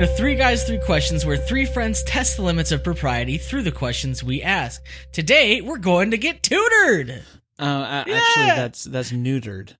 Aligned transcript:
to 0.00 0.06
Three 0.06 0.34
Guys, 0.34 0.64
Three 0.64 0.78
Questions, 0.78 1.26
where 1.26 1.36
three 1.36 1.66
friends 1.66 2.02
test 2.04 2.36
the 2.36 2.42
limits 2.42 2.72
of 2.72 2.82
propriety 2.82 3.36
through 3.36 3.60
the 3.62 3.70
questions 3.72 4.24
we 4.24 4.40
ask. 4.40 4.82
Today, 5.12 5.60
we're 5.60 5.76
going 5.76 6.12
to 6.12 6.16
get 6.18 6.42
tutored! 6.42 7.22
Uh, 7.58 7.64
a- 7.64 8.04
Yeah. 8.08 8.16
Actually, 8.16 8.46
that's 8.46 8.84
that's 8.84 9.12
neutered. 9.12 9.76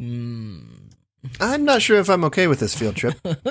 Mm. 0.00 0.92
I'm 1.40 1.64
not 1.66 1.82
sure 1.82 1.98
if 1.98 2.08
I'm 2.08 2.24
okay 2.24 2.46
with 2.46 2.58
this 2.58 2.74
field 2.74 2.96
trip. 2.96 3.18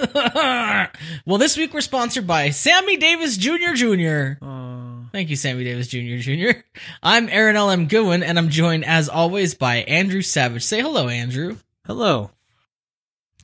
well, 1.25 1.37
this 1.37 1.57
week 1.57 1.73
we're 1.75 1.81
sponsored 1.81 2.25
by 2.25 2.49
Sammy 2.49 2.97
Davis 2.97 3.37
Jr. 3.37 3.73
Jr. 3.75 4.43
Uh, 4.43 5.03
Thank 5.11 5.29
you, 5.29 5.35
Sammy 5.35 5.63
Davis 5.63 5.87
Jr. 5.89 6.17
Jr. 6.17 6.59
I'm 7.03 7.29
Aaron 7.29 7.55
L.M. 7.55 7.87
Goodwin, 7.87 8.23
and 8.23 8.39
I'm 8.39 8.49
joined, 8.49 8.83
as 8.85 9.09
always, 9.09 9.53
by 9.53 9.77
Andrew 9.77 10.23
Savage. 10.23 10.63
Say 10.63 10.81
hello, 10.81 11.07
Andrew. 11.07 11.57
hello. 11.85 12.31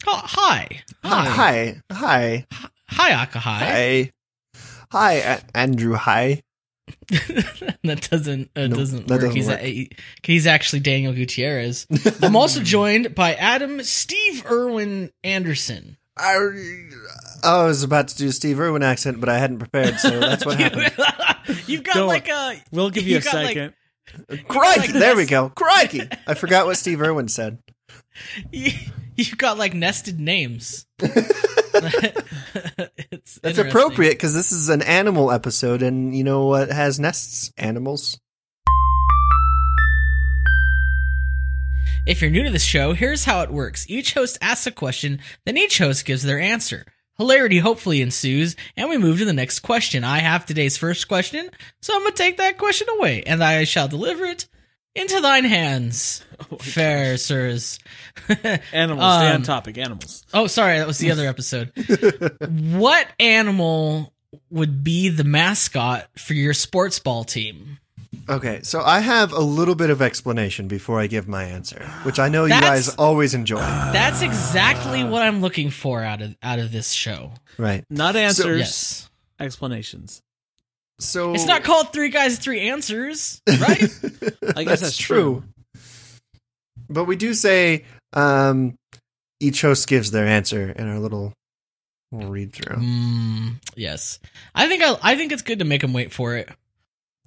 Oh, 0.07 0.21
hi. 0.23 0.81
Hi. 1.03 1.81
Hi. 1.91 2.45
Hi, 2.89 3.11
Aka. 3.23 3.39
Hi. 3.39 3.59
Hi. 3.59 4.11
Hi, 4.91 5.13
A- 5.13 5.41
Andrew. 5.55 5.93
Hi. 5.93 6.41
that 7.09 8.07
doesn't 8.09 8.49
uh, 8.55 8.67
No, 8.67 8.75
doesn't 8.75 9.07
that 9.07 9.13
work. 9.15 9.21
doesn't 9.21 9.35
he's, 9.35 9.47
work. 9.47 9.59
A, 9.61 9.65
he- 9.65 9.91
he's 10.23 10.47
actually 10.47 10.79
Daniel 10.79 11.13
Gutierrez. 11.13 11.85
I'm 12.23 12.35
also 12.35 12.59
joined 12.63 13.13
by 13.13 13.33
Adam 13.35 13.83
Steve 13.83 14.43
Irwin 14.49 15.11
Anderson. 15.23 15.97
I, 16.17 16.35
I 17.43 17.63
was 17.63 17.83
about 17.83 18.09
to 18.09 18.17
do 18.17 18.27
a 18.27 18.31
Steve 18.31 18.59
Irwin 18.59 18.83
accent, 18.83 19.19
but 19.19 19.29
I 19.29 19.37
hadn't 19.37 19.59
prepared, 19.59 19.99
so 19.99 20.19
that's 20.19 20.45
what 20.45 20.59
happened. 20.59 20.91
You've 21.67 21.83
got 21.83 21.93
Don't 21.93 22.07
like 22.07 22.27
a 22.27 22.55
We'll 22.71 22.89
give 22.89 23.07
you, 23.07 23.17
a 23.17 23.21
got, 23.21 23.33
like- 23.35 23.47
second. 23.49 23.73
Crikey! 24.47 24.79
like 24.79 24.89
there 24.93 25.15
we 25.15 25.25
go. 25.27 25.49
Crikey! 25.49 26.01
I 26.25 26.33
forgot 26.33 26.65
what 26.65 26.77
Steve 26.77 26.99
Irwin 27.01 27.27
said. 27.27 27.59
you, 28.51 28.71
you've 29.15 29.37
got 29.37 29.57
like 29.57 29.73
nested 29.73 30.19
names. 30.19 30.85
it's 33.11 33.39
That's 33.41 33.57
appropriate 33.57 34.11
because 34.13 34.33
this 34.33 34.51
is 34.51 34.69
an 34.69 34.81
animal 34.81 35.31
episode, 35.31 35.81
and 35.81 36.15
you 36.15 36.23
know 36.23 36.45
what 36.45 36.71
has 36.71 36.99
nests? 36.99 37.51
Animals. 37.57 38.19
If 42.07 42.21
you're 42.21 42.31
new 42.31 42.43
to 42.43 42.49
this 42.49 42.63
show, 42.63 42.93
here's 42.93 43.25
how 43.25 43.41
it 43.41 43.51
works. 43.51 43.85
Each 43.87 44.13
host 44.13 44.37
asks 44.41 44.65
a 44.65 44.71
question, 44.71 45.19
then 45.45 45.57
each 45.57 45.77
host 45.77 46.05
gives 46.05 46.23
their 46.23 46.39
answer. 46.39 46.85
Hilarity 47.17 47.59
hopefully 47.59 48.01
ensues, 48.01 48.55
and 48.77 48.89
we 48.89 48.97
move 48.97 49.19
to 49.19 49.25
the 49.25 49.33
next 49.33 49.59
question. 49.59 50.03
I 50.05 50.19
have 50.19 50.45
today's 50.45 50.77
first 50.77 51.07
question, 51.07 51.49
so 51.81 51.93
I'm 51.93 52.01
gonna 52.03 52.15
take 52.15 52.37
that 52.37 52.57
question 52.57 52.87
away, 52.97 53.23
and 53.23 53.43
I 53.43 53.65
shall 53.65 53.89
deliver 53.89 54.25
it 54.25 54.47
into 54.99 55.21
thine 55.21 55.45
hands, 55.45 56.23
fair 56.59 57.17
sirs. 57.17 57.79
Animals. 58.73 59.15
stay 59.15 59.29
on 59.29 59.35
Um, 59.37 59.43
topic. 59.43 59.77
Animals. 59.77 60.25
oh, 60.33 60.47
sorry, 60.47 60.77
that 60.79 60.87
was 60.87 60.97
the 60.97 61.11
other 61.11 61.27
episode. 61.27 61.71
what 62.49 63.07
animal 63.19 64.13
would 64.49 64.83
be 64.83 65.09
the 65.09 65.23
mascot 65.23 66.07
for 66.17 66.33
your 66.33 66.53
sports 66.53 66.99
ball 66.99 67.23
team? 67.23 67.79
Okay, 68.27 68.59
so 68.63 68.81
I 68.81 68.99
have 68.99 69.31
a 69.31 69.39
little 69.39 69.73
bit 69.75 69.89
of 69.89 70.01
explanation 70.01 70.67
before 70.67 70.99
I 70.99 71.07
give 71.07 71.27
my 71.27 71.43
answer, 71.45 71.83
which 72.03 72.19
I 72.19 72.27
know 72.29 72.43
you 72.45 72.51
guys 72.51 72.89
always 72.95 73.33
enjoy. 73.33 73.57
That's 73.59 74.21
exactly 74.21 75.03
what 75.03 75.21
I'm 75.23 75.41
looking 75.41 75.69
for 75.71 76.03
out 76.03 76.21
of 76.21 76.35
out 76.43 76.59
of 76.59 76.71
this 76.71 76.91
show. 76.91 77.31
Right. 77.57 77.83
Not 77.89 78.15
answers. 78.15 78.59
Yes. 78.59 79.09
Explanations. 79.39 80.21
So 80.99 81.33
It's 81.33 81.45
not 81.45 81.63
called 81.63 81.93
Three 81.93 82.09
Guys, 82.09 82.37
Three 82.39 82.67
Answers, 82.69 83.41
right? 83.47 83.89
I 84.55 84.63
guess 84.65 84.81
that's 84.81 84.97
true. 84.97 85.43
But 86.89 87.05
we 87.05 87.15
do 87.15 87.33
say 87.33 87.85
um, 88.13 88.77
each 89.39 89.61
host 89.61 89.87
gives 89.87 90.11
their 90.11 90.25
answer 90.27 90.71
in 90.71 90.87
our 90.89 90.99
little, 90.99 91.33
little 92.11 92.29
read 92.29 92.51
through. 92.51 92.75
mm, 92.77 93.53
yes. 93.75 94.19
I 94.53 94.67
think 94.67 94.83
I, 94.83 94.95
I 95.01 95.15
think 95.15 95.31
it's 95.31 95.41
good 95.43 95.59
to 95.59 95.65
make 95.65 95.81
them 95.81 95.93
wait 95.93 96.11
for 96.11 96.35
it, 96.35 96.49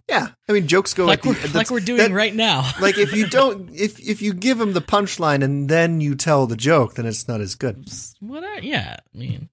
Yeah, 0.08 0.28
I 0.48 0.52
mean 0.52 0.66
jokes 0.66 0.92
go 0.94 1.06
like 1.06 1.20
at 1.20 1.24
we're 1.26 1.34
the, 1.34 1.56
like 1.56 1.70
we're 1.70 1.80
doing 1.80 1.98
that- 1.98 2.10
right 2.10 2.34
now. 2.34 2.70
Like 2.80 2.98
if 2.98 3.14
you 3.14 3.26
don't, 3.30 3.70
if 3.72 3.98
if 4.00 4.20
you 4.20 4.34
give 4.34 4.58
them 4.58 4.72
the 4.74 4.82
punchline 4.82 5.42
and 5.42 5.68
then 5.68 6.00
you 6.00 6.14
tell 6.16 6.47
the 6.47 6.56
joke, 6.56 6.94
then 6.94 7.06
it's 7.06 7.26
not 7.28 7.41
as 7.41 7.54
good. 7.54 7.86
what? 8.20 8.42
I, 8.44 8.58
yeah, 8.58 8.97
I 9.14 9.18
mean, 9.18 9.48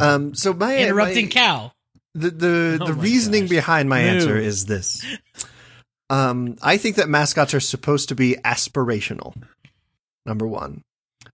Um, 0.00 0.34
so 0.34 0.52
my 0.52 0.76
interrupting 0.76 1.26
my, 1.26 1.30
cow. 1.30 1.72
The 2.18 2.30
the 2.30 2.78
Oh 2.82 2.86
the 2.86 2.94
reasoning 2.94 3.42
gosh. 3.44 3.50
behind 3.50 3.88
my 3.88 4.00
answer 4.00 4.36
is 4.36 4.66
this. 4.66 5.04
Um, 6.10 6.56
I 6.62 6.78
think 6.78 6.96
that 6.96 7.08
mascots 7.08 7.54
are 7.54 7.60
supposed 7.60 8.08
to 8.08 8.14
be 8.14 8.36
aspirational. 8.44 9.34
Number 10.24 10.46
one, 10.46 10.82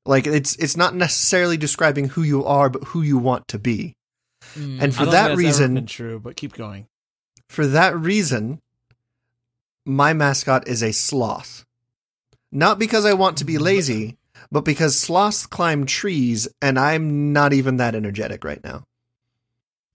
like 0.05 0.27
it's 0.27 0.57
it's 0.57 0.77
not 0.77 0.95
necessarily 0.95 1.57
describing 1.57 2.09
who 2.09 2.23
you 2.23 2.45
are, 2.45 2.69
but 2.69 2.85
who 2.85 3.03
you 3.03 3.19
want 3.19 3.49
to 3.49 3.59
be. 3.59 3.95
Mm. 4.55 4.83
And 4.83 4.95
for 4.95 5.07
that 5.07 5.07
think 5.07 5.13
that's 5.13 5.31
ever 5.31 5.39
reason, 5.39 5.87
true, 5.87 6.21
but 6.21 6.37
keep 6.37 6.55
going. 6.55 6.87
for 7.49 7.67
that 7.67 7.97
reason, 7.97 8.61
my 9.87 10.13
mascot 10.13 10.69
is 10.69 10.83
a 10.83 10.93
sloth. 10.93 11.65
Not 12.53 12.79
because 12.79 13.05
I 13.05 13.15
want 13.15 13.39
to 13.39 13.45
be 13.45 13.59
lazy, 13.59 14.17
but 14.53 14.65
because 14.65 14.99
sloths 14.99 15.47
climb 15.47 15.87
trees, 15.87 16.47
and 16.63 16.79
I'm 16.79 17.33
not 17.33 17.53
even 17.53 17.79
that 17.79 17.95
energetic 17.97 18.45
right 18.45 18.63
now. 18.63 18.85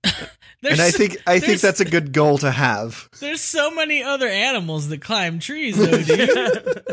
there's, 0.62 0.80
and 0.80 0.82
I 0.82 0.92
think 0.92 1.18
I 1.26 1.40
think 1.40 1.62
that's 1.62 1.80
a 1.80 1.86
good 1.86 2.12
goal 2.12 2.38
to 2.40 2.52
have. 2.52 3.10
there's 3.20 3.42
so 3.42 3.72
many 3.72 4.04
other 4.04 4.28
animals 4.28 4.90
that 4.90 5.02
climb 5.02 5.40
trees, 5.40 5.78
though, 5.78 6.02
dude. 6.04 6.84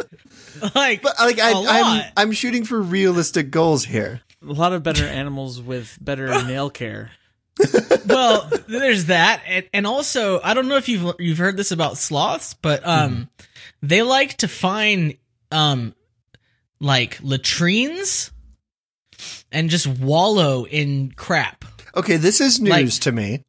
like, 0.74 1.02
But 1.02 1.14
like 1.18 1.40
I, 1.40 1.50
a 1.50 1.56
I'm 1.56 1.64
lot. 1.64 2.12
I'm 2.16 2.32
shooting 2.32 2.64
for 2.64 2.80
realistic 2.80 3.50
goals 3.50 3.84
here. 3.84 4.20
A 4.46 4.52
lot 4.52 4.72
of 4.72 4.82
better 4.82 5.04
animals 5.04 5.60
with 5.60 5.98
better 6.00 6.28
nail 6.46 6.70
care. 6.70 7.10
well, 8.06 8.50
there's 8.68 9.06
that, 9.06 9.42
and, 9.46 9.68
and 9.72 9.86
also 9.86 10.40
I 10.42 10.52
don't 10.54 10.68
know 10.68 10.76
if 10.76 10.88
you've 10.88 11.14
you've 11.18 11.38
heard 11.38 11.56
this 11.56 11.72
about 11.72 11.96
sloths, 11.98 12.54
but 12.54 12.86
um, 12.86 13.28
they 13.82 14.02
like 14.02 14.36
to 14.38 14.48
find 14.48 15.16
um, 15.50 15.94
like 16.78 17.18
latrines 17.22 18.30
and 19.50 19.70
just 19.70 19.86
wallow 19.86 20.66
in 20.66 21.12
crap. 21.16 21.64
Okay, 21.96 22.18
this 22.18 22.42
is 22.42 22.60
news 22.60 22.70
Like- 22.70 22.90
to 23.04 23.12
me. 23.12 23.42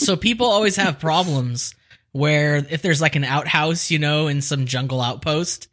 So 0.00 0.16
people 0.16 0.46
always 0.46 0.76
have 0.76 0.98
problems 0.98 1.74
where 2.12 2.56
if 2.56 2.82
there's 2.82 3.00
like 3.00 3.16
an 3.16 3.24
outhouse, 3.24 3.90
you 3.90 3.98
know, 3.98 4.26
in 4.28 4.40
some 4.42 4.66
jungle 4.66 5.00
outpost, 5.00 5.68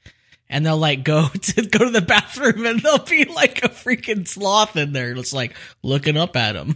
and 0.49 0.65
they'll 0.65 0.77
like 0.77 1.03
go 1.03 1.27
to 1.41 1.65
go 1.65 1.79
to 1.85 1.89
the 1.89 2.01
bathroom 2.01 2.65
and 2.65 2.79
there'll 2.81 2.99
be 2.99 3.25
like 3.25 3.63
a 3.63 3.69
freaking 3.69 4.27
sloth 4.27 4.75
in 4.75 4.93
there, 4.93 5.13
just 5.13 5.33
like 5.33 5.55
looking 5.83 6.17
up 6.17 6.35
at 6.35 6.53
them 6.53 6.75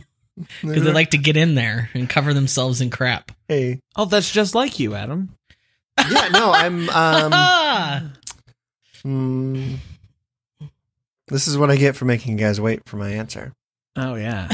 because 0.61 0.83
they 0.83 0.91
like 0.91 1.11
to 1.11 1.17
get 1.17 1.37
in 1.37 1.55
there 1.55 1.89
and 1.93 2.09
cover 2.09 2.33
themselves 2.33 2.81
in 2.81 2.89
crap. 2.89 3.31
Hey, 3.47 3.79
Oh, 3.95 4.05
that's 4.05 4.31
just 4.31 4.55
like 4.55 4.79
you, 4.79 4.95
Adam. 4.95 5.35
yeah, 6.09 6.29
no, 6.29 6.51
I'm. 6.51 6.89
Um, 6.89 7.33
ah, 7.33 8.11
hmm. 9.03 9.75
this 11.27 11.47
is 11.47 11.57
what 11.57 11.69
I 11.69 11.75
get 11.75 11.95
for 11.95 12.05
making 12.05 12.33
you 12.33 12.43
guys 12.43 12.59
wait 12.61 12.87
for 12.87 12.97
my 12.97 13.09
answer. 13.11 13.53
Oh 13.95 14.15
yeah. 14.15 14.49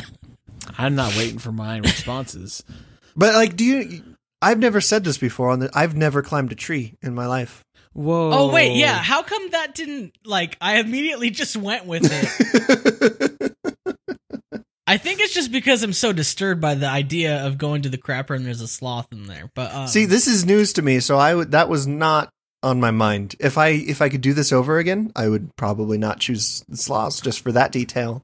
I'm 0.78 0.96
not 0.96 1.16
waiting 1.16 1.40
for 1.40 1.52
my 1.52 1.78
responses. 1.78 2.64
But 3.20 3.34
like, 3.34 3.56
do 3.56 3.66
you? 3.66 4.04
I've 4.44 4.60
never 4.60 4.80
said 4.80 5.04
this 5.04 5.18
before. 5.18 5.50
On 5.50 5.58
the, 5.58 5.72
I've 5.74 5.96
never 5.98 6.22
climbed 6.22 6.52
a 6.52 6.56
tree 6.56 6.94
in 7.02 7.16
my 7.16 7.26
life. 7.26 7.66
Whoa. 7.94 8.30
oh 8.32 8.54
wait, 8.54 8.78
yeah. 8.78 8.94
How 8.94 9.24
come 9.24 9.50
that 9.50 9.74
didn't 9.74 10.16
like? 10.24 10.56
I 10.62 10.78
immediately 10.78 11.32
just 11.32 11.58
went 11.58 11.88
with 11.88 12.04
it. 12.06 13.56
I 14.88 14.98
think 14.98 15.20
it's 15.20 15.34
just 15.34 15.52
because 15.52 15.82
I'm 15.82 15.94
so 15.94 16.14
disturbed 16.14 16.62
by 16.62 16.76
the 16.76 16.88
idea 16.88 17.44
of 17.46 17.58
going 17.58 17.82
to 17.82 17.90
the 17.90 17.98
crapper 17.98 18.36
and 18.36 18.46
there's 18.46 18.62
a 18.62 18.68
sloth 18.68 19.12
in 19.12 19.26
there. 19.26 19.50
But 19.56 19.74
um, 19.74 19.88
See, 19.88 20.06
this 20.06 20.28
is 20.28 20.46
news 20.46 20.74
to 20.74 20.84
me, 20.84 21.00
so 21.00 21.18
I 21.18 21.34
would 21.34 21.52
that 21.52 21.70
was 21.70 21.88
not 21.88 22.30
on 22.62 22.80
my 22.80 22.92
mind. 22.92 23.36
If 23.40 23.58
I 23.58 23.70
if 23.70 24.02
I 24.02 24.10
could 24.10 24.22
do 24.22 24.34
this 24.34 24.54
over 24.54 24.78
again, 24.78 25.12
I 25.16 25.28
would 25.28 25.56
probably 25.56 25.98
not 25.98 26.20
choose 26.20 26.64
sloths 26.74 27.20
just 27.20 27.42
for 27.42 27.52
that 27.52 27.72
detail. 27.72 28.22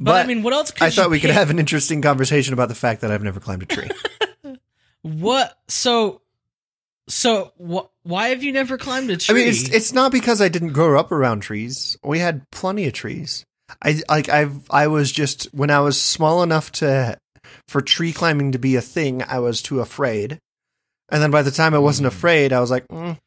But, 0.00 0.24
I 0.24 0.26
mean, 0.26 0.42
what 0.42 0.52
else? 0.52 0.70
Could 0.70 0.82
I 0.82 0.90
thought 0.90 1.10
we 1.10 1.20
could 1.20 1.30
have 1.30 1.50
an 1.50 1.58
interesting 1.58 2.02
conversation 2.02 2.54
about 2.54 2.68
the 2.68 2.74
fact 2.74 3.02
that 3.02 3.10
I've 3.10 3.22
never 3.22 3.40
climbed 3.40 3.62
a 3.62 3.66
tree. 3.66 3.88
What? 5.02 5.56
So, 5.68 6.20
so 7.08 7.52
wh- 7.58 7.88
why 8.06 8.28
have 8.28 8.42
you 8.42 8.52
never 8.52 8.76
climbed 8.76 9.10
a 9.10 9.16
tree? 9.16 9.34
I 9.34 9.38
mean, 9.38 9.48
it's 9.48 9.68
it's 9.70 9.92
not 9.92 10.12
because 10.12 10.42
I 10.42 10.48
didn't 10.48 10.72
grow 10.72 10.98
up 10.98 11.10
around 11.10 11.40
trees. 11.40 11.96
We 12.04 12.18
had 12.18 12.48
plenty 12.50 12.86
of 12.86 12.92
trees. 12.92 13.44
I 13.82 14.02
like 14.08 14.28
I've 14.28 14.70
I 14.70 14.88
was 14.88 15.10
just 15.10 15.44
when 15.54 15.70
I 15.70 15.80
was 15.80 15.98
small 16.00 16.42
enough 16.42 16.70
to 16.72 17.16
for 17.66 17.80
tree 17.80 18.12
climbing 18.12 18.52
to 18.52 18.58
be 18.58 18.76
a 18.76 18.80
thing, 18.80 19.22
I 19.22 19.38
was 19.38 19.62
too 19.62 19.80
afraid. 19.80 20.38
And 21.08 21.22
then 21.22 21.30
by 21.30 21.42
the 21.42 21.50
time 21.50 21.74
I 21.74 21.78
wasn't 21.78 22.06
afraid, 22.06 22.52
I 22.52 22.60
was 22.60 22.70
like, 22.70 22.86
mm, 22.88 23.18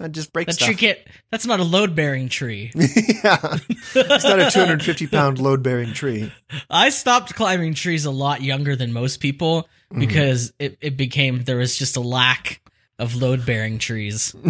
I'd 0.00 0.14
just 0.14 0.32
break 0.32 0.46
that 0.46 0.54
stuff. 0.54 0.66
tree 0.66 0.76
can't. 0.76 0.98
That's 1.30 1.44
not 1.46 1.60
a 1.60 1.64
load 1.64 1.94
bearing 1.94 2.28
tree. 2.30 2.72
yeah, 2.74 3.58
it's 3.94 4.24
not 4.24 4.40
a 4.40 4.50
250 4.50 5.06
pound 5.08 5.38
load 5.38 5.62
bearing 5.62 5.92
tree. 5.92 6.32
I 6.70 6.88
stopped 6.88 7.34
climbing 7.34 7.74
trees 7.74 8.06
a 8.06 8.10
lot 8.10 8.40
younger 8.42 8.74
than 8.76 8.92
most 8.92 9.18
people 9.20 9.68
Mm-hmm. 9.90 10.00
because 10.06 10.52
it, 10.60 10.78
it 10.80 10.96
became 10.96 11.42
there 11.42 11.56
was 11.56 11.76
just 11.76 11.96
a 11.96 12.00
lack 12.00 12.60
of 13.00 13.16
load 13.16 13.44
bearing 13.44 13.78
trees. 13.80 14.32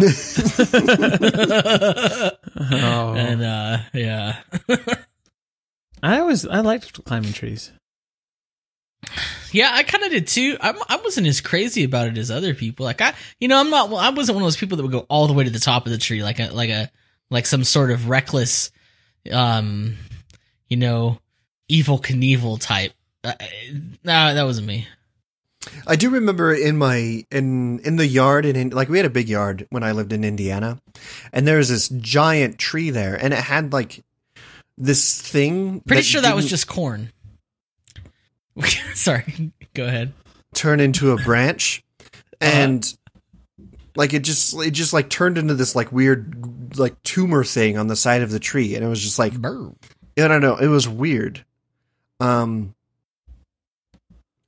Oh. 2.73 3.13
and 3.15 3.41
uh 3.41 3.79
yeah. 3.93 4.37
I 6.03 6.19
always 6.19 6.45
I 6.45 6.59
liked 6.59 7.03
climbing 7.05 7.33
trees. 7.33 7.71
Yeah, 9.51 9.69
I 9.73 9.83
kind 9.83 10.03
of 10.03 10.11
did 10.11 10.27
too. 10.27 10.57
I, 10.61 10.73
I 10.87 10.97
wasn't 10.97 11.27
as 11.27 11.41
crazy 11.41 11.83
about 11.83 12.07
it 12.07 12.17
as 12.17 12.31
other 12.31 12.53
people. 12.53 12.85
Like 12.85 13.01
I, 13.01 13.13
you 13.39 13.47
know, 13.47 13.59
I'm 13.59 13.69
not. 13.69 13.91
I 13.91 14.09
wasn't 14.09 14.35
one 14.35 14.43
of 14.43 14.47
those 14.47 14.57
people 14.57 14.77
that 14.77 14.83
would 14.83 14.91
go 14.91 15.05
all 15.09 15.27
the 15.27 15.33
way 15.33 15.43
to 15.43 15.49
the 15.49 15.59
top 15.59 15.85
of 15.85 15.91
the 15.91 15.97
tree, 15.97 16.23
like 16.23 16.39
a 16.39 16.51
like 16.51 16.69
a 16.69 16.89
like 17.29 17.45
some 17.45 17.63
sort 17.63 17.91
of 17.91 18.07
reckless, 18.07 18.71
um, 19.31 19.97
you 20.69 20.77
know, 20.77 21.19
Evel 21.69 22.01
Knievel 22.01 22.59
type. 22.59 22.93
Uh, 23.23 23.33
nah, 24.03 24.33
that 24.33 24.43
wasn't 24.43 24.67
me. 24.67 24.87
I 25.85 25.95
do 25.95 26.09
remember 26.09 26.53
in 26.53 26.77
my 26.77 27.25
in 27.31 27.79
in 27.79 27.95
the 27.95 28.07
yard 28.07 28.45
in 28.45 28.69
like 28.69 28.89
we 28.89 28.97
had 28.97 29.05
a 29.05 29.11
big 29.11 29.29
yard 29.29 29.67
when 29.69 29.83
I 29.83 29.91
lived 29.91 30.13
in 30.13 30.23
Indiana, 30.23 30.81
and 31.31 31.47
there 31.47 31.57
was 31.57 31.69
this 31.69 31.89
giant 31.89 32.57
tree 32.57 32.89
there, 32.89 33.15
and 33.15 33.33
it 33.33 33.39
had 33.39 33.73
like 33.73 34.03
this 34.77 35.21
thing. 35.21 35.81
Pretty 35.81 36.03
sure 36.03 36.21
that 36.21 36.35
was 36.35 36.49
just 36.49 36.67
corn. 36.67 37.11
Sorry, 38.93 39.51
go 39.73 39.85
ahead. 39.85 40.13
turn 40.53 40.79
into 40.79 41.11
a 41.11 41.17
branch, 41.17 41.83
and 42.39 42.93
like 43.95 44.13
it 44.13 44.23
just 44.23 44.53
it 44.59 44.71
just 44.71 44.93
like 44.93 45.09
turned 45.09 45.37
into 45.37 45.53
this 45.53 45.75
like 45.75 45.91
weird 45.91 46.77
like 46.77 47.01
tumor 47.03 47.43
thing 47.43 47.77
on 47.77 47.87
the 47.87 47.95
side 47.95 48.21
of 48.21 48.31
the 48.31 48.39
tree, 48.39 48.75
and 48.75 48.83
it 48.83 48.87
was 48.87 49.01
just 49.01 49.19
like 49.19 49.33
Burr. 49.33 49.71
I 50.17 50.27
don't 50.27 50.41
know. 50.41 50.57
It 50.57 50.67
was 50.67 50.87
weird. 50.87 51.43
Um. 52.19 52.75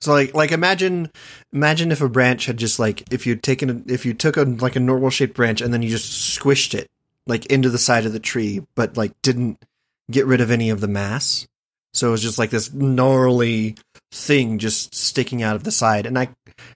So 0.01 0.11
like 0.11 0.33
like 0.33 0.51
imagine 0.51 1.09
imagine 1.53 1.91
if 1.91 2.01
a 2.01 2.09
branch 2.09 2.45
had 2.45 2.57
just 2.57 2.77
like 2.77 3.11
if 3.13 3.25
you'd 3.25 3.41
taken 3.41 3.69
a, 3.69 3.91
if 3.91 4.05
you 4.05 4.13
took 4.13 4.35
a 4.35 4.43
like 4.43 4.75
a 4.75 4.81
normal 4.81 5.09
shaped 5.09 5.35
branch 5.35 5.61
and 5.61 5.73
then 5.73 5.81
you 5.81 5.89
just 5.89 6.37
squished 6.37 6.73
it 6.73 6.89
like 7.25 7.45
into 7.45 7.69
the 7.69 7.77
side 7.77 8.05
of 8.05 8.11
the 8.11 8.19
tree, 8.19 8.65
but 8.75 8.97
like 8.97 9.13
didn't 9.21 9.63
get 10.11 10.25
rid 10.25 10.41
of 10.41 10.51
any 10.51 10.69
of 10.69 10.81
the 10.81 10.89
mass. 10.89 11.47
So 11.93 12.07
it 12.09 12.11
was 12.11 12.21
just 12.21 12.37
like 12.37 12.49
this 12.49 12.73
gnarly 12.73 13.75
thing 14.13 14.59
just 14.59 14.95
sticking 14.95 15.41
out 15.41 15.55
of 15.55 15.63
the 15.63 15.71
side, 15.71 16.05
and 16.05 16.17
I 16.17 16.29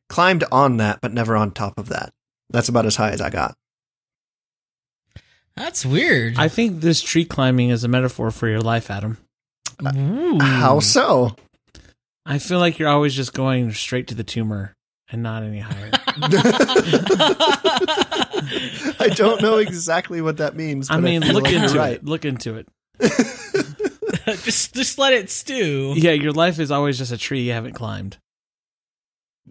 climbed 0.10 0.44
on 0.52 0.78
that, 0.78 1.00
but 1.02 1.14
never 1.14 1.36
on 1.36 1.52
top 1.52 1.78
of 1.78 1.90
that. 1.90 2.12
That's 2.50 2.70
about 2.70 2.86
as 2.86 2.96
high 2.96 3.12
as 3.12 3.22
I 3.22 3.30
got. 3.30 3.56
That's 5.56 5.86
weird. 5.86 6.38
I 6.38 6.50
think 6.50 6.82
this 6.82 7.02
tree 7.02 7.26
climbing 7.26 7.70
is 7.70 7.84
a 7.84 7.88
metaphor 7.88 8.32
for 8.32 8.48
your 8.48 8.62
life, 8.62 8.92
Adam. 8.92 9.18
Uh, 9.84 9.94
Ooh. 9.96 10.40
How 10.40 10.80
so? 10.80 11.36
I 12.26 12.40
feel 12.40 12.60
like 12.60 12.80
you're 12.80 12.90
always 12.90 13.16
just 13.16 13.34
going 13.34 13.72
straight 13.74 14.08
to 14.08 14.16
the 14.16 14.24
tumor 14.24 14.76
and 15.10 15.24
not 15.24 15.44
any 15.44 15.60
higher. 15.60 15.92
I 19.00 19.10
don't 19.16 19.42
know 19.42 19.58
exactly 19.58 20.22
what 20.22 20.38
that 20.38 20.56
means. 20.56 20.90
I 20.90 20.96
but 20.96 21.04
mean, 21.04 21.22
feel 21.22 21.34
look 21.34 21.44
like 21.44 21.54
you're 21.54 21.64
into 21.64 21.78
right. 21.78 21.94
it. 21.94 22.06
Look 22.06 22.26
into 22.26 22.56
it. 22.56 22.68
just 24.44 24.74
just 24.74 24.98
let 24.98 25.14
it 25.14 25.30
stew. 25.30 25.94
Yeah, 25.96 26.12
your 26.12 26.32
life 26.32 26.60
is 26.60 26.72
always 26.72 26.98
just 26.98 27.12
a 27.12 27.18
tree 27.18 27.42
you 27.42 27.52
haven't 27.54 27.74
climbed. 27.74 28.18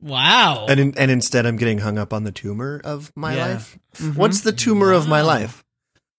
Wow. 0.00 0.66
And 0.68 0.78
in, 0.78 0.98
and 0.98 1.10
instead, 1.10 1.46
I'm 1.46 1.56
getting 1.56 1.78
hung 1.78 1.98
up 1.98 2.12
on 2.12 2.24
the 2.24 2.32
tumor 2.32 2.80
of 2.84 3.10
my 3.16 3.34
Yeah. 3.36 3.46
life. 3.46 3.78
What's 4.14 4.42
the 4.42 4.52
tumor 4.52 4.92
of 4.92 5.08
my 5.08 5.22
life? 5.22 5.64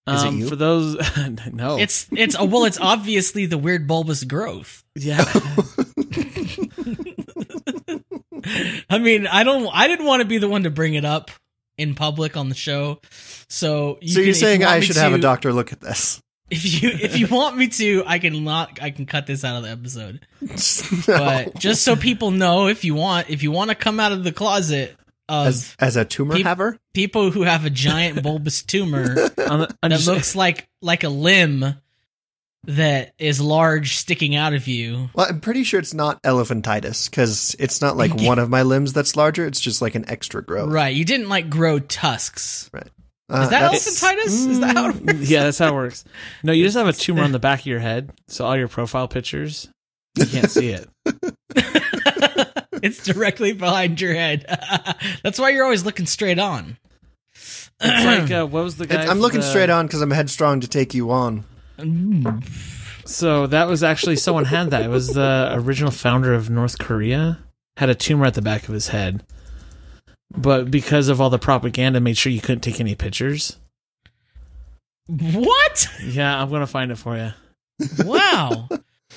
Is 0.07 0.23
it 0.23 0.27
Um, 0.27 0.37
you? 0.39 0.47
For 0.47 0.55
those, 0.55 0.95
no, 1.53 1.77
It's 1.77 2.07
it's 2.11 2.35
oh, 2.37 2.45
well, 2.45 2.63
it's 2.65 2.79
obviously 2.79 3.45
the 3.45 3.57
weird 3.57 3.87
bulbous 3.87 4.23
growth. 4.23 4.83
yeah. 4.95 5.23
I 8.89 8.99
mean, 8.99 9.27
I 9.27 9.43
don't. 9.43 9.69
I 9.73 9.87
didn't 9.87 10.05
want 10.05 10.21
to 10.21 10.25
be 10.27 10.37
the 10.37 10.47
one 10.47 10.63
to 10.63 10.69
bring 10.69 10.93
it 10.93 11.03
up 11.05 11.31
in 11.77 11.93
public 11.95 12.37
on 12.37 12.49
the 12.49 12.55
show. 12.55 12.99
So, 13.49 13.97
you 14.01 14.07
so 14.09 14.15
can- 14.15 14.23
you're 14.23 14.29
if 14.31 14.37
saying 14.37 14.61
you 14.61 14.67
I 14.67 14.79
me 14.79 14.85
should 14.85 14.95
have 14.95 15.13
a 15.13 15.17
doctor 15.17 15.51
look 15.53 15.73
at 15.73 15.81
this? 15.81 16.21
If 16.49 16.81
you 16.81 16.89
if 16.89 17.17
you 17.17 17.27
want 17.27 17.57
me 17.57 17.67
to, 17.67 18.03
I 18.05 18.19
can 18.19 18.43
not. 18.43 18.79
I 18.81 18.91
can 18.91 19.05
cut 19.05 19.27
this 19.27 19.43
out 19.43 19.57
of 19.57 19.63
the 19.63 19.69
episode. 19.69 20.25
No. 21.07 21.17
But 21.17 21.55
just 21.59 21.83
so 21.83 21.95
people 21.95 22.31
know, 22.31 22.67
if 22.67 22.83
you 22.83 22.93
want, 22.95 23.29
if 23.29 23.43
you 23.43 23.51
want 23.51 23.69
to 23.69 23.75
come 23.75 23.99
out 23.99 24.11
of 24.11 24.23
the 24.23 24.31
closet 24.31 24.95
of 25.27 25.47
as 25.47 25.75
as 25.79 25.95
a 25.95 26.05
tumor 26.05 26.35
Peop- 26.35 26.45
haver, 26.45 26.77
people 26.93 27.31
who 27.31 27.41
have 27.43 27.65
a 27.65 27.69
giant 27.69 28.23
bulbous 28.23 28.63
tumor 28.63 29.15
that 29.15 29.75
just, 29.89 30.07
looks 30.07 30.35
like 30.35 30.67
like 30.81 31.03
a 31.03 31.09
limb 31.09 31.75
that 32.65 33.13
is 33.17 33.39
large 33.39 33.95
sticking 33.95 34.35
out 34.35 34.53
of 34.53 34.67
you. 34.67 35.09
well, 35.13 35.25
I'm 35.29 35.39
pretty 35.39 35.63
sure 35.63 35.79
it's 35.79 35.93
not 35.93 36.21
elephantitis 36.23 37.09
because 37.09 37.55
it's 37.59 37.81
not 37.81 37.95
like 37.95 38.13
one 38.21 38.39
of 38.39 38.49
my 38.49 38.63
limbs 38.63 38.93
that's 38.93 39.15
larger. 39.15 39.45
It's 39.45 39.61
just 39.61 39.81
like 39.81 39.95
an 39.95 40.07
extra 40.09 40.43
growth. 40.43 40.71
Right. 40.71 40.93
You 40.93 41.05
didn't 41.05 41.29
like 41.29 41.49
grow 41.49 41.79
tusks. 41.79 42.69
Uh, 43.29 43.41
Is 43.41 43.49
that 43.49 43.59
that's- 43.59 44.01
elephantitis? 44.01 44.47
Is 44.49 44.59
that 44.61 44.75
how 44.77 44.89
it 44.89 44.95
works? 44.95 45.29
yeah, 45.29 45.43
that's 45.43 45.59
how 45.59 45.67
it 45.69 45.73
works. 45.73 46.05
No, 46.43 46.53
you 46.53 46.63
just 46.63 46.77
have 46.77 46.87
a 46.87 46.93
tumor 46.93 47.23
on 47.23 47.31
the 47.33 47.39
back 47.47 47.59
of 47.61 47.65
your 47.65 47.79
head, 47.79 48.11
so 48.27 48.45
all 48.45 48.55
your 48.57 48.67
profile 48.69 49.07
pictures 49.07 49.69
you 50.15 50.25
can't 50.25 50.49
see 50.49 50.69
it. 50.69 50.89
it's 52.81 53.03
directly 53.03 53.53
behind 53.53 53.99
your 54.01 54.13
head. 54.13 54.45
That's 55.23 55.37
why 55.39 55.49
you're 55.49 55.63
always 55.63 55.85
looking 55.85 56.05
straight 56.05 56.39
on. 56.39 56.77
It's 57.35 57.69
like 57.81 58.31
uh, 58.31 58.45
what 58.47 58.63
was 58.63 58.77
the 58.77 58.87
guy? 58.87 58.95
It's- 58.95 59.09
I'm 59.09 59.19
looking 59.19 59.41
the- 59.41 59.45
straight 59.45 59.69
on 59.69 59.85
because 59.87 60.01
I'm 60.01 60.11
headstrong 60.11 60.61
to 60.61 60.67
take 60.67 60.93
you 60.93 61.11
on. 61.11 61.43
So 63.05 63.47
that 63.47 63.67
was 63.67 63.83
actually 63.83 64.15
someone 64.15 64.45
had 64.45 64.71
that. 64.71 64.83
It 64.83 64.89
was 64.89 65.09
the 65.09 65.51
original 65.53 65.91
founder 65.91 66.33
of 66.33 66.49
North 66.49 66.77
Korea 66.79 67.39
had 67.77 67.89
a 67.89 67.95
tumor 67.95 68.25
at 68.25 68.33
the 68.33 68.41
back 68.41 68.67
of 68.67 68.73
his 68.73 68.87
head, 68.87 69.23
but 70.37 70.71
because 70.71 71.09
of 71.09 71.19
all 71.19 71.29
the 71.29 71.39
propaganda, 71.39 71.99
made 71.99 72.17
sure 72.17 72.31
you 72.31 72.41
couldn't 72.41 72.61
take 72.61 72.79
any 72.79 72.95
pictures. 72.95 73.57
What? 75.07 75.87
Yeah, 76.03 76.41
I'm 76.41 76.49
gonna 76.49 76.67
find 76.67 76.91
it 76.91 76.97
for 76.97 77.17
you. 77.17 77.31
Wow. 78.03 78.67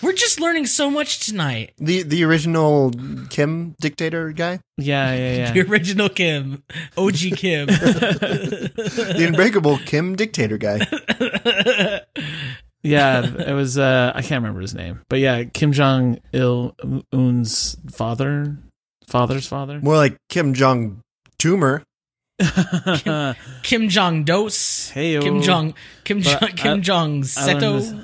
We're 0.03 0.13
just 0.13 0.41
learning 0.41 0.67
so 0.67 0.91
much 0.91 1.27
tonight. 1.27 1.73
The 1.79 2.03
the 2.03 2.25
original 2.25 2.93
Kim 3.29 3.75
dictator 3.81 4.33
guy, 4.33 4.61
Yeah, 4.79 5.15
yeah, 5.15 5.37
yeah. 5.37 5.53
The 5.53 5.61
original 5.63 6.09
Kim, 6.09 6.63
OG 6.97 7.17
Kim. 7.37 7.67
the 7.67 9.25
unbreakable 9.29 9.79
Kim 9.85 10.17
dictator 10.17 10.57
guy. 10.57 10.79
yeah, 12.83 13.27
it 13.27 13.53
was. 13.53 13.77
Uh, 13.77 14.13
I 14.15 14.23
can't 14.23 14.43
remember 14.43 14.61
his 14.61 14.75
name, 14.75 15.01
but 15.11 15.19
yeah, 15.19 15.45
Kim 15.45 15.73
Jong 15.73 16.21
Il 16.33 16.75
Un's 17.13 17.77
father, 17.91 18.57
father's 19.07 19.47
father. 19.47 19.81
More 19.83 19.97
like 19.97 20.17
Kim 20.31 20.55
Jong 20.55 21.03
tumor. 21.41 21.83
Kim 23.63 23.89
Jong 23.89 24.25
Dos. 24.25 24.91
Heyo. 24.95 25.21
Kim 25.23 25.43
Jong. 25.43 25.75
Kim 26.05 26.21
But 26.23 26.41
Jong. 26.41 26.51
Kim 26.57 26.73
I- 26.79 26.81
Jong 26.81 27.23
Seto. 27.23 27.81
this- 27.81 27.95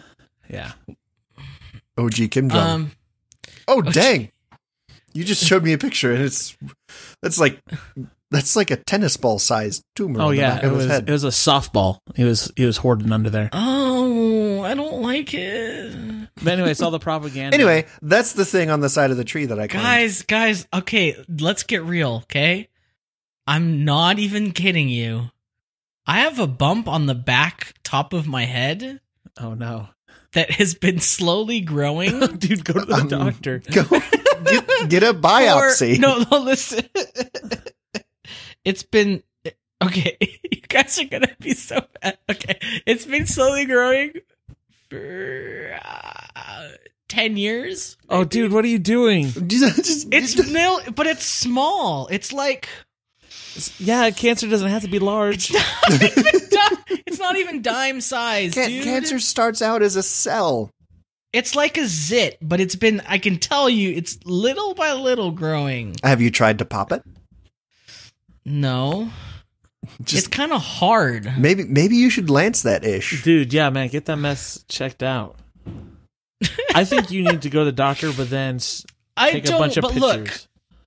Yeah, 0.48 0.72
OG 1.96 2.30
Kim 2.30 2.50
Jong. 2.50 2.68
Um. 2.68 2.90
oh 3.68 3.82
dang! 3.82 4.30
You 5.14 5.24
just 5.24 5.44
showed 5.44 5.62
me 5.64 5.72
a 5.72 5.78
picture, 5.78 6.12
and 6.12 6.22
it's 6.22 6.56
that's 7.22 7.38
like 7.38 7.60
that's 8.30 8.56
like 8.56 8.70
a 8.70 8.76
tennis 8.76 9.16
ball 9.16 9.38
sized 9.38 9.82
tumor. 9.94 10.20
Oh 10.20 10.30
yeah, 10.30 10.64
it 10.64 10.70
was 10.70 10.86
head. 10.86 11.08
it 11.08 11.12
was 11.12 11.24
a 11.24 11.28
softball. 11.28 11.98
He 12.14 12.24
was 12.24 12.52
he 12.56 12.64
was 12.66 12.76
hoarding 12.78 13.12
under 13.12 13.30
there. 13.30 13.48
Oh, 13.52 14.60
I 14.62 14.74
don't 14.74 15.00
like 15.02 15.32
it. 15.34 15.96
But 16.42 16.52
anyway, 16.52 16.70
it's 16.72 16.82
all 16.82 16.90
the 16.90 16.98
propaganda. 16.98 17.54
Anyway, 17.54 17.86
that's 18.02 18.34
the 18.34 18.44
thing 18.44 18.70
on 18.70 18.80
the 18.80 18.90
side 18.90 19.10
of 19.10 19.16
the 19.16 19.24
tree 19.24 19.46
that 19.46 19.58
I 19.58 19.66
climbed. 19.68 19.82
Guys, 19.84 20.22
guys, 20.22 20.66
okay, 20.74 21.16
let's 21.40 21.62
get 21.62 21.82
real, 21.84 22.20
okay? 22.24 22.68
I'm 23.46 23.84
not 23.84 24.18
even 24.18 24.52
kidding 24.52 24.88
you. 24.88 25.30
I 26.06 26.20
have 26.20 26.38
a 26.38 26.46
bump 26.46 26.88
on 26.88 27.06
the 27.06 27.14
back 27.14 27.74
top 27.82 28.12
of 28.12 28.26
my 28.26 28.44
head 28.44 29.00
oh 29.40 29.54
no, 29.54 29.88
that 30.32 30.50
has 30.52 30.74
been 30.74 30.98
slowly 31.00 31.60
growing. 31.60 32.18
dude, 32.38 32.64
go 32.64 32.74
to 32.74 32.84
the 32.86 32.94
Um, 32.94 33.08
doctor. 33.08 33.58
Go 33.72 33.84
get, 34.44 34.88
get 34.90 35.02
a 35.02 35.12
biopsy. 35.14 35.96
Or- 35.96 36.00
no, 36.00 36.24
no, 36.30 36.38
listen. 36.38 36.84
it's 38.64 38.82
been 38.82 39.22
okay. 39.82 40.16
You 40.20 40.60
guys 40.68 40.98
are 40.98 41.04
gonna 41.06 41.34
be 41.40 41.54
so 41.54 41.84
bad. 42.00 42.18
Okay, 42.30 42.58
it's 42.86 43.04
been 43.06 43.26
slowly 43.26 43.64
growing 43.66 44.12
for 44.88 45.78
uh, 45.84 46.68
ten 47.08 47.36
years. 47.36 47.96
Oh, 48.08 48.24
dude, 48.24 48.52
what 48.52 48.64
are 48.64 48.68
you 48.68 48.78
doing? 48.78 49.26
Just- 49.26 49.76
just- 49.76 50.08
It's 50.12 50.36
nil, 50.50 50.80
but 50.94 51.06
it's 51.06 51.24
small. 51.26 52.06
It's 52.08 52.32
like 52.32 52.68
Yeah, 53.78 54.10
cancer 54.10 54.48
doesn't 54.48 54.68
have 54.68 54.82
to 54.82 54.88
be 54.88 54.98
large. 54.98 55.52
not 55.52 55.92
even 56.02 56.14
di- 56.14 57.00
it's 57.06 57.18
not 57.18 57.36
even 57.36 57.62
dime 57.62 58.00
size, 58.00 58.54
Can- 58.54 58.68
dude. 58.68 58.84
cancer 58.84 59.18
starts 59.18 59.62
out 59.62 59.82
as 59.82 59.96
a 59.96 60.02
cell. 60.02 60.70
It's 61.32 61.54
like 61.54 61.76
a 61.76 61.86
zit, 61.86 62.38
but 62.40 62.60
it's 62.60 62.76
been. 62.76 63.02
I 63.06 63.18
can 63.18 63.38
tell 63.38 63.68
you, 63.68 63.90
it's 63.92 64.18
little 64.24 64.74
by 64.74 64.92
little 64.94 65.30
growing. 65.32 65.94
Have 66.02 66.20
you 66.22 66.30
tried 66.30 66.58
to 66.60 66.64
pop 66.64 66.92
it? 66.92 67.02
No, 68.44 69.10
Just 70.02 70.26
it's 70.28 70.36
kind 70.36 70.52
of 70.52 70.62
hard. 70.62 71.32
maybe 71.38 71.64
maybe 71.64 71.96
you 71.96 72.10
should 72.10 72.30
lance 72.30 72.62
that 72.62 72.84
ish. 72.84 73.22
Dude, 73.22 73.52
yeah, 73.52 73.70
man, 73.70 73.88
get 73.88 74.04
that 74.06 74.16
mess 74.16 74.64
checked 74.68 75.02
out. 75.02 75.36
I 76.74 76.84
think 76.84 77.10
you 77.10 77.22
need 77.22 77.42
to 77.42 77.50
go 77.50 77.60
to 77.60 77.64
the 77.66 77.72
doctor, 77.72 78.12
but 78.12 78.30
then 78.30 78.56
s- 78.56 78.84
I 79.16 79.32
take 79.32 79.44
don't. 79.44 79.56
a 79.56 79.58
bunch 79.58 79.76
of 79.78 79.82
but 79.82 79.92
pictures. 79.92 80.02
look, 80.02 80.30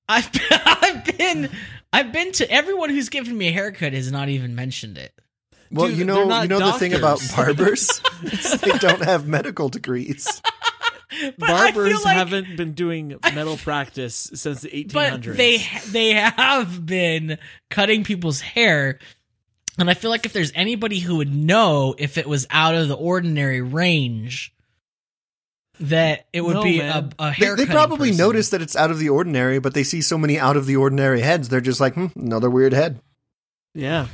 I've 0.07 0.31
been, 0.31 0.43
I've 0.65 1.17
been 1.17 1.49
I've 1.91 2.11
been 2.11 2.31
to 2.33 2.51
everyone 2.51 2.89
who's 2.89 3.09
given 3.09 3.37
me 3.37 3.47
a 3.47 3.51
haircut 3.51 3.93
has 3.93 4.11
not 4.11 4.29
even 4.29 4.55
mentioned 4.55 4.97
it. 4.97 5.13
Well, 5.71 5.87
Dude, 5.87 5.97
you 5.97 6.05
know 6.05 6.41
you 6.41 6.47
know 6.47 6.59
the 6.59 6.73
thing 6.73 6.93
about 6.93 7.21
barbers, 7.35 8.01
they 8.21 8.71
don't 8.79 9.03
have 9.03 9.27
medical 9.27 9.69
degrees. 9.69 10.41
Barbers 11.37 12.03
like- 12.05 12.15
haven't 12.15 12.55
been 12.55 12.73
doing 12.73 13.15
metal 13.33 13.57
practice 13.57 14.31
since 14.33 14.61
the 14.61 14.69
1800s. 14.69 14.93
but 14.93 15.37
they 15.37 15.57
they 15.87 16.11
have 16.13 16.85
been 16.85 17.37
cutting 17.69 18.03
people's 18.03 18.39
hair 18.39 18.99
and 19.79 19.89
i 19.89 19.95
feel 19.95 20.11
like 20.11 20.25
if 20.25 20.33
there's 20.33 20.51
anybody 20.53 20.99
who 20.99 21.17
would 21.17 21.33
know 21.33 21.95
if 21.97 22.17
it 22.19 22.27
was 22.27 22.45
out 22.51 22.75
of 22.75 22.87
the 22.87 22.95
ordinary 22.95 23.59
range 23.59 24.53
that 25.81 26.27
it 26.33 26.41
would 26.41 26.55
No, 26.55 26.63
be 26.63 26.79
man. 26.79 27.11
a, 27.19 27.23
a 27.23 27.29
They, 27.29 27.45
hair 27.45 27.55
they 27.55 27.65
probably 27.65 28.11
notice 28.11 28.49
that 28.49 28.61
it's 28.61 28.75
out 28.75 28.91
of 28.91 28.99
the 28.99 29.09
ordinary, 29.09 29.59
but 29.59 29.73
they 29.73 29.83
see 29.83 30.01
so 30.01 30.17
many 30.17 30.37
out 30.39 30.57
of 30.57 30.65
the 30.65 30.75
ordinary 30.75 31.21
heads, 31.21 31.49
they're 31.49 31.61
just 31.61 31.79
like, 31.79 31.93
hmm, 31.95 32.07
another 32.15 32.49
weird 32.49 32.73
head. 32.73 32.99
yeah. 33.73 34.07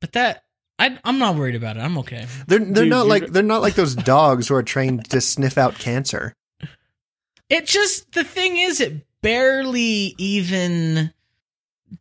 but 0.00 0.12
that 0.12 0.44
I, 0.78 0.98
i'm 1.04 1.18
not 1.18 1.36
worried 1.36 1.54
about 1.54 1.76
it 1.78 1.80
i'm 1.80 1.96
okay 1.98 2.26
They're 2.46 2.58
they're 2.58 2.84
Dude, 2.84 2.88
not 2.90 3.06
like 3.06 3.26
they're 3.28 3.42
not 3.42 3.62
like 3.62 3.74
those 3.74 3.94
dogs 4.14 4.48
who 4.48 4.54
are 4.54 4.62
trained 4.62 5.08
to 5.10 5.20
sniff 5.22 5.56
out 5.56 5.74
cancer. 5.78 6.34
it 7.48 7.66
just 7.66 8.12
the 8.12 8.24
thing 8.24 8.58
is 8.58 8.80
it 8.80 9.06
barely 9.22 10.14
even 10.18 11.12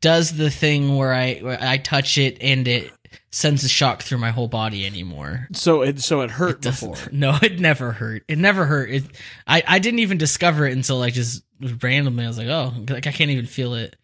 does 0.01 0.35
the 0.35 0.49
thing 0.49 0.97
where 0.97 1.13
i 1.13 1.35
where 1.39 1.57
i 1.61 1.77
touch 1.77 2.17
it 2.17 2.37
and 2.41 2.67
it 2.67 2.91
sends 3.35 3.65
a 3.65 3.67
shock 3.67 4.01
through 4.01 4.17
my 4.17 4.31
whole 4.31 4.47
body 4.47 4.85
anymore 4.85 5.45
So 5.51 5.81
it 5.81 5.99
so 5.99 6.21
it 6.21 6.31
hurt 6.31 6.65
It 6.65 6.69
before. 6.69 6.95
No, 7.11 7.37
it 7.41 7.59
never 7.59 7.91
hurt. 7.91 8.23
It 8.29 8.37
never 8.37 8.65
hurt. 8.65 8.89
It, 8.89 9.03
I, 9.45 9.61
I 9.67 9.79
didn't 9.79 9.99
even 9.99 10.17
discover 10.17 10.65
it 10.65 10.71
until 10.71 10.99
like 10.99 11.13
just 11.13 11.43
randomly. 11.81 12.23
I 12.23 12.27
was 12.27 12.37
like, 12.37 12.47
oh, 12.47 12.73
like 12.89 13.07
I 13.07 13.11
can't 13.11 13.31
even 13.31 13.45
feel 13.45 13.73
it. 13.73 13.97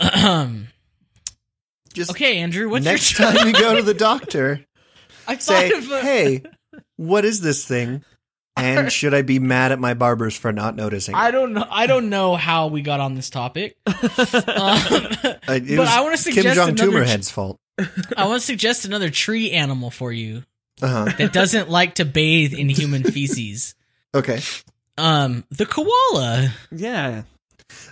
Um. 0.00 0.68
Just 1.92 2.10
okay, 2.10 2.38
Andrew. 2.40 2.68
What's 2.68 2.84
next 2.84 3.18
your 3.18 3.32
time 3.32 3.46
you 3.46 3.54
go 3.54 3.74
to 3.74 3.80
the 3.80 3.94
doctor, 3.94 4.62
I 5.26 5.38
say, 5.38 5.70
a, 5.70 5.80
"Hey, 5.80 6.42
what 6.96 7.24
is 7.24 7.40
this 7.40 7.64
thing?" 7.64 8.04
And 8.54 8.92
should 8.98 9.14
I 9.14 9.22
be 9.22 9.38
mad 9.38 9.72
at 9.72 9.78
my 9.78 9.94
barbers 9.94 10.36
for 10.36 10.52
not 10.52 10.76
noticing? 10.76 11.14
I 11.14 11.30
don't 11.30 11.54
know. 11.54 11.66
I 11.70 11.86
don't 11.86 12.10
know 12.10 12.36
how 12.36 12.66
we 12.66 12.82
got 12.82 13.00
on 13.00 13.14
this 13.14 13.30
topic. 13.30 13.78
Um, 13.86 13.94
Uh, 15.48 15.54
it 15.54 15.68
but 15.68 15.78
was 15.78 15.88
I 15.88 16.00
want 16.02 16.16
to 16.16 16.22
suggest 16.22 16.46
Kim 16.46 16.54
Jong 16.54 16.68
another. 16.70 16.90
Tumorhead's 16.90 17.30
fault. 17.30 17.58
I 18.16 18.26
want 18.26 18.40
to 18.40 18.46
suggest 18.46 18.84
another 18.84 19.10
tree 19.10 19.50
animal 19.52 19.90
for 19.90 20.12
you 20.12 20.44
Uh-huh. 20.82 21.06
that 21.18 21.32
doesn't 21.32 21.68
like 21.70 21.96
to 21.96 22.04
bathe 22.04 22.54
in 22.54 22.68
human 22.68 23.02
feces. 23.12 23.74
Okay. 24.14 24.40
Um, 24.98 25.44
the 25.50 25.66
koala. 25.66 26.52
yeah. 26.72 27.22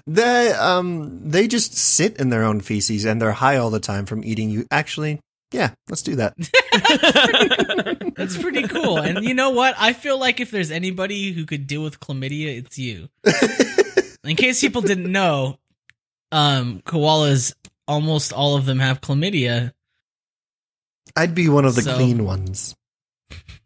They 0.07 0.53
um 0.53 1.29
they 1.31 1.49
just 1.49 1.75
sit 1.77 2.17
in 2.19 2.29
their 2.31 2.45
own 2.45 2.61
feces 2.61 3.05
and 3.05 3.21
they're 3.21 3.33
high 3.33 3.57
all 3.57 3.71
the 3.71 3.81
time 3.81 4.07
from 4.07 4.23
eating 4.25 4.49
you. 4.49 4.67
Actually, 4.71 5.19
yeah, 5.51 5.71
let's 5.89 6.03
do 6.03 6.15
that. 6.17 6.35
That's 8.17 8.37
pretty 8.39 8.63
cool. 8.69 8.99
And 8.99 9.25
you 9.25 9.35
know 9.35 9.51
what? 9.51 9.75
I 9.79 9.93
feel 9.93 10.19
like 10.19 10.41
if 10.41 10.51
there's 10.51 10.71
anybody 10.71 11.33
who 11.33 11.45
could 11.45 11.67
deal 11.67 11.83
with 11.83 11.99
chlamydia, 12.01 12.57
it's 12.59 12.79
you. 12.79 13.09
In 14.25 14.37
case 14.37 14.61
people 14.61 14.81
didn't 14.83 15.11
know, 15.11 15.59
um, 16.33 16.81
koalas, 16.87 17.55
almost 17.89 18.33
all 18.33 18.57
of 18.57 18.67
them 18.67 18.79
have 18.81 19.01
chlamydia. 19.01 19.73
I'd 21.17 21.35
be 21.35 21.49
one 21.49 21.65
of 21.65 21.75
the 21.75 21.83
So- 21.83 21.95
clean 21.97 22.25
ones. 22.25 22.75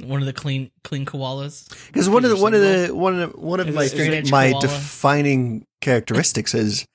One 0.01 0.21
of 0.21 0.27
the 0.27 0.33
clean 0.33 0.71
clean 0.85 1.05
koalas. 1.05 1.69
Because 1.89 2.09
one 2.09 2.25
of 2.25 2.31
the 2.31 2.37
one 2.37 2.55
of 2.55 2.61
the 2.61 2.89
one 2.95 3.21
of 3.21 3.35
one 3.35 3.59
of 3.61 3.69
Is 3.69 3.75
my 3.75 3.85
it 3.85 3.89
straight 3.91 4.15
edge 4.15 4.31
my 4.31 4.51
koala? 4.53 4.61
defining 4.63 5.65
characteristics 5.81 6.55
is 6.55 6.87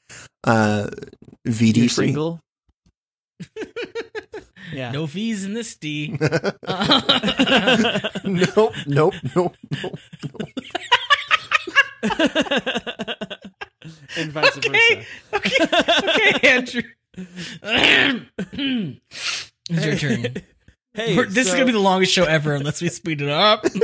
uh 0.46 0.88
You're 1.44 1.54
VD 1.54 1.74
free. 1.74 1.88
single. 1.90 2.40
yeah. 4.74 4.92
No 4.92 5.06
fees 5.06 5.44
in 5.44 5.54
this 5.54 5.76
D. 5.76 6.18
Uh, 6.22 6.52
nope, 8.24 8.74
nope, 8.88 9.14
nope, 9.36 9.56
nope. 9.84 9.96
and 14.18 14.32
vice 14.32 14.58
Okay. 14.58 14.70
versa. 14.70 15.06
okay, 15.34 16.36
okay, 16.36 16.48
Andrew. 16.50 16.82
It's 17.16 19.00
your 19.70 19.96
turn. 19.96 20.26
Hey, 20.96 21.18
We're- 21.18 21.28
this 21.28 21.48
is 21.48 21.54
gonna 21.54 21.66
be 21.66 21.72
the 21.72 21.80
longest 21.80 22.14
show 22.14 22.24
ever 22.24 22.54
unless 22.54 22.80
we 22.80 22.88
speed 22.90 23.22
it 23.24 23.30
up. 23.30 23.66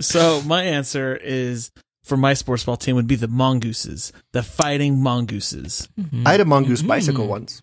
So 0.00 0.42
my 0.42 0.62
answer 0.62 1.16
is 1.16 1.70
for 2.04 2.16
my 2.18 2.34
sports 2.34 2.62
ball 2.64 2.76
team 2.76 2.94
would 2.96 3.06
be 3.08 3.16
the 3.16 3.26
mongooses, 3.28 4.12
the 4.32 4.42
fighting 4.44 5.02
mongooses. 5.02 5.88
I 6.26 6.32
had 6.32 6.40
a 6.40 6.44
mongoose 6.44 6.82
Mm. 6.82 6.86
bicycle 6.88 7.26
once. 7.26 7.62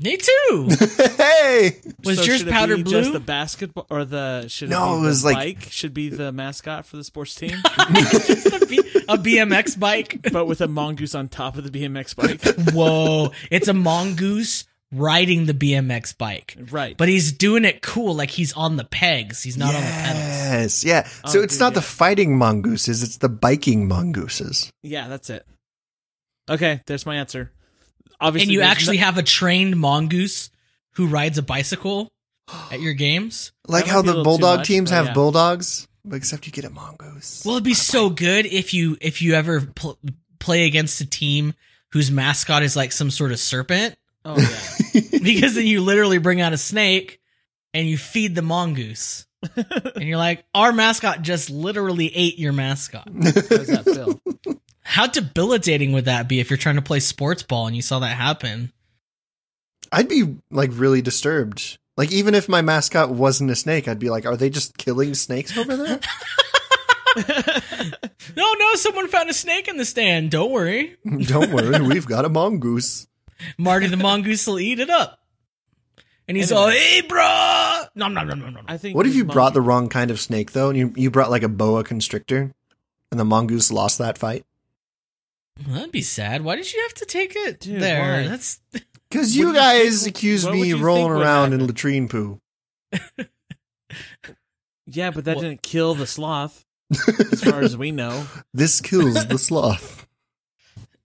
Me 0.00 0.16
too. 0.16 0.68
hey, 1.16 1.80
Was 2.04 2.18
So 2.18 2.24
yours 2.24 2.38
should 2.40 2.48
it 2.48 2.50
powder 2.50 2.76
be 2.76 2.82
blue? 2.82 3.00
Just 3.00 3.12
the 3.12 3.20
basketball 3.20 3.86
or 3.90 4.04
the 4.04 4.48
should 4.48 4.68
No, 4.70 4.76
it, 4.76 4.88
be 4.88 4.98
it 4.98 5.00
the 5.02 5.06
was 5.08 5.24
like- 5.24 5.36
bike 5.36 5.68
should 5.70 5.94
be 5.94 6.08
the 6.08 6.32
mascot 6.32 6.84
for 6.84 6.96
the 6.96 7.04
sports 7.04 7.34
team, 7.36 7.50
Just 7.94 8.46
a, 8.46 8.66
B- 8.66 8.78
a 9.08 9.16
BMX 9.16 9.78
bike. 9.78 10.18
but 10.32 10.46
with 10.46 10.60
a 10.60 10.66
mongoose 10.68 11.14
on 11.14 11.28
top 11.28 11.56
of 11.56 11.70
the 11.70 11.70
BMX 11.78 12.16
bike. 12.16 12.42
Whoa. 12.74 13.30
It's 13.52 13.68
a 13.68 13.72
mongoose 13.74 14.64
riding 14.90 15.46
the 15.46 15.54
BMX 15.54 16.18
bike. 16.18 16.56
Right. 16.72 16.96
But 16.96 17.08
he's 17.08 17.30
doing 17.32 17.64
it 17.64 17.80
cool, 17.80 18.14
like 18.16 18.30
he's 18.30 18.52
on 18.54 18.74
the 18.76 18.84
pegs. 18.84 19.44
He's 19.44 19.56
not 19.56 19.74
on 19.76 19.80
the 19.80 19.86
pedals. 19.86 20.18
yes, 20.18 20.84
yeah. 20.84 21.02
Oh, 21.24 21.30
so 21.30 21.38
Oh, 21.38 21.42
it's 21.44 21.54
dude, 21.54 21.60
not 21.60 21.74
the 21.74 21.82
fighting 21.82 22.36
mongooses; 22.36 23.02
it's 23.04 23.18
the 23.18 23.28
biking 23.28 23.86
mongooses. 23.86 24.72
yeah, 24.82 25.06
that's 25.08 25.30
it. 25.30 25.46
Okay, 26.50 26.80
there's 26.86 27.06
my 27.06 27.14
answer. 27.16 27.52
Obviously, 28.20 28.44
And 28.44 28.52
you 28.52 28.62
actually 28.62 28.96
no- 28.98 29.04
have 29.04 29.18
a 29.18 29.22
trained 29.22 29.76
mongoose 29.76 30.50
who 30.92 31.06
rides 31.06 31.38
a 31.38 31.42
bicycle 31.42 32.12
at 32.70 32.80
your 32.80 32.94
games? 32.94 33.52
Like 33.66 33.86
how 33.86 33.96
might 34.02 34.02
be 34.02 34.08
a 34.10 34.12
the 34.14 34.22
bulldog 34.22 34.58
much, 34.60 34.68
teams 34.68 34.90
have 34.90 35.06
yeah. 35.06 35.12
bulldogs, 35.14 35.88
but 36.04 36.16
except 36.16 36.46
you 36.46 36.52
get 36.52 36.64
a 36.64 36.70
mongoose. 36.70 37.42
Well, 37.44 37.54
it'd 37.56 37.64
be 37.64 37.74
so 37.74 38.10
good 38.10 38.46
if 38.46 38.72
you 38.74 38.96
if 39.00 39.20
you 39.22 39.34
ever 39.34 39.60
pl- 39.62 39.98
play 40.38 40.66
against 40.66 41.00
a 41.00 41.06
team 41.06 41.54
whose 41.92 42.10
mascot 42.10 42.62
is 42.62 42.76
like 42.76 42.92
some 42.92 43.10
sort 43.10 43.32
of 43.32 43.38
serpent, 43.38 43.96
Oh 44.24 44.36
yeah. 44.38 45.00
because 45.22 45.54
then 45.54 45.66
you 45.66 45.80
literally 45.82 46.18
bring 46.18 46.40
out 46.40 46.52
a 46.52 46.58
snake 46.58 47.20
and 47.72 47.86
you 47.88 47.98
feed 47.98 48.34
the 48.34 48.42
mongoose. 48.42 49.26
and 49.56 50.02
you're 50.04 50.16
like, 50.16 50.44
our 50.54 50.72
mascot 50.72 51.20
just 51.20 51.50
literally 51.50 52.10
ate 52.14 52.38
your 52.38 52.52
mascot. 52.52 53.06
How 53.06 53.20
does 53.20 53.66
that 53.68 53.84
feel? 53.84 54.20
How 54.84 55.06
debilitating 55.06 55.92
would 55.92 56.04
that 56.04 56.28
be 56.28 56.40
if 56.40 56.50
you're 56.50 56.56
trying 56.56 56.76
to 56.76 56.82
play 56.82 57.00
sports 57.00 57.42
ball 57.42 57.66
and 57.66 57.74
you 57.74 57.82
saw 57.82 57.98
that 58.00 58.16
happen? 58.16 58.72
I'd 59.90 60.08
be 60.08 60.36
like 60.50 60.70
really 60.72 61.02
disturbed. 61.02 61.78
Like 61.96 62.12
even 62.12 62.34
if 62.34 62.48
my 62.48 62.62
mascot 62.62 63.10
wasn't 63.10 63.50
a 63.50 63.56
snake, 63.56 63.88
I'd 63.88 63.98
be 63.98 64.10
like, 64.10 64.26
are 64.26 64.36
they 64.36 64.50
just 64.50 64.76
killing 64.76 65.14
snakes 65.14 65.56
over 65.56 65.76
there? 65.76 66.00
No, 68.36 68.52
no, 68.58 68.74
someone 68.74 69.08
found 69.08 69.30
a 69.30 69.34
snake 69.34 69.68
in 69.68 69.76
the 69.76 69.84
stand. 69.84 70.30
Don't 70.30 70.50
worry. 70.50 70.96
Don't 71.26 71.52
worry, 71.52 71.80
we've 71.80 72.06
got 72.06 72.24
a 72.24 72.28
mongoose. 72.28 73.06
Marty 73.58 73.86
the 73.86 73.96
mongoose 73.96 74.46
will 74.46 74.58
eat 74.58 74.80
it 74.80 74.90
up. 74.90 75.20
And 76.26 76.36
he's 76.36 76.50
Anyway. 76.50 76.64
all, 76.64 76.70
hey, 76.70 77.02
bruh. 77.02 77.88
Nom, 77.94 78.14
nom, 78.14 78.26
nom, 78.26 78.40
nom, 78.40 78.54
nom. 78.54 78.64
I 78.66 78.78
think. 78.78 78.96
What 78.96 79.06
if 79.06 79.14
you 79.14 79.24
brought 79.24 79.52
the 79.52 79.60
wrong 79.60 79.88
kind 79.88 80.10
of 80.10 80.18
snake 80.18 80.52
though, 80.52 80.70
and 80.70 80.78
you 80.78 80.92
you 80.96 81.10
brought 81.10 81.30
like 81.30 81.42
a 81.42 81.48
boa 81.48 81.84
constrictor, 81.84 82.52
and 83.10 83.20
the 83.20 83.24
mongoose 83.24 83.70
lost 83.70 83.98
that 83.98 84.16
fight? 84.16 84.44
Well, 85.66 85.76
that'd 85.76 85.92
be 85.92 86.02
sad. 86.02 86.42
Why 86.42 86.56
did 86.56 86.72
you 86.72 86.80
have 86.82 86.94
to 86.94 87.04
take 87.06 87.34
it 87.36 87.60
Dude, 87.60 87.80
there? 87.80 88.22
why? 88.24 88.28
That's 88.28 88.60
Because 89.10 89.36
you 89.36 89.44
do 89.44 89.48
you 89.50 89.54
guys 89.54 90.02
think- 90.04 90.16
accused 90.16 90.50
me 90.50 90.66
you 90.66 90.76
rolling 90.78 91.12
around 91.12 91.52
in 91.52 91.66
latrine 91.66 92.08
poo. 92.08 92.40
Yeah, 94.86 95.10
but 95.10 95.24
that 95.24 95.36
What- 95.36 95.42
didn't 95.42 95.62
kill 95.62 95.94
the 95.94 96.06
sloth, 96.06 96.64
as 96.92 97.42
far 97.42 97.60
as 97.62 97.76
we 97.76 97.90
know. 97.90 98.26
This 98.54 98.80
kills 98.80 99.26
the 99.26 99.38
sloth. 99.38 100.06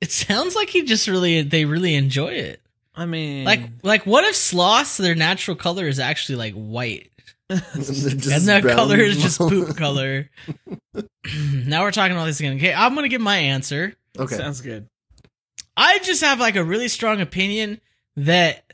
it 0.02 0.12
sounds 0.12 0.56
like 0.56 0.70
he 0.70 0.84
just 0.84 1.08
really 1.08 1.42
they 1.44 1.66
really 1.66 1.96
enjoy 1.96 2.34
it. 2.34 2.62
I 2.96 3.06
mean, 3.06 3.46
Like 3.46 3.62
like 3.84 4.06
what 4.06 4.26
if 4.26 4.36
sloths 4.36 4.98
their 4.98 5.16
natural 5.16 5.56
color 5.56 5.88
is 5.88 6.00
actually 6.00 6.36
like 6.36 6.54
white 6.56 7.10
and 7.50 7.62
that 7.62 8.64
color 8.76 8.98
is 8.98 9.22
just 9.22 9.40
poop 9.40 9.78
color. 9.78 10.30
now 11.66 11.84
we're 11.84 11.92
talking 11.92 12.16
about 12.16 12.26
this 12.26 12.40
again. 12.40 12.58
Okay, 12.58 12.74
I'm 12.74 12.96
gonna 12.96 13.08
give 13.08 13.22
my 13.22 13.38
answer. 13.38 13.94
Okay. 14.18 14.36
sounds 14.36 14.62
good. 14.62 14.88
I 15.76 16.00
just 16.00 16.22
have 16.22 16.40
like 16.40 16.56
a 16.56 16.64
really 16.64 16.88
strong 16.88 17.22
opinion 17.22 17.80
that 18.18 18.74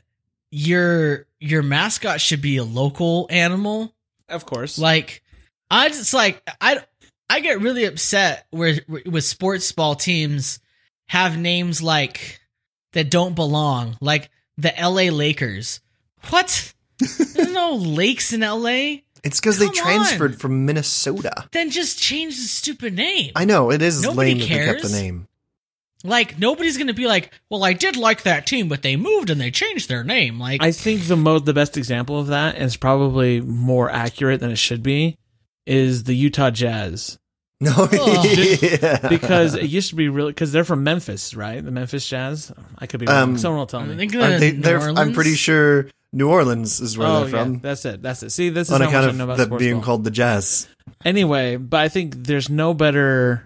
your 0.50 1.26
your 1.38 1.62
mascot 1.62 2.20
should 2.20 2.42
be 2.42 2.56
a 2.56 2.64
local 2.64 3.26
animal. 3.30 3.94
Of 4.28 4.46
course. 4.46 4.78
Like 4.78 5.22
I 5.70 5.88
just 5.88 6.14
like 6.14 6.42
I 6.60 6.80
I 7.28 7.40
get 7.40 7.60
really 7.60 7.84
upset 7.84 8.46
where 8.50 8.74
with 8.88 9.24
sports 9.24 9.70
ball 9.72 9.94
teams 9.94 10.60
have 11.08 11.38
names 11.38 11.82
like 11.82 12.40
that 12.92 13.10
don't 13.10 13.34
belong, 13.34 13.96
like 14.00 14.30
the 14.56 14.72
LA 14.78 15.14
Lakers. 15.14 15.80
What? 16.30 16.72
There's 16.98 17.52
no 17.52 17.74
lakes 17.74 18.32
in 18.32 18.40
LA. 18.40 19.02
It's 19.26 19.40
because 19.40 19.58
they 19.58 19.68
transferred 19.68 20.32
on. 20.32 20.38
from 20.38 20.64
Minnesota. 20.66 21.46
Then 21.52 21.70
just 21.70 21.98
change 22.00 22.36
the 22.36 22.42
stupid 22.48 22.94
name. 22.94 23.32
I 23.36 23.44
know 23.44 23.70
it 23.70 23.82
is 23.82 24.02
Nobody 24.02 24.30
lame 24.34 24.38
that 24.38 24.44
they 24.48 24.48
kept 24.64 24.80
cares. 24.80 24.90
the 24.92 24.96
name. 25.02 25.26
Like 26.04 26.38
nobody's 26.38 26.78
gonna 26.78 26.94
be 26.94 27.06
like, 27.08 27.32
well, 27.50 27.64
I 27.64 27.72
did 27.72 27.96
like 27.96 28.22
that 28.22 28.46
team, 28.46 28.68
but 28.68 28.82
they 28.82 28.94
moved 28.96 29.28
and 29.30 29.40
they 29.40 29.50
changed 29.50 29.88
their 29.88 30.04
name. 30.04 30.38
Like, 30.38 30.62
I 30.62 30.70
think 30.70 31.02
the 31.08 31.16
mo 31.16 31.38
the 31.40 31.54
best 31.54 31.76
example 31.76 32.20
of 32.20 32.28
that, 32.28 32.54
and 32.54 32.64
it's 32.64 32.76
probably 32.76 33.40
more 33.40 33.90
accurate 33.90 34.38
than 34.40 34.50
it 34.50 34.58
should 34.58 34.82
be, 34.82 35.18
is 35.66 36.04
the 36.04 36.14
Utah 36.14 36.50
Jazz. 36.50 37.18
No, 37.60 37.72
Oh. 37.78 38.22
yeah. 38.60 39.08
because 39.08 39.54
it 39.54 39.64
used 39.70 39.88
to 39.88 39.96
be 39.96 40.08
really 40.10 40.30
because 40.30 40.52
they're 40.52 40.64
from 40.64 40.84
Memphis, 40.84 41.34
right? 41.34 41.64
The 41.64 41.70
Memphis 41.72 42.06
Jazz. 42.06 42.52
I 42.78 42.86
could 42.86 43.00
be 43.00 43.06
wrong. 43.06 43.30
Um, 43.30 43.38
Someone 43.38 43.60
will 43.60 43.66
tell 43.66 43.80
I 43.80 43.86
me. 43.86 43.96
think 43.96 44.12
they, 44.12 44.52
New 44.52 44.60
they're, 44.60 44.78
I'm 44.80 45.14
pretty 45.14 45.34
sure 45.34 45.88
New 46.16 46.30
Orleans 46.30 46.80
is 46.80 46.96
where 46.96 47.06
oh 47.06 47.20
they're 47.20 47.28
from. 47.28 47.58
that's 47.60 47.84
it. 47.84 48.00
That's 48.00 48.22
it. 48.22 48.30
See, 48.30 48.48
this 48.48 48.68
is 48.68 48.72
on 48.74 48.80
how 48.80 48.86
much 48.86 48.94
account 48.94 49.06
I 49.06 49.16
know 49.18 49.24
of 49.24 49.28
about 49.28 49.36
that 49.36 49.46
sports 49.46 49.62
being 49.62 49.74
ball. 49.74 49.82
called 49.84 50.04
the 50.04 50.10
Jazz. 50.10 50.66
Anyway, 51.04 51.56
but 51.56 51.80
I 51.80 51.88
think 51.90 52.14
there's 52.16 52.48
no 52.48 52.72
better 52.72 53.44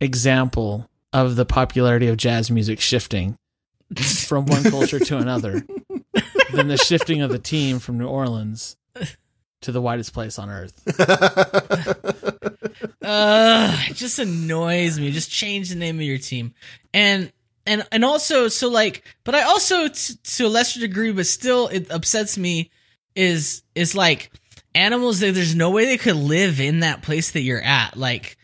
example 0.00 0.90
of 1.14 1.36
the 1.36 1.46
popularity 1.46 2.08
of 2.08 2.18
jazz 2.18 2.50
music 2.50 2.80
shifting 2.80 3.38
from 4.26 4.44
one 4.44 4.62
culture 4.70 4.98
to 4.98 5.16
another 5.16 5.64
than 6.52 6.68
the 6.68 6.76
shifting 6.76 7.22
of 7.22 7.30
the 7.30 7.38
team 7.38 7.78
from 7.78 7.96
New 7.96 8.06
Orleans 8.06 8.76
to 9.62 9.72
the 9.72 9.80
whitest 9.80 10.12
place 10.12 10.38
on 10.38 10.50
earth. 10.50 10.82
Uh, 13.02 13.74
it 13.88 13.94
just 13.94 14.18
annoys 14.18 14.98
me. 14.98 15.12
Just 15.12 15.30
change 15.30 15.68
the 15.68 15.76
name 15.76 15.96
of 15.96 16.02
your 16.02 16.18
team, 16.18 16.52
and 16.92 17.32
and 17.66 17.86
and 17.92 18.04
also, 18.04 18.48
so 18.48 18.68
like, 18.68 19.02
but 19.24 19.34
I 19.34 19.42
also, 19.42 19.88
t- 19.88 20.14
to 20.22 20.46
a 20.46 20.48
lesser 20.48 20.80
degree, 20.80 21.12
but 21.12 21.26
still, 21.26 21.68
it 21.68 21.90
upsets 21.90 22.38
me. 22.38 22.70
Is 23.14 23.62
is 23.74 23.94
like 23.94 24.30
animals 24.74 25.20
that 25.20 25.34
there's 25.34 25.54
no 25.54 25.70
way 25.70 25.86
they 25.86 25.96
could 25.96 26.16
live 26.16 26.60
in 26.60 26.80
that 26.80 27.02
place 27.02 27.30
that 27.32 27.40
you're 27.40 27.62
at. 27.62 27.96
Like, 27.96 28.36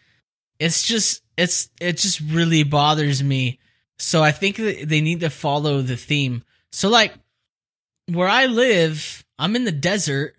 it's 0.58 0.82
just 0.82 1.22
it's 1.36 1.68
it 1.80 1.98
just 1.98 2.20
really 2.20 2.62
bothers 2.62 3.22
me. 3.22 3.58
So 3.98 4.22
I 4.22 4.32
think 4.32 4.56
that 4.56 4.88
they 4.88 5.00
need 5.00 5.20
to 5.20 5.30
follow 5.30 5.82
the 5.82 5.96
theme. 5.96 6.42
So 6.72 6.88
like, 6.88 7.14
where 8.06 8.28
I 8.28 8.46
live, 8.46 9.24
I'm 9.38 9.54
in 9.56 9.64
the 9.64 9.72
desert, 9.72 10.34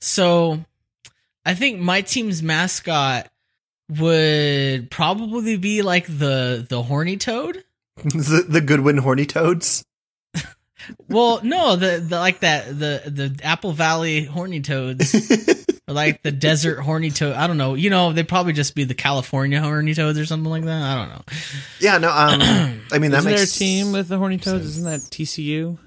so 0.00 0.64
I 1.44 1.54
think 1.54 1.80
my 1.80 2.02
team's 2.02 2.42
mascot 2.42 3.30
would 3.88 4.90
probably 4.90 5.56
be 5.56 5.82
like 5.82 6.06
the 6.06 6.66
the 6.68 6.82
horny 6.82 7.16
toad. 7.16 7.64
the, 8.04 8.44
the 8.48 8.60
Goodwin 8.60 8.98
Horny 8.98 9.26
Toads. 9.26 9.84
Well, 11.08 11.40
no, 11.44 11.76
the, 11.76 11.98
the 12.00 12.18
like 12.18 12.40
that 12.40 12.66
the 12.66 13.02
the 13.06 13.38
Apple 13.44 13.72
Valley 13.72 14.24
horny 14.24 14.60
toads 14.60 15.14
or 15.88 15.94
like 15.94 16.22
the 16.22 16.32
desert 16.32 16.80
horny 16.80 17.10
toad. 17.10 17.36
I 17.36 17.46
don't 17.46 17.56
know. 17.56 17.74
You 17.74 17.88
know, 17.88 18.12
they'd 18.12 18.26
probably 18.26 18.52
just 18.52 18.74
be 18.74 18.82
the 18.82 18.94
California 18.94 19.60
horny 19.60 19.94
toads 19.94 20.18
or 20.18 20.26
something 20.26 20.50
like 20.50 20.64
that. 20.64 20.82
I 20.82 20.94
don't 20.96 21.08
know. 21.10 21.22
yeah, 21.78 21.98
no. 21.98 22.10
Um, 22.10 22.80
I 22.92 22.98
mean 22.98 23.12
that 23.12 23.18
Isn't 23.18 23.32
there 23.32 23.44
a 23.44 23.46
team 23.46 23.92
with 23.92 24.08
the 24.08 24.18
Horny 24.18 24.38
Toads? 24.38 24.64
Isn't 24.64 24.84
that 24.84 25.00
TCU? 25.02 25.78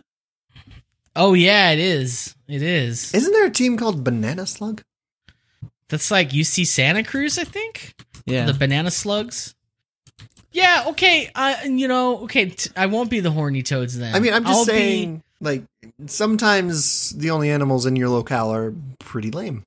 Oh 1.14 1.34
yeah, 1.34 1.72
it 1.72 1.80
is. 1.80 2.34
It 2.48 2.62
is. 2.62 3.14
Isn't 3.14 3.34
there 3.34 3.48
a 3.48 3.52
team 3.52 3.76
called 3.76 4.02
Banana 4.02 4.46
Slug? 4.46 4.82
That's 5.90 6.10
like 6.10 6.30
UC 6.30 6.68
Santa 6.68 7.04
Cruz, 7.04 7.38
I 7.38 7.44
think. 7.44 7.96
Yeah. 8.26 8.46
The 8.46 8.54
banana 8.54 8.92
slugs. 8.92 9.56
Yeah. 10.56 10.86
Okay. 10.88 11.30
I 11.36 11.66
you 11.66 11.88
know 11.88 12.20
okay. 12.24 12.50
T- 12.50 12.72
I 12.78 12.86
won't 12.86 13.10
be 13.10 13.20
the 13.20 13.32
horny 13.32 13.62
toads 13.62 13.98
then. 13.98 14.16
I 14.16 14.20
mean, 14.20 14.34
I'm 14.34 14.46
just 14.46 14.58
I'll 14.58 14.66
be- 14.66 14.72
saying, 14.72 15.24
like 15.42 15.64
sometimes 16.08 17.10
the 17.12 17.32
only 17.32 17.50
animals 17.52 17.86
in 17.86 17.98
your 17.98 18.08
locale 18.10 18.54
are 18.54 18.74
pretty 19.00 19.32
lame. 19.32 19.64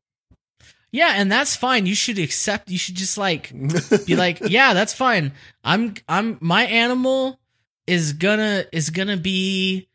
Yeah, 0.90 1.12
and 1.14 1.30
that's 1.30 1.54
fine. 1.54 1.84
You 1.84 1.94
should 1.94 2.18
accept. 2.18 2.70
You 2.70 2.78
should 2.78 2.94
just 2.94 3.18
like 3.18 3.52
be 4.06 4.16
like, 4.16 4.40
yeah, 4.40 4.72
that's 4.72 4.94
fine. 4.94 5.32
I'm 5.62 5.94
I'm 6.08 6.38
my 6.40 6.64
animal 6.64 7.38
is 7.86 8.14
gonna 8.14 8.64
is 8.72 8.88
gonna 8.88 9.18
be 9.18 9.88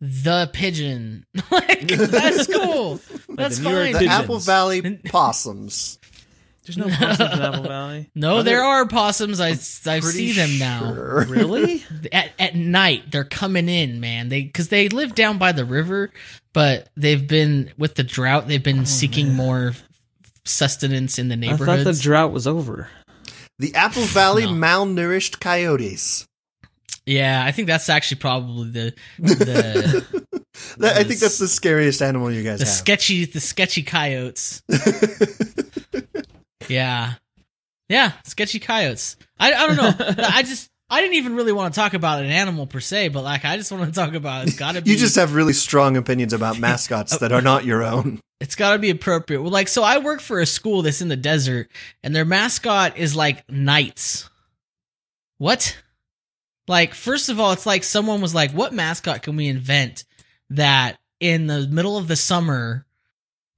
the 0.00 0.48
pigeon. 0.52 1.26
like 1.50 1.88
that's 1.88 2.46
cool. 2.46 3.00
That's 3.28 3.58
the 3.58 3.68
New 3.68 3.76
York 3.76 3.92
fine. 3.92 4.04
the 4.04 4.08
Apple 4.08 4.38
Valley 4.38 4.80
possums. 5.04 5.98
There's 6.66 6.76
no 6.76 6.88
possums 6.88 7.32
in 7.32 7.40
Apple 7.42 7.62
Valley. 7.62 8.10
no, 8.14 8.38
Are 8.38 8.42
there 8.42 8.56
there- 8.58 8.64
are 8.64 8.86
possums. 8.86 9.40
I 9.40 9.50
I 9.50 9.54
see 9.54 10.00
Pretty 10.00 10.32
them 10.32 10.58
now. 10.58 10.92
sure. 10.94 11.24
Really? 11.28 11.84
At 12.12 12.32
at 12.38 12.54
night, 12.56 13.10
they're 13.12 13.24
coming 13.24 13.68
in, 13.68 14.00
man. 14.00 14.28
They 14.28 14.42
because 14.42 14.68
they 14.68 14.88
live 14.88 15.14
down 15.14 15.38
by 15.38 15.52
the 15.52 15.64
river, 15.64 16.10
but 16.52 16.88
they've 16.96 17.26
been 17.26 17.72
with 17.78 17.94
the 17.94 18.02
drought. 18.02 18.48
They've 18.48 18.62
been 18.62 18.80
oh, 18.80 18.84
seeking 18.84 19.32
more 19.34 19.74
sustenance 20.44 21.18
in 21.18 21.28
the 21.28 21.34
I 21.34 21.38
neighborhoods. 21.38 21.84
thought 21.84 21.92
the 21.94 22.00
drought 22.02 22.32
was 22.32 22.46
over. 22.46 22.88
The 23.58 23.74
Apple 23.74 24.02
Valley 24.02 24.44
No. 24.44 24.50
malnourished 24.52 25.40
coyotes. 25.40 26.26
yeah, 27.06 27.42
I 27.46 27.52
think 27.52 27.68
that's 27.68 27.88
actually 27.88 28.18
probably 28.20 28.70
the 28.70 28.94
the 29.18 30.26
That- 30.78 30.96
I 30.96 31.04
think 31.04 31.20
that's 31.20 31.38
the 31.38 31.48
scariest 31.48 32.00
animal 32.02 32.30
you 32.32 32.42
guys 32.42 32.58
the 32.60 32.64
have. 32.64 32.74
sketchy 32.74 33.24
the 33.26 33.40
sketchy 33.40 33.82
coyotes. 33.82 34.62
Yeah. 36.68 37.14
Yeah, 37.88 38.12
sketchy 38.24 38.58
coyotes. 38.58 39.16
I, 39.38 39.52
I 39.52 39.66
don't 39.66 39.76
know. 39.76 40.14
I 40.28 40.42
just 40.42 40.70
I 40.88 41.00
didn't 41.00 41.16
even 41.16 41.34
really 41.34 41.52
want 41.52 41.74
to 41.74 41.80
talk 41.80 41.94
about 41.94 42.22
an 42.22 42.30
animal 42.30 42.66
per 42.66 42.80
se, 42.80 43.08
but 43.08 43.22
like 43.22 43.44
I 43.44 43.56
just 43.56 43.72
want 43.72 43.84
to 43.84 43.92
talk 43.92 44.14
about 44.14 44.46
it's 44.46 44.56
got 44.56 44.74
to 44.74 44.82
be 44.82 44.90
you 44.90 44.96
just 44.96 45.16
have 45.16 45.34
really 45.34 45.52
strong 45.52 45.96
opinions 45.96 46.32
about 46.32 46.58
mascots 46.60 47.18
that 47.18 47.32
oh. 47.32 47.36
are 47.36 47.42
not 47.42 47.64
your 47.64 47.82
own. 47.82 48.20
it's 48.40 48.54
got 48.54 48.72
to 48.72 48.78
be 48.78 48.90
appropriate. 48.90 49.42
Well, 49.42 49.52
like 49.52 49.68
so 49.68 49.82
I 49.82 49.98
work 49.98 50.20
for 50.20 50.40
a 50.40 50.46
school 50.46 50.82
that's 50.82 51.02
in 51.02 51.08
the 51.08 51.16
desert 51.16 51.68
and 52.02 52.14
their 52.14 52.24
mascot 52.24 52.96
is 52.96 53.16
like 53.16 53.48
knights. 53.50 54.30
What? 55.38 55.76
Like 56.68 56.94
first 56.94 57.28
of 57.28 57.38
all, 57.40 57.52
it's 57.52 57.66
like 57.66 57.84
someone 57.84 58.20
was 58.20 58.34
like, 58.34 58.52
"What 58.52 58.72
mascot 58.72 59.22
can 59.22 59.36
we 59.36 59.48
invent 59.48 60.04
that 60.50 60.98
in 61.20 61.46
the 61.46 61.66
middle 61.68 61.96
of 61.96 62.08
the 62.08 62.16
summer 62.16 62.85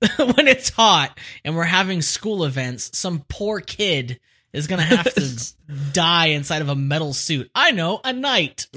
when 0.17 0.47
it's 0.49 0.71
hot 0.71 1.19
and 1.45 1.57
we're 1.57 1.65
having 1.65 2.03
school 2.03 2.45
events, 2.45 2.97
some 2.97 3.25
poor 3.29 3.61
kid 3.61 4.21
is 4.53 4.67
going 4.67 4.81
to 4.81 4.87
have 4.97 5.13
to 5.15 5.53
die 5.93 6.27
inside 6.29 6.63
of 6.63 6.69
a 6.69 6.75
metal 6.77 7.13
suit. 7.13 7.51
I 7.55 7.73
know, 7.73 8.01
a 8.05 8.13
knight. 8.13 8.67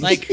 Like 0.00 0.30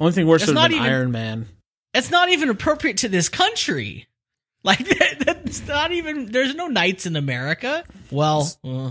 Only 0.00 0.12
thing 0.12 0.26
worse 0.26 0.42
It's 0.42 0.48
would 0.50 0.58
have 0.58 0.70
not 0.70 0.72
even- 0.72 0.86
Iron 0.86 1.10
Man. 1.12 1.48
it's 1.94 2.10
not 2.10 2.28
even 2.30 2.48
appropriate 2.50 2.98
to 2.98 3.08
this 3.08 3.28
country. 3.28 4.06
Like 4.62 4.86
that, 4.86 5.20
that's 5.20 5.66
not 5.66 5.90
even 5.90 6.26
there's 6.26 6.54
no 6.54 6.66
knights 6.66 7.06
in 7.06 7.16
America. 7.16 7.82
Well, 8.10 8.42
uh, 8.62 8.90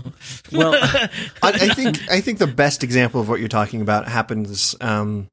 Well, 0.50 0.74
I, 0.74 1.08
I 1.44 1.68
think 1.74 2.10
I 2.10 2.20
think 2.20 2.40
the 2.40 2.48
best 2.48 2.82
example 2.82 3.20
of 3.20 3.28
what 3.28 3.38
you're 3.38 3.48
talking 3.48 3.80
about 3.80 4.08
happens 4.08 4.74
um, 4.80 5.28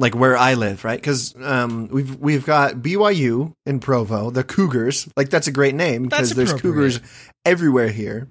like 0.00 0.14
where 0.14 0.36
I 0.36 0.54
live, 0.54 0.82
right? 0.82 0.98
Because 0.98 1.34
um, 1.42 1.88
we've 1.88 2.16
we've 2.16 2.46
got 2.46 2.76
BYU 2.76 3.52
in 3.66 3.80
Provo, 3.80 4.30
the 4.30 4.42
Cougars. 4.42 5.06
Like 5.14 5.28
that's 5.28 5.46
a 5.46 5.52
great 5.52 5.74
name 5.74 6.04
because 6.04 6.34
there's. 6.34 6.54
Cougars 6.54 7.00
everywhere 7.44 7.88
here. 7.88 8.28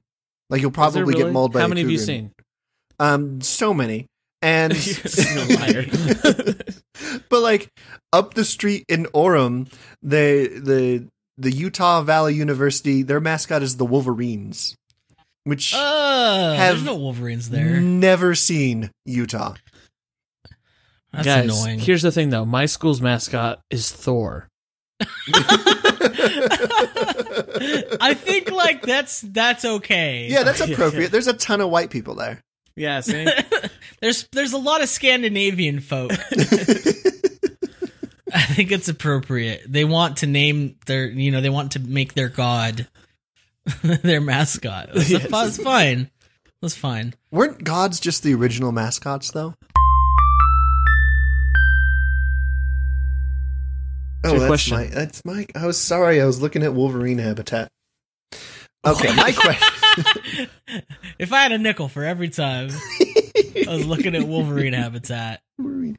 Like 0.50 0.62
you'll 0.62 0.72
probably 0.72 1.04
really? 1.04 1.24
get 1.24 1.32
mauled 1.32 1.54
by 1.54 1.60
How 1.60 1.68
a 1.68 1.70
many 1.70 1.82
have 1.82 1.92
you 1.92 2.00
seen? 2.00 2.32
Um, 3.00 3.42
so 3.42 3.74
many. 3.74 4.08
And 4.42 4.74
but 7.30 7.42
like 7.42 7.70
up 8.12 8.34
the 8.34 8.46
street 8.46 8.86
in 8.90 9.06
Orem, 9.06 9.72
the 10.02 10.48
the 10.48 11.08
the 11.38 11.52
Utah 11.52 12.02
Valley 12.02 12.34
University, 12.34 13.04
their 13.04 13.20
mascot 13.20 13.62
is 13.62 13.78
the 13.78 13.86
Wolverines, 13.86 14.76
which 15.44 15.76
uh, 15.76 16.56
Have 16.56 16.78
there's 16.78 16.86
no 16.86 16.96
Wolverines 16.96 17.52
there. 17.52 17.80
never 17.80 18.34
seen 18.34 18.90
Utah. 19.06 19.54
That's 21.12 21.26
Guys, 21.26 21.46
annoying. 21.46 21.80
here's 21.80 22.02
the 22.04 22.12
thing 22.12 22.30
though. 22.30 22.46
My 22.46 22.66
school's 22.68 23.02
mascot 23.02 23.62
is 23.70 23.92
Thor. 23.92 24.48
I 28.02 28.14
think 28.16 28.52
like 28.52 28.82
that's 28.82 29.22
that's 29.22 29.66
okay. 29.66 30.28
Yeah, 30.30 30.44
that's 30.44 30.62
appropriate. 30.70 31.12
There's 31.12 31.28
a 31.28 31.34
ton 31.34 31.62
of 31.62 31.70
white 31.70 31.90
people 31.90 32.16
there. 32.16 32.42
Yeah, 32.76 33.00
see? 33.02 33.28
there's 34.02 34.28
there's 34.32 34.54
a 34.54 34.58
lot 34.58 34.82
of 34.82 34.90
Scandinavian 34.90 35.80
folk. 35.80 36.12
I 38.32 38.44
think 38.54 38.72
it's 38.72 38.88
appropriate. 38.88 39.64
They 39.68 39.86
want 39.86 40.18
to 40.18 40.28
name 40.28 40.76
their, 40.86 41.08
you 41.08 41.32
know, 41.32 41.42
they 41.42 41.50
want 41.50 41.72
to 41.74 41.80
make 41.80 42.14
their 42.14 42.30
god 42.30 42.88
their 43.84 44.22
mascot. 44.22 44.90
That's, 44.94 45.10
Yes. 45.10 45.28
that's 45.30 45.58
fine. 45.62 46.10
That's 46.62 46.76
fine. 46.76 47.14
Weren't 47.32 47.64
gods 47.64 48.00
just 48.00 48.22
the 48.24 48.34
original 48.36 48.72
mascots, 48.72 49.32
though? 49.32 49.56
Oh, 54.24 54.32
that's 54.34 54.46
question. 54.48 54.78
my. 54.78 54.86
That's 54.86 55.24
my. 55.26 55.46
I 55.56 55.66
was 55.66 55.80
sorry. 55.80 56.22
I 56.22 56.26
was 56.26 56.42
looking 56.42 56.64
at 56.64 56.74
Wolverine 56.74 57.20
habitat. 57.20 57.70
Okay, 58.86 59.16
my 59.16 59.32
question. 59.38 60.50
if 61.20 61.34
I 61.34 61.42
had 61.44 61.52
a 61.52 61.58
nickel 61.58 61.88
for 61.88 62.04
every 62.04 62.30
time 62.30 62.70
I 62.72 63.66
was 63.68 63.86
looking 63.86 64.16
at 64.16 64.28
Wolverine 64.28 64.74
habitat. 64.74 65.42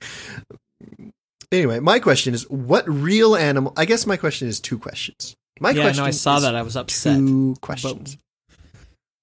Anyway, 1.52 1.80
my 1.80 1.98
question 1.98 2.33
is: 2.33 2.48
What 2.48 2.88
real 2.88 3.35
animal? 3.35 3.72
I 3.76 3.85
guess 3.85 4.06
my 4.06 4.16
question 4.16 4.46
is 4.46 4.61
two 4.61 4.78
questions. 4.78 5.35
My 5.59 5.70
yeah, 5.70 5.83
question. 5.83 6.04
no, 6.04 6.06
I 6.06 6.12
saw 6.12 6.37
is 6.37 6.44
that. 6.44 6.54
I 6.54 6.62
was 6.62 6.76
upset. 6.76 7.16
Two 7.16 7.56
questions. 7.61 8.16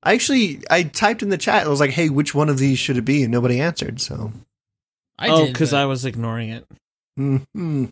I 0.04 0.14
actually 0.14 0.62
I 0.70 0.84
typed 0.84 1.24
in 1.24 1.30
the 1.30 1.38
chat. 1.38 1.66
I 1.66 1.70
was 1.70 1.80
like, 1.80 1.92
"Hey, 1.92 2.10
which 2.10 2.36
one 2.36 2.50
of 2.50 2.58
these 2.58 2.80
should 2.80 2.98
it 2.98 3.06
be?" 3.06 3.24
And 3.24 3.32
nobody 3.32 3.62
answered. 3.62 4.02
So, 4.02 4.34
I 5.18 5.30
oh, 5.30 5.48
because 5.48 5.72
but- 5.72 5.84
I 5.84 5.86
was 5.86 6.04
ignoring 6.04 6.50
it. 6.50 6.68
hmm 7.16 7.86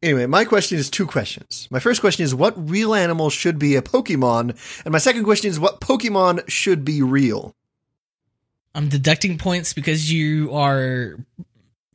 Anyway, 0.00 0.26
my 0.26 0.44
question 0.44 0.78
is 0.78 0.88
two 0.90 1.06
questions. 1.06 1.66
My 1.70 1.80
first 1.80 2.00
question 2.00 2.22
is 2.24 2.34
what 2.34 2.54
real 2.70 2.94
animal 2.94 3.30
should 3.30 3.58
be 3.58 3.74
a 3.74 3.82
Pokemon? 3.82 4.56
And 4.84 4.92
my 4.92 4.98
second 4.98 5.24
question 5.24 5.50
is 5.50 5.58
what 5.58 5.80
Pokemon 5.80 6.48
should 6.48 6.84
be 6.84 7.02
real? 7.02 7.56
I'm 8.76 8.88
deducting 8.88 9.38
points 9.38 9.72
because 9.72 10.12
you 10.12 10.52
are 10.54 11.16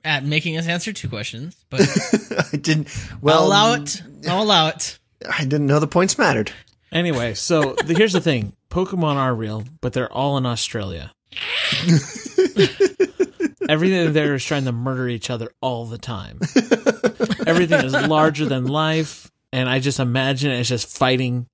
at 0.03 0.25
making 0.25 0.57
us 0.57 0.67
answer 0.67 0.91
two 0.91 1.07
questions, 1.07 1.55
but 1.69 1.79
I 2.53 2.57
didn't. 2.57 2.89
well, 3.21 3.47
Well, 3.47 3.53
I'll 3.53 3.69
allow 3.71 3.73
it. 3.81 4.03
I'll 4.27 4.43
allow 4.43 4.67
it. 4.67 4.99
I 5.31 5.43
didn't 5.45 5.67
know 5.67 5.79
the 5.79 5.87
points 5.87 6.17
mattered. 6.17 6.51
Anyway, 6.91 7.35
so 7.35 7.73
the, 7.85 7.93
here's 7.95 8.11
the 8.11 8.19
thing: 8.19 8.51
Pokemon 8.69 9.15
are 9.15 9.33
real, 9.33 9.63
but 9.79 9.93
they're 9.93 10.11
all 10.11 10.37
in 10.37 10.45
Australia. 10.45 11.13
Everything 13.69 14.11
there 14.11 14.33
is 14.35 14.43
trying 14.43 14.65
to 14.65 14.73
murder 14.73 15.07
each 15.07 15.29
other 15.29 15.49
all 15.61 15.85
the 15.85 15.97
time. 15.97 16.39
Everything 17.45 17.86
is 17.86 17.93
larger 17.93 18.45
than 18.45 18.67
life, 18.67 19.32
and 19.51 19.69
I 19.69 19.79
just 19.79 19.99
imagine 19.99 20.51
it's 20.51 20.69
just 20.69 20.97
fighting 20.97 21.47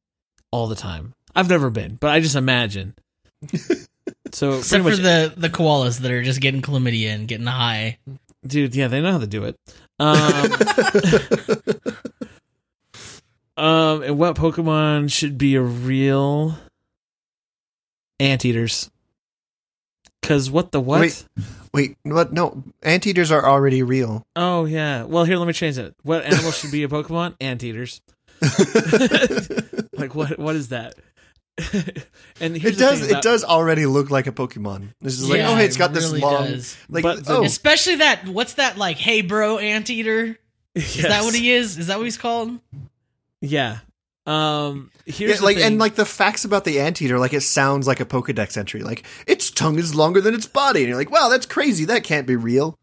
all 0.52 0.68
the 0.68 0.76
time. 0.76 1.14
I've 1.36 1.50
never 1.50 1.70
been, 1.70 1.96
but 1.96 2.10
I 2.12 2.20
just 2.20 2.36
imagine. 2.36 2.96
So 4.32 4.60
Except 4.60 4.84
for 4.84 4.96
the 4.96 5.34
the 5.36 5.50
koalas 5.50 6.00
that 6.02 6.12
are 6.12 6.22
just 6.22 6.42
getting 6.42 6.62
chlamydia 6.62 7.10
and 7.10 7.28
getting 7.28 7.48
high. 7.48 7.98
dude, 8.46 8.76
yeah, 8.76 8.88
they 8.88 9.02
know 9.02 9.12
how 9.14 9.18
to 9.18 9.28
do 9.28 9.46
it. 9.46 9.56
Um, 10.00 10.52
um, 13.58 14.04
and 14.04 14.18
what 14.20 14.36
Pokemon 14.36 15.12
should 15.12 15.38
be 15.38 15.56
a 15.56 15.62
real 15.62 16.56
anteaters? 18.20 18.90
Because 20.22 20.50
what 20.52 20.72
the 20.72 20.80
what? 20.80 21.02
Wait. 21.02 21.26
Wait, 21.74 21.98
what? 22.04 22.34
No, 22.34 22.64
anteaters 22.82 23.32
are 23.32 23.46
already 23.46 23.84
real. 23.84 24.26
Oh 24.36 24.66
yeah. 24.66 25.04
Well, 25.04 25.24
here, 25.24 25.38
let 25.38 25.48
me 25.48 25.54
change 25.54 25.78
it. 25.78 25.96
What 26.04 26.24
animal 26.26 26.52
should 26.52 26.72
be 26.72 26.84
a 26.84 26.88
Pokemon? 26.88 27.36
Anteaters. 27.42 28.02
Like 30.00 30.16
what? 30.16 30.40
What 30.40 30.56
is 30.56 30.70
that? 30.70 30.96
and 32.40 32.56
here's 32.56 32.76
it 32.76 32.78
the 32.78 32.86
does. 32.86 33.00
thing 33.02 33.18
It 33.18 33.22
does 33.22 33.44
already 33.44 33.86
look 33.86 34.10
like 34.10 34.28
a 34.28 34.32
Pokemon. 34.32 34.94
This 35.02 35.20
is 35.20 35.30
like, 35.30 35.40
Yeah, 35.40 35.50
oh, 35.50 35.56
hey, 35.56 35.66
it's 35.66 35.76
got 35.76 35.92
it 35.92 35.96
this 35.96 36.06
really 36.06 36.22
long, 36.22 36.46
does. 36.46 36.78
like, 36.88 37.04
But 37.04 37.24
oh, 37.30 37.44
Especially 37.44 37.98
that. 37.98 38.26
What's 38.30 38.54
that 38.54 38.78
like? 38.78 38.98
Hey, 38.98 39.22
bro, 39.22 39.58
anteater. 39.58 40.38
Is 40.74 41.02
that 41.02 41.24
what 41.24 41.36
he 41.36 41.52
is? 41.52 41.78
Is 41.78 41.88
that 41.88 41.98
what 41.98 42.06
he's 42.06 42.18
called? 42.18 42.58
Yeah. 43.42 43.80
Um. 44.30 44.92
yeah, 45.06 45.14
Here's 45.16 45.40
the 45.40 45.46
like, 45.46 45.58
and 45.58 45.80
like 45.80 45.96
the 45.96 46.06
facts 46.06 46.46
about 46.46 46.64
the 46.64 46.80
anteater, 46.82 47.18
like 47.18 47.34
it 47.34 47.42
sounds 47.42 47.88
like 47.88 48.00
a 48.00 48.06
Pokedex 48.06 48.58
entry. 48.58 48.82
Like 48.84 49.04
its 49.26 49.50
tongue 49.50 49.80
is 49.80 49.96
longer 49.96 50.22
than 50.22 50.34
its 50.36 50.46
body, 50.46 50.82
and 50.82 50.90
you're 50.90 50.98
like, 50.98 51.10
wow, 51.12 51.30
that's 51.30 51.46
crazy. 51.48 51.86
That 51.86 52.04
can't 52.04 52.28
be 52.28 52.36
real. 52.36 52.78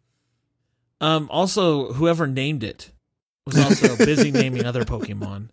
Um. 1.00 1.28
Also, 1.30 1.92
whoever 1.92 2.26
named 2.26 2.64
it 2.64 2.90
was 3.46 3.58
also 3.58 3.96
busy 4.04 4.30
naming 4.30 4.64
other 4.66 4.84
Pokemon. 4.84 5.50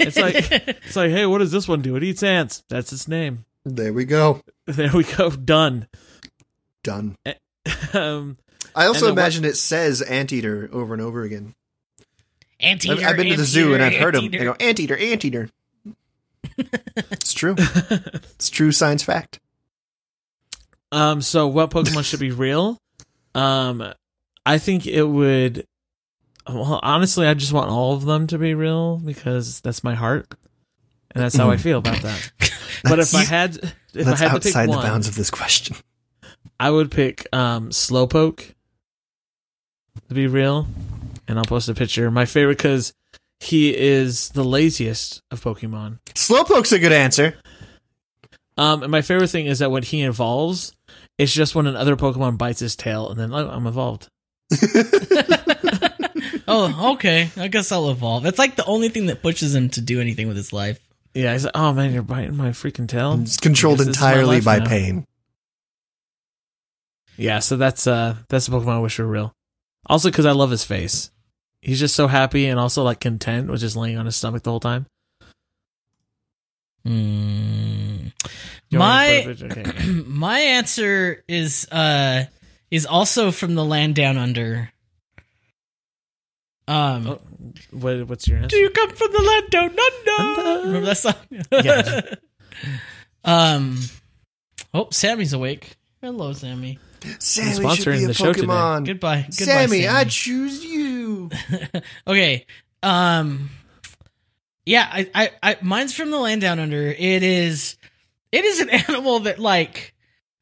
It's 0.00 0.16
like 0.16 0.36
it's 0.84 0.94
like, 0.96 1.10
hey, 1.10 1.26
what 1.26 1.38
does 1.38 1.50
this 1.52 1.66
one 1.66 1.82
do? 1.82 1.96
It 1.96 2.04
eats 2.04 2.22
ants. 2.22 2.62
That's 2.68 2.92
its 2.92 3.08
name. 3.08 3.44
There 3.64 3.92
we 3.92 4.04
go. 4.04 4.40
There 4.66 4.92
we 4.92 5.04
go. 5.04 5.30
Done. 5.30 5.88
Done. 6.82 7.16
Um. 7.92 8.38
I 8.74 8.86
also 8.86 9.06
then 9.06 9.14
what- 9.14 9.20
imagine 9.20 9.44
it 9.44 9.56
says 9.56 10.00
anteater 10.02 10.68
over 10.72 10.92
and 10.94 11.02
over 11.02 11.22
again. 11.22 11.54
Anteater. 12.60 13.00
I've, 13.02 13.10
I've 13.10 13.16
been 13.16 13.28
to 13.28 13.36
the 13.36 13.44
zoo 13.44 13.74
and 13.74 13.82
I've 13.82 13.92
anteater, 13.92 14.04
heard 14.04 14.14
them. 14.14 14.30
They 14.30 14.38
go 14.38 14.56
anteater, 14.60 14.96
anteater. 14.96 15.50
it's 16.96 17.32
true. 17.32 17.56
It's 18.36 18.50
true 18.50 18.72
science 18.72 19.02
fact. 19.02 19.40
Um. 20.92 21.22
So, 21.22 21.48
what 21.48 21.70
Pokemon 21.70 22.04
should 22.04 22.20
be 22.20 22.30
real? 22.32 22.78
Um. 23.34 23.92
I 24.46 24.58
think 24.58 24.86
it 24.86 25.04
would. 25.04 25.66
Well, 26.48 26.78
honestly, 26.82 27.26
I 27.26 27.34
just 27.34 27.52
want 27.52 27.70
all 27.70 27.94
of 27.94 28.04
them 28.04 28.26
to 28.28 28.38
be 28.38 28.54
real 28.54 28.98
because 28.98 29.60
that's 29.62 29.82
my 29.82 29.94
heart, 29.94 30.26
and 31.12 31.24
that's 31.24 31.34
how 31.34 31.50
I 31.50 31.56
feel 31.56 31.78
about 31.78 32.02
that. 32.02 32.32
But 32.84 32.98
if 32.98 33.14
I 33.14 33.24
had, 33.24 33.56
if 33.56 33.72
That's 33.94 34.20
I 34.20 34.28
had 34.28 34.34
to 34.34 34.40
pick 34.40 34.48
outside 34.48 34.66
the 34.66 34.72
one, 34.72 34.82
bounds 34.82 35.08
of 35.08 35.14
this 35.14 35.30
question. 35.30 35.74
I 36.60 36.68
would 36.70 36.90
pick 36.90 37.26
um, 37.32 37.70
Slowpoke 37.70 38.52
to 40.08 40.14
be 40.14 40.26
real, 40.26 40.66
and 41.28 41.38
I'll 41.38 41.44
post 41.44 41.68
a 41.68 41.74
picture. 41.74 42.10
My 42.10 42.24
favorite 42.24 42.58
because 42.58 42.92
he 43.40 43.76
is 43.76 44.30
the 44.30 44.44
laziest 44.44 45.20
of 45.30 45.42
Pokemon. 45.42 45.98
Slowpoke's 46.14 46.72
a 46.72 46.78
good 46.78 46.92
answer. 46.92 47.34
Um, 48.56 48.82
and 48.82 48.92
my 48.92 49.02
favorite 49.02 49.30
thing 49.30 49.46
is 49.46 49.58
that 49.58 49.70
when 49.70 49.82
he 49.82 50.02
evolves, 50.02 50.72
it's 51.18 51.32
just 51.32 51.54
when 51.54 51.66
another 51.66 51.96
Pokemon 51.96 52.38
bites 52.38 52.60
his 52.60 52.76
tail, 52.76 53.10
and 53.10 53.18
then 53.18 53.32
oh, 53.34 53.48
I'm 53.48 53.66
evolved. 53.66 54.08
oh, 56.48 56.92
okay. 56.94 57.30
I 57.36 57.48
guess 57.48 57.72
I'll 57.72 57.90
evolve. 57.90 58.26
It's 58.26 58.38
like 58.38 58.56
the 58.56 58.64
only 58.64 58.88
thing 58.88 59.06
that 59.06 59.22
pushes 59.22 59.54
him 59.54 59.68
to 59.70 59.80
do 59.80 60.00
anything 60.00 60.28
with 60.28 60.36
his 60.36 60.52
life. 60.52 60.80
Yeah, 61.14 61.32
he's 61.32 61.44
like, 61.44 61.56
oh 61.56 61.72
man, 61.72 61.92
you're 61.92 62.02
biting 62.02 62.36
my 62.36 62.50
freaking 62.50 62.88
tail. 62.88 63.20
It's 63.20 63.36
controlled 63.36 63.78
Guess 63.78 63.86
this 63.86 63.96
is 63.96 64.02
my 64.02 64.10
entirely 64.10 64.40
by 64.40 64.58
now. 64.58 64.66
pain. 64.66 65.06
Yeah, 67.16 67.38
so 67.38 67.56
that's 67.56 67.86
uh 67.86 68.16
that's 68.28 68.46
the 68.46 68.56
Pokemon 68.56 68.76
I 68.76 68.78
wish 68.80 68.98
were 68.98 69.06
real. 69.06 69.32
Also, 69.86 70.10
because 70.10 70.26
I 70.26 70.32
love 70.32 70.50
his 70.50 70.64
face. 70.64 71.10
He's 71.64 71.80
just 71.80 71.96
so 71.96 72.06
happy 72.06 72.46
and 72.46 72.60
also 72.60 72.82
like 72.82 73.00
content 73.00 73.50
with 73.50 73.60
just 73.60 73.74
laying 73.74 73.96
on 73.96 74.04
his 74.06 74.16
stomach 74.16 74.42
the 74.42 74.50
whole 74.50 74.60
time. 74.60 74.86
Me 76.84 78.12
My 78.70 79.24
to 79.26 79.34
put 79.34 79.42
a 79.42 79.54
picture? 79.54 79.70
Okay. 79.70 79.90
my 80.06 80.38
answer 80.40 81.24
is 81.26 81.66
uh 81.72 82.24
is 82.70 82.84
also 82.86 83.30
from 83.30 83.54
the 83.54 83.64
land 83.64 83.94
down 83.94 84.18
under. 84.18 84.70
Um 86.68 87.06
Oh, 87.06 87.20
what, 87.70 88.08
what's 88.08 88.28
your 88.28 88.38
answer? 88.38 88.48
Do 88.48 88.56
you 88.56 88.70
come 88.70 88.90
from 88.90 89.12
the 89.12 89.22
land 89.22 89.50
down 89.50 89.70
under? 89.70 90.40
Under. 90.40 90.66
Remember 90.66 90.86
that 90.86 90.98
song? 90.98 91.14
Yeah. 91.50 92.00
um 93.24 93.78
Oh, 94.74 94.88
Sammy's 94.90 95.32
awake. 95.32 95.76
Hello, 96.02 96.32
Sammy. 96.32 96.78
Sammy 97.18 97.52
should 97.54 97.62
sponsoring 97.64 97.98
be 97.98 98.04
a 98.04 98.06
the 98.08 98.14
show 98.14 98.32
today. 98.32 98.46
Pokemon. 98.46 98.86
Goodbye. 98.86 99.16
Goodbye, 99.22 99.30
Sammy, 99.30 99.82
Sammy. 99.82 99.88
I 99.88 100.04
choose 100.04 100.64
you. 100.64 101.30
okay. 102.06 102.46
Um 102.82 103.50
Yeah, 104.66 104.88
I, 104.90 105.10
I 105.14 105.30
I 105.42 105.56
mine's 105.62 105.94
from 105.94 106.10
the 106.10 106.18
land 106.18 106.40
down 106.40 106.58
under. 106.58 106.86
It 106.88 107.22
is 107.22 107.76
it 108.32 108.44
is 108.44 108.60
an 108.60 108.70
animal 108.88 109.20
that 109.20 109.38
like 109.38 109.94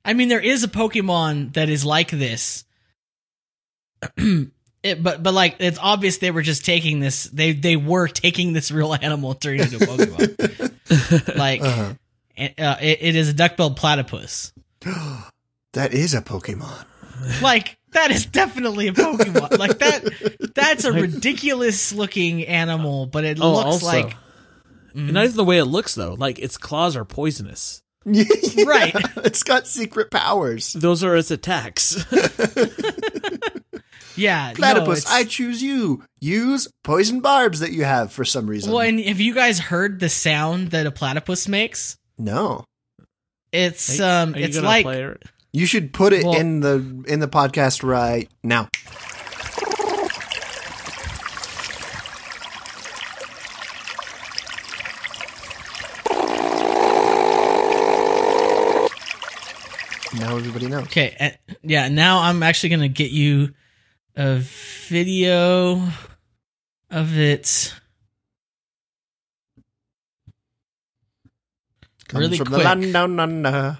I 0.04 0.12
mean 0.14 0.28
there 0.28 0.40
is 0.40 0.64
a 0.64 0.68
Pokemon 0.68 1.54
that 1.54 1.68
is 1.68 1.84
like 1.84 2.10
this. 2.10 2.64
it, 4.16 5.02
but 5.02 5.22
but 5.22 5.34
like 5.34 5.56
it's 5.60 5.78
obvious 5.80 6.18
they 6.18 6.30
were 6.30 6.42
just 6.42 6.64
taking 6.64 7.00
this 7.00 7.24
they 7.24 7.52
they 7.52 7.76
were 7.76 8.08
taking 8.08 8.52
this 8.52 8.70
real 8.70 8.94
animal 9.00 9.32
and 9.32 9.40
turning 9.40 9.60
into 9.60 9.76
a 9.76 9.80
Pokemon. 9.80 11.36
like 11.36 11.60
Uh-huh. 11.60 11.94
uh, 12.38 12.76
it, 12.80 12.98
it 13.00 13.16
is 13.16 13.28
a 13.28 13.32
duck-billed 13.32 13.76
platypus. 13.76 14.52
that 15.72 15.92
is 15.94 16.14
a 16.14 16.22
Pokemon. 16.22 16.84
Like 17.40 17.78
that 17.92 18.10
is 18.10 18.26
definitely 18.26 18.88
a 18.88 18.92
Pokemon. 18.92 19.58
like 19.58 19.78
that 19.78 20.52
that's 20.54 20.84
a 20.84 20.92
ridiculous 20.92 21.92
looking 21.92 22.46
animal, 22.46 23.06
but 23.06 23.24
it 23.24 23.38
Oh, 23.40 23.52
looks 23.52 23.64
also, 23.66 23.86
like 23.86 24.16
Mhm. 24.94 25.12
not 25.12 25.24
even 25.24 25.36
the 25.36 25.44
way 25.44 25.58
it 25.58 25.64
looks 25.66 25.94
though. 25.94 26.14
Like 26.14 26.38
its 26.38 26.56
claws 26.58 26.96
are 26.96 27.04
poisonous. 27.04 27.80
Yeah, 28.04 28.24
Right. 28.66 28.94
It's 29.18 29.44
got 29.44 29.68
secret 29.68 30.10
powers. 30.10 30.72
Those 30.72 31.04
are 31.04 31.14
its 31.16 31.30
attacks. 31.30 32.04
yeah, 34.16 34.52
Platypus, 34.54 34.98
it's- 35.00 35.12
I 35.12 35.24
choose 35.24 35.62
you. 35.62 36.02
Use 36.20 36.68
poison 36.84 37.20
barbs 37.20 37.60
that 37.60 37.72
you 37.72 37.84
have 37.84 38.12
for 38.12 38.24
some 38.24 38.46
reason. 38.46 38.72
well, 38.72 38.82
and 38.82 39.00
have 39.00 39.20
you 39.20 39.34
guys 39.34 39.58
heard 39.58 40.00
the 40.00 40.08
sound 40.08 40.70
that 40.72 40.86
a 40.86 40.90
platypus 40.90 41.48
makes? 41.48 41.96
no. 42.18 42.64
It's 43.52 44.00
Are 44.00 44.22
um, 44.22 44.34
are 44.34 44.38
you 44.38 44.44
it's 44.46 44.58
like 44.58 44.84
play 44.84 45.02
it? 45.04 45.22
You 45.52 45.66
should 45.66 45.92
put 45.92 46.12
it 46.12 46.24
Well- 46.24 46.34
in 46.38 46.60
the 46.60 47.04
in 47.06 47.20
the 47.20 47.28
podcast 47.28 47.82
right 47.82 48.28
now. 48.42 48.68
Now 60.14 60.36
everybody 60.36 60.66
knows. 60.68 60.82
okay, 60.84 61.16
uh, 61.18 61.54
yeah. 61.62 61.88
Now 61.88 62.18
I'm 62.20 62.42
actually 62.42 62.68
gonna 62.68 62.88
get 62.88 63.10
you 63.12 63.54
a 64.14 64.40
video 64.88 65.88
of 66.90 67.18
it. 67.18 67.72
Comes 72.08 72.20
Really 72.20 72.36
from 72.36 72.48
quick. 72.48 72.58
the 72.58 72.64
land 72.64 72.92
down 72.92 73.18
under. 73.20 73.78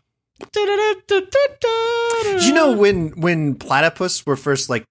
You 2.46 2.55
know 2.55 2.76
when 2.76 3.11
when 3.11 3.55
platypus 3.55 4.24
were 4.26 4.37
first 4.37 4.68
like 4.68 4.85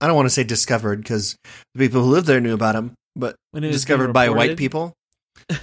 I 0.00 0.06
don't 0.06 0.16
want 0.16 0.26
to 0.26 0.30
say 0.30 0.44
discovered 0.44 0.98
because 0.98 1.36
the 1.74 1.78
people 1.86 2.02
who 2.02 2.10
lived 2.10 2.26
there 2.26 2.40
knew 2.40 2.54
about 2.54 2.74
them, 2.74 2.94
but 3.16 3.36
discovered 3.54 4.12
by 4.12 4.28
white 4.28 4.56
people. 4.56 4.92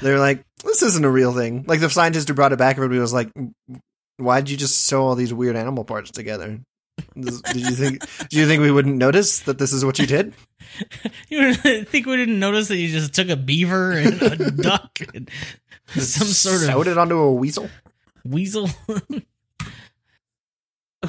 They're 0.02 0.20
like, 0.20 0.44
this 0.63 0.82
isn't 0.82 1.06
a 1.06 1.10
real 1.10 1.34
thing. 1.34 1.63
Like 1.67 1.80
the 1.80 1.89
scientist 1.89 2.28
who 2.28 2.34
brought 2.34 2.54
it 2.54 2.60
back, 2.60 2.76
everybody 2.76 3.00
was 3.00 3.13
like, 3.13 3.30
why'd 4.17 4.50
you 4.50 4.58
just 4.58 4.80
sew 4.84 5.04
all 5.04 5.15
these 5.15 5.34
weird 5.34 5.56
animal 5.56 5.84
parts 5.84 6.12
together? 6.12 6.60
Did 7.15 7.56
you 7.56 7.72
think? 7.72 8.04
Do 8.30 8.38
you 8.38 8.48
think 8.48 8.62
we 8.62 8.72
wouldn't 8.72 8.98
notice 8.98 9.39
that 9.41 9.58
this 9.58 9.74
is 9.74 9.84
what 9.84 10.00
you 10.00 10.06
did? 10.06 10.34
You 11.30 11.54
think 11.54 12.06
we 12.06 12.17
didn't 12.17 12.39
notice 12.39 12.67
that 12.67 12.78
you 12.78 12.89
just 12.89 13.13
took 13.13 13.30
a 13.30 13.36
beaver 13.36 13.91
and 13.91 14.22
a 14.22 14.52
duck 14.52 15.00
and 15.13 15.30
some 15.88 16.28
sort 16.28 16.58
of 16.58 16.62
Sewed 16.62 16.88
it 16.88 16.98
onto 16.98 17.17
a 17.17 17.34
weasel. 17.34 17.70
Weasel? 18.23 18.69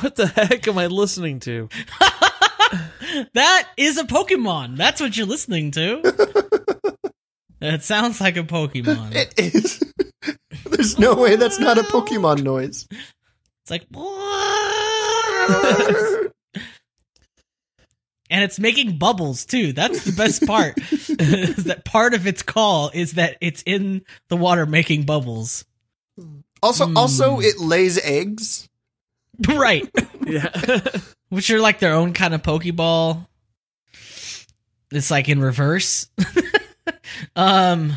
What 0.01 0.17
the 0.17 0.27
heck 0.27 0.67
am 0.69 0.79
I 0.79 0.87
listening 0.87 1.41
to? 1.41 1.69
that 3.35 3.69
is 3.77 3.99
a 3.99 4.05
Pokemon. 4.05 4.77
That's 4.77 5.01
what 5.01 5.17
you're 5.17 5.27
listening 5.27 5.71
to. 5.73 6.03
It 7.65 7.85
sounds 7.85 8.21
like 8.21 8.37
a 8.37 8.43
Pokemon. 8.43 9.15
It 9.15 9.35
is. 9.39 9.81
There's 10.65 10.99
no 10.99 11.15
way 11.15 11.37
that's 11.37 11.61
not 11.61 11.79
a 11.79 11.83
Pokemon 11.83 12.43
noise. 12.43 12.89
It's 12.91 13.71
like, 13.71 13.87
and 18.29 18.43
it's 18.43 18.59
making 18.59 18.99
bubbles 18.99 19.45
too. 19.45 19.73
That's 19.73 20.03
the 20.03 20.11
best 20.11 20.45
part. 20.45 20.75
is 20.91 21.63
that 21.67 21.85
part 21.85 22.15
of 22.15 22.27
its 22.27 22.43
call 22.43 22.91
is 22.93 23.13
that 23.13 23.37
it's 23.41 23.63
in 23.65 24.03
the 24.29 24.37
water 24.37 24.67
making 24.67 25.05
bubbles. 25.05 25.65
Also, 26.63 26.87
Hmm. 26.87 26.97
also, 26.97 27.41
it 27.41 27.59
lays 27.59 27.99
eggs. 27.99 28.69
right. 29.49 29.89
Yeah. 30.27 30.51
Which 31.29 31.51
are 31.51 31.61
like 31.61 31.79
their 31.79 31.95
own 31.95 32.13
kind 32.13 32.35
of 32.35 32.43
Pokeball. 32.43 33.27
It's 34.91 35.11
like 35.11 35.29
in 35.29 35.41
reverse. 35.41 36.09
um 37.37 37.97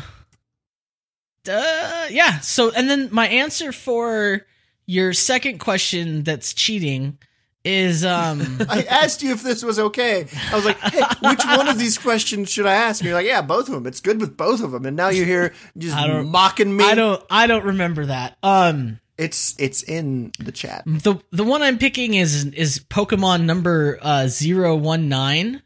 uh, 1.48 2.06
yeah, 2.10 2.40
so 2.40 2.72
and 2.72 2.90
then 2.90 3.08
my 3.12 3.28
answer 3.28 3.70
for 3.70 4.44
your 4.86 5.12
second 5.12 5.58
question 5.58 6.24
that's 6.24 6.52
cheating 6.54 7.18
is 7.66 8.04
um 8.04 8.58
I 8.68 8.82
asked 8.84 9.22
you 9.22 9.32
if 9.32 9.42
this 9.42 9.64
was 9.64 9.78
okay. 9.78 10.26
I 10.50 10.54
was 10.54 10.64
like, 10.64 10.78
hey, 10.78 11.02
which 11.20 11.44
one 11.44 11.68
of 11.68 11.78
these 11.78 11.98
questions 11.98 12.50
should 12.50 12.66
I 12.66 12.74
ask? 12.74 13.00
And 13.00 13.08
you're 13.08 13.16
like, 13.16 13.26
yeah, 13.26 13.42
both 13.42 13.68
of 13.68 13.74
them. 13.74 13.86
It's 13.86 14.00
good 14.00 14.20
with 14.20 14.36
both 14.36 14.62
of 14.62 14.70
them. 14.70 14.86
And 14.86 14.96
now 14.96 15.08
you're 15.08 15.26
here 15.26 15.52
just 15.76 15.96
mocking 16.24 16.74
me. 16.76 16.84
I 16.84 16.94
don't 16.94 17.22
I 17.28 17.46
don't 17.46 17.64
remember 17.64 18.06
that. 18.06 18.36
Um 18.42 19.00
It's 19.18 19.56
it's 19.58 19.82
in 19.82 20.30
the 20.38 20.52
chat. 20.52 20.84
the 20.86 21.16
the 21.32 21.44
one 21.44 21.62
I'm 21.62 21.78
picking 21.78 22.14
is 22.14 22.44
is 22.46 22.78
Pokemon 22.78 23.44
number 23.44 23.98
uh 24.00 24.28
019 24.30 25.62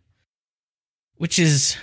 which 1.17 1.39
is 1.39 1.77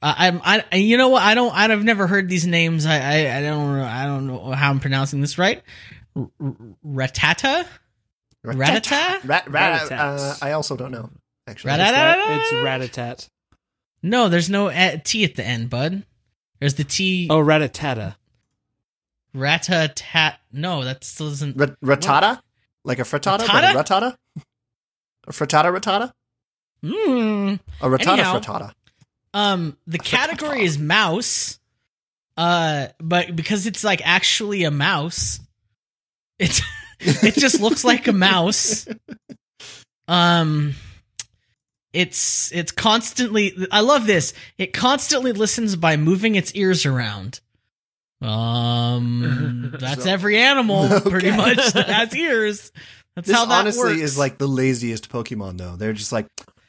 I 0.00 0.28
I'm 0.28 0.40
I 0.42 0.76
you 0.76 0.96
know 0.96 1.08
what 1.10 1.22
I 1.22 1.34
don't 1.34 1.54
I've 1.54 1.84
never 1.84 2.06
heard 2.06 2.30
these 2.30 2.46
names 2.46 2.86
I 2.86 2.96
I, 2.96 3.36
I 3.38 3.42
don't 3.42 3.76
know 3.76 3.84
I 3.84 4.06
don't 4.06 4.26
know 4.26 4.52
how 4.52 4.70
I'm 4.70 4.80
pronouncing 4.80 5.20
this 5.20 5.36
right 5.36 5.62
Rattata 6.86 7.66
Ratata 8.44 9.20
Rat, 9.28 9.50
rat, 9.50 9.92
uh, 9.92 10.34
I 10.40 10.52
also 10.52 10.76
don't 10.76 10.90
know. 10.92 11.10
Actually, 11.46 11.72
Rat- 11.72 11.80
It's, 11.80 11.90
Da- 11.90 11.96
da- 11.96 12.04
rat- 12.04 12.16
da- 12.28 12.36
it's 12.36 12.50
da- 12.94 13.02
Ratatat. 13.02 13.28
No 14.02 14.28
there's 14.28 14.48
no 14.48 14.68
a- 14.70 14.98
T 15.04 15.24
at 15.24 15.34
the 15.34 15.44
end 15.44 15.68
bud 15.68 16.04
There's 16.58 16.74
the 16.74 16.84
T 16.84 17.28
Oh, 17.30 17.38
Ratatata. 17.40 18.16
Ratatat 19.34 20.36
no 20.52 20.84
that 20.84 21.04
still 21.04 21.28
isn't 21.28 21.56
Rat- 21.56 21.80
ratata, 21.80 22.40
like 22.84 22.98
a 22.98 23.02
frittata, 23.02 23.38
but 23.46 23.64
a 23.64 23.66
Ratata? 23.68 23.74
ratata, 23.74 24.16
a 25.28 25.32
frittata 25.32 25.72
ratata, 25.78 26.12
mm. 26.82 27.60
a 27.80 27.88
ratata 27.88 28.08
Anyhow. 28.12 28.38
frittata. 28.40 28.72
Um, 29.32 29.76
the 29.86 29.98
category 29.98 30.64
is 30.64 30.78
mouse. 30.78 31.58
Uh, 32.36 32.88
but 32.98 33.36
because 33.36 33.66
it's 33.66 33.84
like 33.84 34.00
actually 34.04 34.64
a 34.64 34.70
mouse, 34.70 35.40
it's 36.38 36.60
it 37.00 37.34
just 37.34 37.60
looks 37.60 37.84
like 37.84 38.06
a 38.08 38.12
mouse. 38.12 38.86
Um, 40.08 40.74
it's 41.92 42.52
it's 42.52 42.72
constantly. 42.72 43.54
I 43.72 43.80
love 43.80 44.06
this. 44.06 44.32
It 44.58 44.72
constantly 44.72 45.32
listens 45.32 45.76
by 45.76 45.96
moving 45.96 46.34
its 46.34 46.52
ears 46.54 46.86
around. 46.86 47.40
Um, 48.22 49.72
that's 49.80 50.04
So- 50.04 50.10
every 50.10 50.36
animal 50.38 51.00
pretty 51.10 51.30
much 51.30 51.56
that 51.72 51.88
has 51.88 52.14
ears. 52.14 52.70
That's 53.16 53.26
This 53.26 53.36
how 53.36 53.46
that 53.46 53.60
honestly 53.60 53.82
works. 53.94 54.00
is 54.02 54.18
like 54.18 54.38
the 54.38 54.46
laziest 54.46 55.08
Pokemon, 55.10 55.58
though. 55.58 55.74
They're 55.76 55.92
just 55.92 56.12
like, 56.12 56.26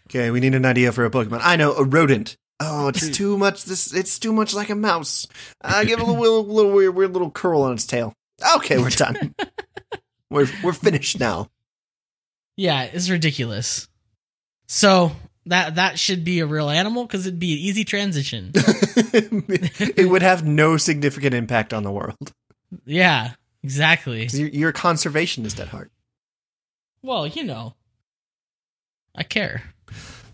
okay, 0.09 0.31
we 0.31 0.39
need 0.39 0.55
an 0.55 0.65
idea 0.65 0.91
for 0.91 1.05
a 1.05 1.11
Pokemon. 1.11 1.39
I 1.43 1.55
know 1.55 1.73
a 1.73 1.83
rodent. 1.83 2.35
Oh, 2.59 2.87
it's 2.87 3.09
too 3.09 3.37
much. 3.37 3.65
This 3.65 3.93
it's 3.93 4.17
too 4.19 4.33
much 4.33 4.53
like 4.53 4.69
a 4.69 4.75
mouse. 4.75 5.27
Uh, 5.63 5.83
give 5.83 5.99
it 5.99 6.07
a 6.07 6.11
little, 6.11 6.43
little 6.45 6.71
weird, 6.71 6.95
weird 6.95 7.13
little 7.13 7.31
curl 7.31 7.61
on 7.63 7.73
its 7.73 7.85
tail. 7.85 8.13
Okay, 8.55 8.77
we're 8.79 8.89
done. 8.89 9.33
We're 10.31 10.47
we're 10.63 10.73
finished 10.73 11.19
now. 11.19 11.49
Yeah, 12.57 12.83
it's 12.83 13.09
ridiculous. 13.09 13.87
So 14.67 15.11
that 15.45 15.75
that 15.75 15.99
should 15.99 16.23
be 16.23 16.39
a 16.39 16.45
real 16.45 16.69
animal 16.69 17.05
because 17.05 17.27
it'd 17.27 17.39
be 17.39 17.53
an 17.53 17.59
easy 17.59 17.83
transition. 17.83 18.51
it 18.55 20.09
would 20.09 20.21
have 20.21 20.45
no 20.45 20.77
significant 20.77 21.35
impact 21.35 21.73
on 21.73 21.83
the 21.83 21.91
world. 21.91 22.33
yeah, 22.85 23.33
exactly. 23.61 24.27
You're, 24.31 24.49
you're 24.49 24.69
a 24.69 24.73
conservationist 24.73 25.59
at 25.59 25.67
heart. 25.67 25.91
Well, 27.03 27.27
you 27.27 27.43
know, 27.43 27.75
I 29.15 29.23
care. 29.23 29.63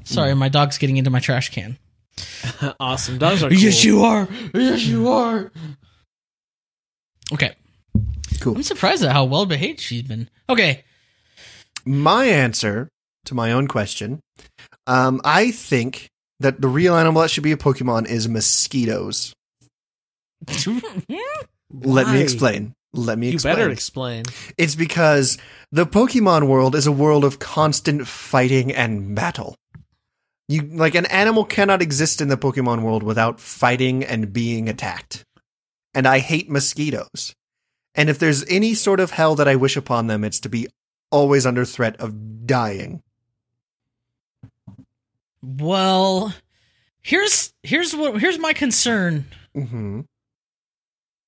Sorry, 0.03 0.33
my 0.36 0.47
dog's 0.47 0.77
getting 0.77 0.97
into 0.97 1.10
my 1.10 1.19
trash 1.19 1.49
can. 1.49 1.77
awesome. 2.79 3.17
Dogs 3.17 3.43
are 3.43 3.49
cool. 3.49 3.57
Yes, 3.57 3.83
you 3.83 4.03
are. 4.03 4.27
Yes, 4.53 4.86
you 4.86 5.10
are. 5.10 5.51
Okay. 7.33 7.55
Cool. 8.47 8.55
I'm 8.57 8.63
surprised 8.63 9.03
at 9.03 9.12
how 9.12 9.25
well 9.25 9.45
behaved 9.45 9.79
she's 9.79 10.03
been. 10.03 10.29
Okay. 10.49 10.83
My 11.86 12.25
answer 12.25 12.89
to 13.25 13.36
my 13.36 13.51
own 13.51 13.67
question, 13.67 14.21
um, 14.86 15.19
I 15.23 15.51
think 15.51 16.07
that 16.39 16.62
the 16.62 16.67
real 16.67 16.95
animal 16.95 17.21
that 17.21 17.29
should 17.31 17.43
be 17.43 17.51
a 17.51 17.57
Pokemon 17.57 18.07
is 18.07 18.27
mosquitoes. 18.29 19.33
Let 21.73 22.07
me 22.07 22.21
explain. 22.21 22.73
Let 22.93 23.17
me 23.17 23.27
You 23.27 23.33
explain. 23.33 23.55
better 23.55 23.69
explain. 23.69 24.23
It's 24.57 24.75
because 24.75 25.38
the 25.71 25.86
Pokemon 25.86 26.47
world 26.47 26.75
is 26.75 26.88
a 26.88 26.91
world 26.91 27.25
of 27.25 27.39
constant 27.39 28.07
fighting 28.07 28.71
and 28.73 29.13
battle. 29.15 29.55
You 30.47 30.62
like 30.71 30.95
an 30.95 31.05
animal 31.07 31.43
cannot 31.43 31.81
exist 31.81 32.21
in 32.21 32.29
the 32.29 32.38
Pokemon 32.38 32.81
world 32.81 33.03
without 33.03 33.41
fighting 33.41 34.03
and 34.05 34.31
being 34.31 34.69
attacked. 34.69 35.25
And 35.93 36.07
I 36.07 36.19
hate 36.19 36.49
mosquitoes. 36.49 37.33
And 37.97 38.10
if 38.10 38.19
there's 38.19 38.45
any 38.47 38.73
sort 38.75 38.99
of 38.99 39.12
hell 39.12 39.36
that 39.36 39.47
I 39.47 39.55
wish 39.55 39.75
upon 39.75 40.07
them, 40.07 40.23
it's 40.23 40.39
to 40.41 40.49
be 40.49 40.67
always 41.12 41.45
under 41.45 41.65
threat 41.65 41.99
of 41.99 42.45
dying. 42.45 43.01
well, 45.41 46.33
here's 47.01 47.53
here's 47.63 47.95
what 47.95 48.19
here's 48.19 48.38
my 48.39 48.53
concern. 48.53 49.25
hmm 49.53 50.01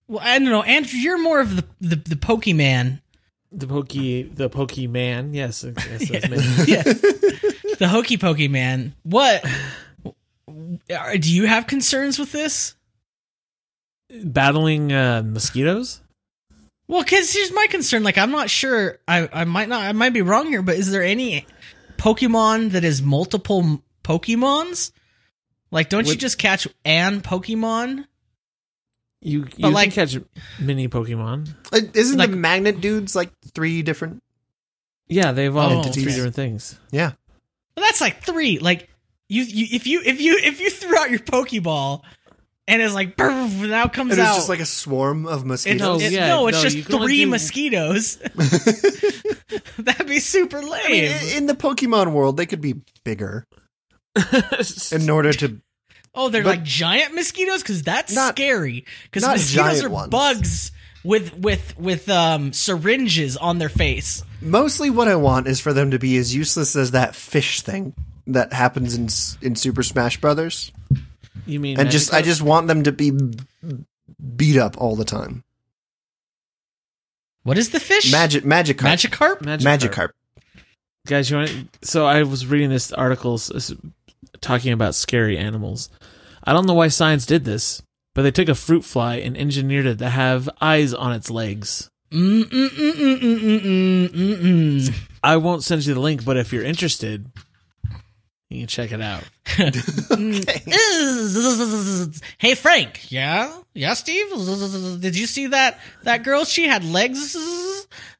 Well, 0.08 0.19
I 0.23 0.38
don't 0.39 0.49
know, 0.49 0.63
Andrew. 0.63 0.99
You're 0.99 1.17
more 1.21 1.39
of 1.39 1.55
the 1.55 1.65
the, 1.82 1.95
the 1.95 2.15
Pokemon. 2.15 3.01
The 3.51 3.65
pokey, 3.65 4.23
the 4.23 4.47
pokey 4.47 4.86
man. 4.86 5.34
Yes, 5.34 5.65
I 5.65 5.71
that's 5.71 6.10
me. 6.29 6.38
yeah, 6.71 6.84
the 7.79 7.88
hokey 7.89 8.17
pokey 8.17 8.47
man. 8.47 8.93
What? 9.01 9.43
Do 10.88 11.34
you 11.34 11.47
have 11.47 11.65
concerns 11.65 12.19
with 12.19 12.32
this? 12.32 12.75
Battling 14.23 14.91
uh, 14.93 15.23
mosquitoes. 15.25 16.01
Well, 16.89 17.04
because 17.04 17.32
here's 17.32 17.54
my 17.54 17.67
concern. 17.69 18.04
Like, 18.04 18.17
I'm 18.17 18.32
not 18.32 18.49
sure. 18.49 18.97
I 19.08 19.30
I 19.32 19.43
might 19.45 19.69
not. 19.69 19.84
I 19.84 19.91
might 19.93 20.10
be 20.10 20.23
wrong 20.23 20.47
here. 20.47 20.63
But 20.63 20.75
is 20.75 20.89
there 20.91 21.04
any 21.04 21.45
Pokemon 21.97 22.71
that 22.71 22.84
is 22.84 23.02
multiple 23.02 23.82
Pokemons? 24.04 24.91
Like, 25.71 25.89
don't 25.89 26.08
you 26.08 26.15
just 26.15 26.39
catch 26.39 26.67
an 26.84 27.21
Pokemon? 27.21 28.06
You 29.21 29.47
you 29.56 29.69
like- 29.69 29.93
can 29.93 30.08
catch 30.08 30.17
mini 30.60 30.88
Pokemon. 30.88 31.54
Uh, 31.71 31.82
Isn't 31.93 32.17
Like- 32.17 32.32
the 32.32 32.38
magnet 32.38 32.82
dudes 32.82 33.15
like 33.15 33.30
three 33.54 33.84
different? 33.84 34.23
Yeah, 35.08 35.32
they 35.32 35.47
evolve 35.47 35.71
Oh, 35.73 35.78
into 35.78 35.91
three 35.91 36.06
different 36.06 36.36
things. 36.36 36.80
Yeah. 36.91 37.12
Well, 37.75 37.86
that's 37.86 38.02
like 38.02 38.23
three. 38.23 38.58
Like, 38.60 38.89
you, 39.28 39.43
you 39.43 39.67
if 39.71 39.86
you 39.86 40.02
if 40.04 40.19
you 40.21 40.39
if 40.41 40.60
you 40.60 40.69
threw 40.71 40.97
out 40.97 41.12
your 41.12 41.19
Pokeball 41.19 42.02
and 42.69 42.82
it's 42.82 42.93
like 42.93 43.17
"Brr," 43.17 43.32
now 43.67 43.88
comes 43.88 44.12
And 44.13 44.21
it's 44.21 44.29
out. 44.29 44.36
just 44.36 44.49
like 44.49 44.60
a 44.62 44.65
swarm 44.65 45.25
of 45.25 45.45
mosquitoes. 45.45 45.79
No, 45.82 45.95
it- 45.99 46.12
yeah, 46.12 46.27
no, 46.27 46.47
it's 46.47 46.58
no, 46.60 46.63
just 46.63 46.77
you 46.77 46.84
can 46.84 46.95
only 46.95 47.08
three 47.08 47.23
do- 47.25 47.29
mosquitoes. 47.32 48.17
That'd 49.79 50.08
be 50.08 50.19
super 50.19 50.62
lame. 50.62 50.82
I 50.86 50.89
mean, 50.89 51.38
in 51.38 51.45
the 51.47 51.53
Pokemon 51.55 52.12
world, 52.12 52.38
they 52.38 52.45
could 52.45 52.62
be 52.62 52.75
bigger 53.03 53.45
in 54.91 55.10
order 55.10 55.34
to 55.34 55.62
oh, 56.15 56.29
they're 56.29 56.43
but- 56.43 56.49
like 56.49 56.63
giant 56.63 57.13
mosquitoes 57.15 57.62
because 57.62 57.84
that's 57.84 58.13
Not- 58.13 58.36
scary. 58.36 58.86
Because 59.05 59.23
mosquitoes 59.23 59.51
giant 59.53 59.84
are 59.86 59.89
ones. 59.89 60.10
bugs 60.10 60.71
with 61.03 61.34
with 61.38 61.77
with 61.79 62.10
um 62.10 62.51
syringes 62.53 63.38
on 63.38 63.58
their 63.58 63.69
face. 63.69 64.23
Mostly, 64.41 64.89
what 64.89 65.08
I 65.08 65.15
want 65.15 65.47
is 65.47 65.60
for 65.60 65.73
them 65.73 65.91
to 65.91 65.99
be 65.99 66.17
as 66.17 66.34
useless 66.36 66.75
as 66.75 66.91
that 66.91 67.15
fish 67.15 67.62
thing 67.62 67.93
that 68.27 68.53
happens 68.53 68.95
in 68.95 69.08
in 69.47 69.55
Super 69.55 69.84
Smash 69.84 70.19
Brothers, 70.21 70.71
you 71.45 71.60
mean 71.60 71.80
and 71.80 71.89
just 71.91 72.13
I 72.13 72.21
just 72.21 72.41
want 72.41 72.67
them 72.67 72.84
to 72.84 72.91
be 72.91 73.12
beat 74.36 74.58
up 74.58 74.78
all 74.78 74.95
the 74.95 75.06
time. 75.06 75.43
What 77.43 77.58
is 77.58 77.69
the 77.69 77.80
fish? 77.80 78.12
Magic, 78.12 78.43
Magikarp, 78.43 78.82
Magikarp. 78.82 79.39
Magikarp. 79.41 79.63
Magikarp. 79.63 80.10
guys? 81.08 81.30
You 81.32 81.38
want? 81.38 81.78
So 81.84 82.06
I 82.06 82.23
was 82.23 82.45
reading 82.45 82.69
this 82.69 82.91
article 82.91 83.36
s- 83.36 83.52
s- 83.54 83.73
talking 84.41 84.71
about 84.73 84.93
scary 84.95 85.38
animals. 85.38 85.89
I 86.43 86.54
don't 86.54 86.65
know 86.67 86.73
why 86.73 86.89
science 86.89 87.25
did 87.25 87.45
this, 87.45 87.82
but 88.13 88.21
they 88.23 88.32
took 88.32 88.49
a 88.49 88.56
fruit 88.56 88.84
fly 88.84 89.15
and 89.15 89.38
engineered 89.38 89.86
it 89.86 89.99
to 89.99 90.10
have 90.10 90.49
eyes 90.62 90.93
on 90.93 91.13
its 91.13 91.30
legs. 91.30 91.89
Mm, 92.12 92.43
mm, 92.43 92.69
mm, 92.69 92.91
mm, 92.93 93.19
mm, 93.19 93.60
mm, 93.60 94.08
mm, 94.10 94.38
mm. 94.38 94.99
I 95.23 95.38
won't 95.38 95.63
send 95.63 95.86
you 95.86 95.93
the 95.93 95.99
link, 95.99 96.25
but 96.25 96.38
if 96.38 96.52
you're 96.52 96.63
interested, 96.63 97.32
you 98.49 98.62
can 98.62 98.67
check 98.67 98.91
it 98.91 98.99
out. 98.99 99.23
hey 102.39 102.55
Frank, 102.55 103.12
yeah, 103.12 103.55
yeah, 103.73 103.93
Steve. 103.93 105.01
Did 105.01 105.17
you 105.17 105.27
see 105.27 105.47
that 105.47 105.79
that 106.03 106.23
girl? 106.23 106.45
She 106.45 106.67
had 106.67 106.83
legs 106.83 107.38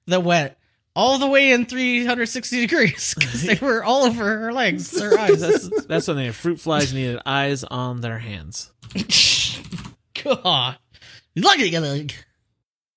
that 0.06 0.24
went 0.24 0.54
all 0.96 1.18
the 1.18 1.28
way 1.28 1.52
in 1.52 1.66
360 1.66 2.62
degrees 2.62 3.14
because 3.18 3.44
they 3.44 3.56
were 3.56 3.84
all 3.84 4.04
over 4.04 4.40
her 4.40 4.54
legs, 4.54 5.00
her 5.00 5.18
eyes. 5.20 5.42
That's 5.42 5.86
that's 5.86 6.08
when 6.08 6.18
they 6.18 6.32
fruit 6.32 6.60
flies 6.60 6.94
needed 6.94 7.22
eyes 7.26 7.64
on 7.64 8.02
their 8.02 8.20
hands. 8.20 8.72
God, 10.24 10.78
look 11.36 11.60
at 11.60 11.72
you. 11.72 12.08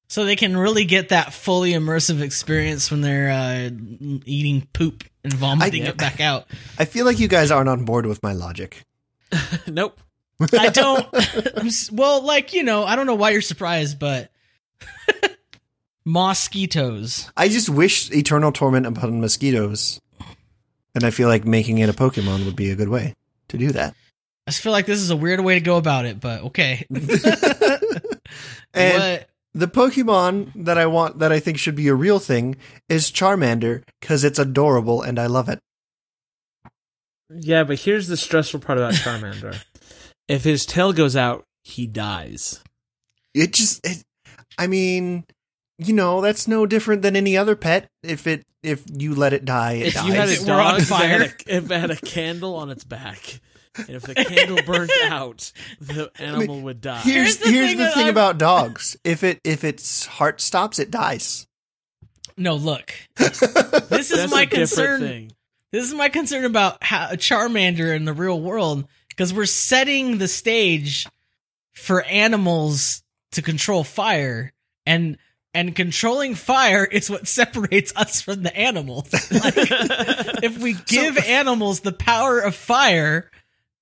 So 0.09 0.27
they 0.27 0.37
can 0.37 0.55
really 0.55 0.85
get 0.85 1.09
that 1.09 1.33
fully 1.33 1.73
immersive 1.73 2.21
experience 2.21 2.91
when 2.91 3.01
they're 3.01 3.31
uh, 3.31 3.71
eating 4.27 4.69
poop 4.75 5.05
and 5.25 5.33
vomiting 5.33 5.85
I- 5.85 5.89
it 5.89 5.97
back 5.97 6.21
out. 6.21 6.47
I 6.79 6.85
feel 6.85 7.05
like 7.07 7.19
you 7.19 7.29
guys 7.29 7.51
aren't 7.51 7.69
on 7.69 7.85
board 7.85 8.07
with 8.07 8.23
my 8.23 8.33
logic. 8.33 8.85
nope. 9.67 10.01
I 10.53 10.69
don't. 10.71 11.07
I'm, 11.57 11.69
well, 11.93 12.23
like 12.23 12.53
you 12.53 12.63
know, 12.65 12.85
I 12.85 12.97
don't 12.97 13.07
know 13.07 13.15
why 13.15 13.31
you're 13.31 13.41
surprised, 13.43 13.99
but 13.99 14.31
mosquitoes. 16.05 17.31
I 17.37 17.49
just 17.49 17.69
wish 17.69 18.11
eternal 18.11 18.53
torment 18.53 18.87
upon 18.87 19.21
mosquitoes, 19.21 20.01
and 20.95 21.05
I 21.05 21.11
feel 21.11 21.29
like 21.29 21.45
making 21.45 21.79
it 21.79 21.89
a 21.89 21.93
Pokemon 21.93 22.45
would 22.45 22.57
be 22.57 22.71
a 22.71 22.75
good 22.77 22.89
way 22.89 23.15
to 23.49 23.59
do 23.59 23.71
that. 23.73 23.95
I 24.47 24.51
just 24.51 24.63
feel 24.63 24.73
like 24.73 24.87
this 24.87 24.99
is 24.99 25.11
a 25.11 25.17
weird 25.17 25.41
way 25.41 25.55
to 25.55 25.61
go 25.61 25.77
about 25.77 26.05
it, 26.05 26.19
but 26.19 26.43
okay. 26.43 26.87
And 28.75 28.99
what? 28.99 29.29
The 29.55 29.69
Pokemon 29.69 30.53
that 30.65 30.79
I 30.79 30.87
want 30.87 31.19
that 31.19 31.33
I 31.33 31.41
think 31.41 31.59
should 31.59 31.77
be 31.77 31.89
a 31.89 31.95
real 31.95 32.19
thing 32.19 32.57
is 32.89 33.11
Charmander 33.11 33.83
because 34.01 34.25
it's 34.25 34.39
adorable 34.39 35.03
and 35.03 35.19
I 35.19 35.27
love 35.27 35.49
it. 35.49 35.59
Yeah, 37.31 37.65
but 37.65 37.81
here's 37.81 38.09
the 38.09 38.17
stressful 38.17 38.61
part 38.61 38.79
about 38.79 38.93
Charmander. 38.95 39.57
if 40.29 40.45
his 40.45 40.67
tail 40.67 40.93
goes 40.93 41.17
out, 41.17 41.45
he 41.65 41.87
dies. 41.87 42.63
It 43.35 43.53
just, 43.53 43.87
it, 43.87 44.03
I 44.59 44.67
mean, 44.67 45.25
you 45.79 45.95
know, 45.95 46.21
that's 46.21 46.47
no 46.47 46.67
different 46.67 47.03
than 47.03 47.17
any 47.17 47.37
other 47.37 47.57
pet. 47.57 47.89
If 48.03 48.27
it, 48.27 48.45
if 48.63 48.85
you 48.93 49.15
let 49.15 49.33
it 49.33 49.45
die, 49.45 49.73
it 49.75 49.87
if 49.89 49.95
dies. 49.95 50.07
you 50.07 50.13
had 50.13 50.29
a 50.29 50.37
We're 50.47 50.61
on 50.61 50.73
dog 50.75 50.79
had 50.81 50.87
fire. 50.89 51.23
a, 51.23 51.57
if 51.57 51.71
it 51.71 51.81
had 51.81 51.91
a 51.91 51.97
candle 51.97 52.55
on 52.57 52.71
its 52.71 52.85
back, 52.85 53.41
and 53.77 53.91
if 53.91 54.03
the 54.03 54.15
candle 54.15 54.59
burnt 54.65 54.91
out, 55.05 55.53
the 55.81 56.11
animal 56.19 56.61
would 56.63 56.81
die. 56.81 56.99
Here's 57.01 57.37
Here's 57.37 57.39
the 57.39 57.51
here's 57.51 57.69
thing 57.71 57.79
the 57.79 57.91
thing 57.91 58.09
about 58.09 58.39
dogs. 58.39 58.97
If 59.05 59.23
it 59.25 59.41
if 59.45 59.65
its 59.65 60.07
heart 60.07 60.41
stops, 60.41 60.79
it 60.79 60.91
dies. 60.91 61.47
No, 62.37 62.55
look. 62.55 62.93
This 63.17 64.11
is 64.11 64.19
That's 64.19 64.33
my 64.33 64.47
concern. 64.47 65.01
thing. 65.01 65.33
This 65.71 65.87
is 65.87 65.95
my 65.95 66.09
concern 66.09 66.45
about 66.45 66.83
how 66.83 67.09
Charmander 67.13 67.95
in 67.95 68.05
the 68.05 68.13
real 68.13 68.41
world 68.41 68.87
because 69.09 69.33
we're 69.33 69.47
setting 69.47 70.19
the 70.19 70.29
stage 70.29 71.07
for 71.73 72.03
animals 72.05 73.03
to 73.33 73.43
control 73.43 73.85
fire 73.85 74.53
and 74.87 75.19
and 75.55 75.77
controlling 75.77 76.35
fire 76.35 76.85
is 76.85 77.11
what 77.11 77.29
separates 77.29 77.95
us 77.95 78.23
from 78.23 78.43
the 78.43 78.57
animals. 78.57 79.11
Like, 79.31 79.55
if 80.43 80.59
we 80.59 80.73
give 80.87 81.19
animals 81.19 81.81
the 81.81 81.93
power 81.93 82.39
of 82.41 82.55
fire, 82.55 83.31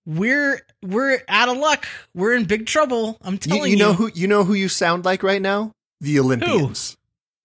we're 0.06 0.60
we're 0.82 1.20
out 1.28 1.48
of 1.48 1.56
luck. 1.56 1.86
We're 2.14 2.34
in 2.34 2.44
big 2.44 2.66
trouble. 2.66 3.18
I'm 3.22 3.38
telling 3.38 3.64
you 3.64 3.70
you. 3.70 3.76
know 3.76 3.92
who 3.92 4.10
you 4.14 4.26
know 4.28 4.44
who 4.44 4.54
you 4.54 4.68
sound 4.68 5.04
like 5.04 5.22
right 5.22 5.42
now? 5.42 5.72
The 6.00 6.18
Olympians. 6.20 6.96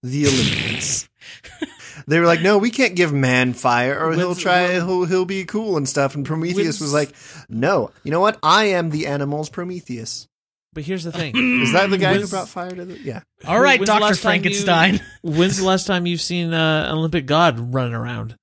The 0.04 0.28
Olympians. 0.28 1.10
they 2.08 2.20
were 2.20 2.26
like, 2.26 2.42
no, 2.42 2.58
we 2.58 2.70
can't 2.70 2.96
give 2.96 3.12
man 3.12 3.54
fire, 3.54 4.00
or 4.00 4.14
he'll 4.14 4.36
try, 4.36 4.64
when- 4.64 4.88
he'll 4.88 5.06
he'll 5.06 5.26
be 5.26 5.46
cool 5.46 5.78
and 5.78 5.88
stuff. 5.90 6.16
And 6.16 6.26
Prometheus 6.26 6.58
When's- 6.58 6.82
was 6.82 6.94
like, 6.94 7.14
no, 7.50 7.92
you 8.04 8.12
know 8.12 8.20
what? 8.20 8.38
I 8.44 8.66
am 8.66 8.90
the 8.92 9.08
animals, 9.08 9.50
Prometheus. 9.50 10.28
But 10.74 10.84
here's 10.84 11.04
the 11.06 11.12
thing. 11.12 11.36
Is 11.64 11.72
that 11.74 11.90
the 11.90 11.98
guy 11.98 12.16
who 12.16 12.28
brought 12.28 12.50
fire 12.50 12.70
to 12.70 12.86
the? 12.86 13.00
Yeah. 13.00 13.22
All 13.48 13.60
right, 13.60 13.80
Doctor 13.80 14.04
last 14.04 14.22
time 14.22 14.36
you- 14.36 14.42
Frankenstein. 14.42 15.02
When's 15.24 15.58
the 15.58 15.66
last 15.66 15.88
time 15.88 16.06
you've 16.06 16.22
seen 16.22 16.54
uh, 16.54 16.86
an 16.90 16.98
Olympic 16.98 17.26
god 17.26 17.74
running 17.74 17.94
around? 17.94 18.36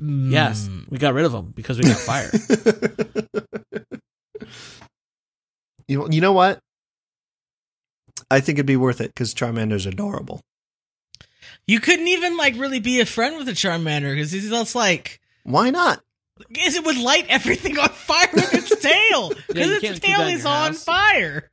Yes, 0.00 0.68
Mm. 0.68 0.90
we 0.90 0.98
got 0.98 1.14
rid 1.14 1.24
of 1.24 1.32
them 1.32 1.52
because 1.54 1.78
we 1.78 1.84
got 1.84 1.96
fire. 1.98 2.30
you 5.88 6.08
you 6.10 6.20
know 6.20 6.32
what? 6.32 6.60
I 8.30 8.40
think 8.40 8.58
it'd 8.58 8.66
be 8.66 8.76
worth 8.76 9.00
it 9.00 9.14
because 9.14 9.34
Charmander's 9.34 9.86
adorable. 9.86 10.40
You 11.66 11.80
couldn't 11.80 12.08
even 12.08 12.36
like 12.36 12.56
really 12.56 12.80
be 12.80 13.00
a 13.00 13.06
friend 13.06 13.36
with 13.36 13.48
a 13.48 13.52
Charmander 13.52 14.14
because 14.14 14.32
he's 14.32 14.48
just 14.50 14.74
like, 14.74 15.20
Why 15.44 15.70
not? 15.70 16.00
because 16.50 16.74
it 16.74 16.84
would 16.84 16.98
light 16.98 17.24
everything 17.30 17.78
on 17.78 17.88
fire 17.88 18.28
with 18.34 18.52
its 18.52 18.76
tail. 18.82 19.32
Because 19.48 19.82
you 19.82 19.90
its 19.90 20.00
tail 20.00 20.20
is 20.22 20.44
on 20.44 20.72
house. 20.72 20.84
fire. 20.84 21.50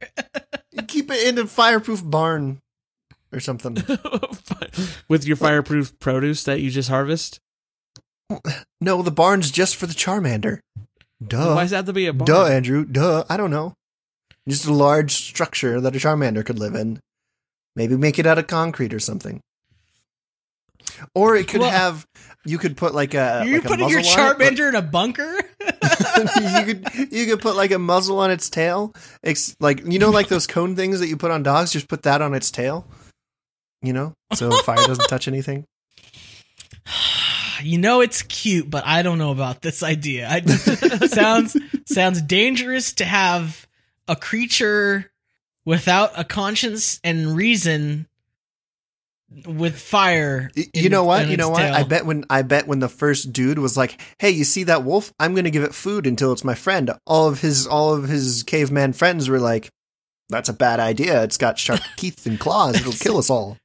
You 0.72 0.84
keep 0.84 1.10
it 1.10 1.26
in 1.28 1.38
a 1.38 1.48
fireproof 1.48 2.02
barn 2.04 2.60
or 3.32 3.40
something. 3.40 3.76
With 5.10 5.26
your 5.26 5.38
fireproof 5.38 5.98
produce 6.00 6.44
that 6.44 6.60
you 6.60 6.70
just 6.70 6.90
harvest? 6.90 7.40
No, 8.82 9.02
the 9.02 9.12
barn's 9.12 9.52
just 9.52 9.76
for 9.76 9.86
the 9.88 9.94
Charmander. 9.94 10.60
Duh. 11.26 11.56
Why 11.56 11.62
does 11.64 11.72
that 11.72 11.78
have 11.78 11.86
to 11.86 11.94
be 11.94 12.08
a 12.08 12.14
barn? 12.14 12.26
Duh, 12.26 12.46
Andrew. 12.46 12.86
Duh. 12.86 13.24
I 13.30 13.38
don't 13.38 13.52
know. 13.52 13.74
Just 14.48 14.66
a 14.66 14.74
large 14.74 15.12
structure 15.12 15.80
that 15.80 15.96
a 15.96 16.00
Charmander 16.00 16.46
could 16.46 16.60
live 16.60 16.76
in. 16.76 17.00
Maybe 17.76 17.96
make 17.96 18.20
it 18.20 18.26
out 18.26 18.38
of 18.38 18.48
concrete 18.48 18.94
or 18.94 19.00
something. 19.00 19.40
Or 21.16 21.36
it 21.36 21.48
could 21.48 21.62
Well- 21.62 21.72
have. 21.72 22.06
You 22.46 22.58
could 22.58 22.76
put 22.76 22.94
like 22.94 23.14
a. 23.14 23.44
You're 23.46 23.60
like 23.60 23.66
a 23.66 23.68
putting 23.70 23.88
your 23.90 24.00
muzzle 24.02 24.22
on 24.22 24.42
it, 24.42 24.54
Charmander 24.54 24.68
in 24.70 24.76
a 24.76 24.82
bunker? 24.82 25.34
you 25.62 26.66
could 26.66 27.12
you 27.14 27.26
could 27.26 27.42
put 27.42 27.56
like 27.56 27.72
a 27.72 27.80
muzzle 27.80 28.20
on 28.20 28.32
its 28.32 28.50
tail. 28.50 28.94
It's 29.24 29.56
like 29.62 29.86
you 29.86 29.98
know, 29.98 30.10
like 30.10 30.28
those 30.28 30.46
cone 30.46 30.76
things 30.76 31.00
that 31.00 31.08
you 31.08 31.16
put 31.16 31.32
on 31.32 31.42
dogs. 31.42 31.72
Just 31.72 31.88
put 31.88 32.04
that 32.04 32.22
on 32.22 32.34
its 32.34 32.52
tail. 32.52 32.86
You 33.82 33.94
know, 33.94 34.14
so 34.34 34.52
fire 34.64 34.76
doesn't 34.76 35.08
touch 35.08 35.30
anything. 35.30 35.64
You 37.64 37.78
know 37.78 38.02
it's 38.02 38.22
cute, 38.24 38.70
but 38.70 38.84
I 38.86 39.02
don't 39.02 39.18
know 39.18 39.32
about 39.32 39.62
this 39.62 39.84
idea. 39.84 40.28
I 40.30 40.42
sounds 41.08 41.58
sounds 41.86 42.22
dangerous 42.22 42.94
to 42.94 43.06
have 43.06 43.68
a 44.08 44.16
creature 44.16 45.12
without 45.66 46.12
a 46.18 46.24
conscience 46.24 47.00
and 47.04 47.36
reason 47.36 48.08
with 49.46 49.80
fire. 49.80 50.52
In- 50.56 50.66
You 50.74 50.90
know 50.90 51.04
what? 51.04 51.28
You 51.28 51.38
know 51.38 51.50
what? 51.50 51.60
tail. 51.60 51.74
I 51.74 51.84
bet 51.84 52.06
when 52.06 52.26
I 52.30 52.42
bet 52.42 52.68
when 52.68 52.80
the 52.80 52.90
first 52.90 53.34
dude 53.34 53.60
was 53.60 53.78
like, 53.78 54.00
"Hey, 54.20 54.30
you 54.32 54.44
see 54.44 54.64
that 54.66 54.84
wolf? 54.84 55.14
I'm 55.20 55.34
going 55.34 55.46
to 55.46 55.52
give 55.52 55.64
it 55.64 55.74
food 55.74 56.06
until 56.08 56.32
it's 56.32 56.44
my 56.44 56.56
friend." 56.56 56.92
All 57.06 57.28
of 57.28 57.42
his 57.42 57.66
all 57.68 57.94
of 57.94 58.08
his 58.08 58.44
caveman 58.44 58.94
friends 58.94 59.30
were 59.30 59.40
like, 59.40 59.70
"That's 60.30 60.50
a 60.50 60.54
bad 60.54 60.80
idea. 60.80 61.24
It's 61.24 61.38
got 61.38 61.58
sharp 61.58 61.82
teeth 61.98 62.26
and 62.26 62.40
claws. 62.40 62.76
It'll 62.76 62.94
kill 62.94 63.18
us 63.18 63.30
all." 63.30 63.58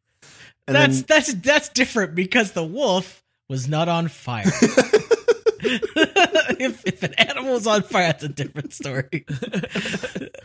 And 0.66 0.74
that's 0.76 0.96
then 1.02 1.04
that's 1.08 1.34
that's 1.34 1.68
different 1.70 2.14
because 2.14 2.52
the 2.52 2.64
wolf 2.64 3.22
was 3.48 3.68
not 3.68 3.88
on 3.88 4.08
fire. 4.08 4.44
if 5.60 6.86
if 6.86 7.02
an 7.02 7.14
animal 7.14 7.56
is 7.56 7.66
on 7.66 7.82
fire, 7.82 8.06
that's 8.08 8.24
a 8.24 8.28
different 8.28 8.72
story. 8.72 9.24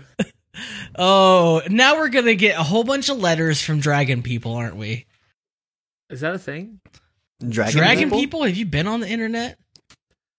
oh, 0.97 1.61
now 1.69 1.97
we're 1.97 2.09
gonna 2.09 2.35
get 2.35 2.57
a 2.59 2.63
whole 2.63 2.83
bunch 2.83 3.09
of 3.09 3.17
letters 3.19 3.61
from 3.61 3.79
dragon 3.79 4.23
people, 4.23 4.55
aren't 4.55 4.75
we? 4.75 5.05
Is 6.09 6.21
that 6.21 6.33
a 6.33 6.39
thing? 6.39 6.79
dragon, 7.47 7.77
Dragon 7.77 8.03
people? 8.05 8.19
people? 8.19 8.43
Have 8.43 8.55
you 8.55 8.65
been 8.65 8.87
on 8.87 9.01
the 9.01 9.09
internet? 9.09 9.59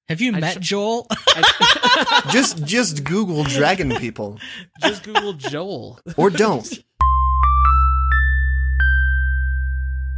Have 0.09 0.20
you 0.20 0.34
I 0.34 0.41
met 0.41 0.55
tr- 0.55 0.61
Joel? 0.61 1.07
just 2.30 2.64
just 2.64 3.05
Google 3.05 3.45
dragon 3.45 3.95
people 3.97 4.39
Just 4.80 5.05
Google 5.05 5.34
Joel. 5.34 6.01
or 6.16 6.30
don't. 6.30 6.66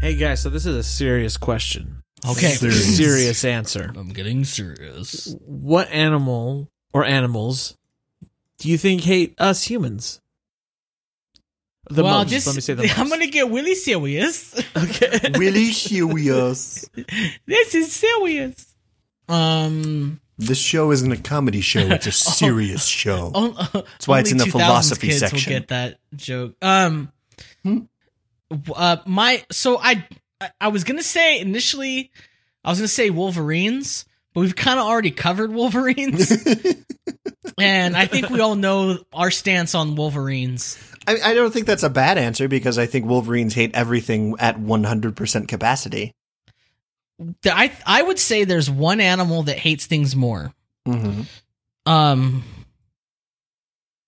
Hey 0.01 0.15
guys, 0.17 0.41
so 0.41 0.51
this 0.51 0.67
is 0.67 0.77
a 0.77 0.83
serious 0.83 1.37
question. 1.37 2.03
Okay. 2.29 2.49
Serious. 2.55 2.97
Serious 2.97 3.45
answer. 3.45 3.93
I'm 3.97 4.09
getting 4.11 4.45
serious. 4.45 5.35
What 5.45 5.89
animal 5.91 6.71
or 6.93 7.05
animals 7.05 7.77
do 8.59 8.69
you 8.69 8.79
think 8.79 9.03
hate 9.03 9.35
us 9.39 9.65
humans? 9.65 10.21
The 11.89 12.03
well, 12.03 12.19
most. 12.21 12.31
just 12.31 12.47
Let 12.49 12.57
me 12.57 12.61
say 12.63 12.75
the 12.75 12.83
most. 12.87 12.99
I'm 12.99 13.09
gonna 13.09 13.27
get 13.29 13.49
really 13.51 13.75
serious. 13.75 14.55
Okay. 14.77 15.21
Really 15.39 15.73
serious. 15.73 16.89
this 17.47 17.75
is 17.75 17.93
serious. 17.93 18.75
Um. 19.29 20.21
This 20.39 20.59
show 20.59 20.91
isn't 20.91 21.11
a 21.11 21.17
comedy 21.17 21.61
show; 21.63 21.81
it's 21.81 22.07
a 22.07 22.13
serious 22.13 22.85
show. 22.85 23.31
On, 23.35 23.55
That's 23.73 24.07
why 24.07 24.21
it's 24.21 24.33
in 24.33 24.37
the 24.39 24.45
philosophy 24.47 25.07
kids 25.09 25.21
section. 25.21 25.51
Will 25.53 25.61
get 25.61 25.69
that 25.69 25.99
joke. 26.15 26.55
Um, 26.61 27.11
Hmm? 27.63 27.79
uh, 28.75 28.99
my 29.07 29.45
so 29.51 29.79
I 29.79 30.07
I- 30.41 30.51
I 30.61 30.69
was 30.69 30.85
gonna 30.85 31.03
say 31.03 31.41
initially 31.41 32.11
I 32.65 32.71
was 32.71 32.79
gonna 32.79 32.89
say 32.89 33.11
Wolverines, 33.11 34.05
but 34.35 34.41
we've 34.41 34.57
kind 34.57 34.79
of 34.79 34.87
already 34.87 35.11
covered 35.13 35.53
Wolverines. 35.53 36.31
and 37.61 37.97
I 37.97 38.07
think 38.07 38.29
we 38.31 38.41
all 38.41 38.57
know 38.57 38.99
our 39.13 39.31
stance 39.31 39.75
on 39.75 39.95
Wolverines. 39.95 40.79
I, 41.07 41.19
I 41.25 41.35
don't 41.35 41.53
think 41.53 41.67
that's 41.67 41.85
a 41.85 41.91
bad 41.91 42.19
answer 42.19 42.49
because 42.49 42.79
I 42.79 42.87
think 42.87 43.07
Wolverines 43.07 43.55
hate 43.55 43.75
everything 43.75 44.35
at 44.41 44.59
100% 44.59 45.47
capacity. 45.49 46.13
I 47.45 47.73
I 47.87 48.03
would 48.03 48.19
say 48.19 48.45
there's 48.45 48.69
one 48.69 49.01
animal 49.01 49.45
that 49.45 49.59
hates 49.59 49.87
things 49.87 50.15
more. 50.17 50.53
hmm 50.85 51.23
Um, 51.87 52.43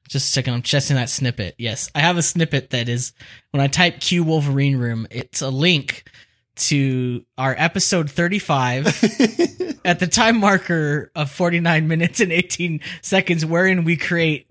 just 0.08 0.28
a 0.28 0.32
second. 0.32 0.54
I'm 0.54 0.62
checking 0.62 0.96
that 0.96 1.08
snippet. 1.10 1.54
Yes, 1.58 1.90
I 1.94 2.00
have 2.00 2.16
a 2.18 2.22
snippet 2.22 2.70
that 2.70 2.88
is 2.88 3.12
when 3.52 3.60
I 3.60 3.68
type 3.68 4.00
Q 4.00 4.24
Wolverine 4.24 4.76
room. 4.76 5.06
It's 5.10 5.40
a 5.42 5.48
link 5.50 6.10
to 6.59 7.24
our 7.36 7.54
episode 7.56 8.11
35 8.11 8.86
at 9.84 9.98
the 10.00 10.06
time 10.06 10.38
marker 10.38 11.11
of 11.14 11.30
49 11.30 11.88
minutes 11.88 12.20
and 12.20 12.32
18 12.32 12.80
seconds, 13.02 13.44
wherein 13.46 13.84
we 13.84 13.96
create 13.96 14.46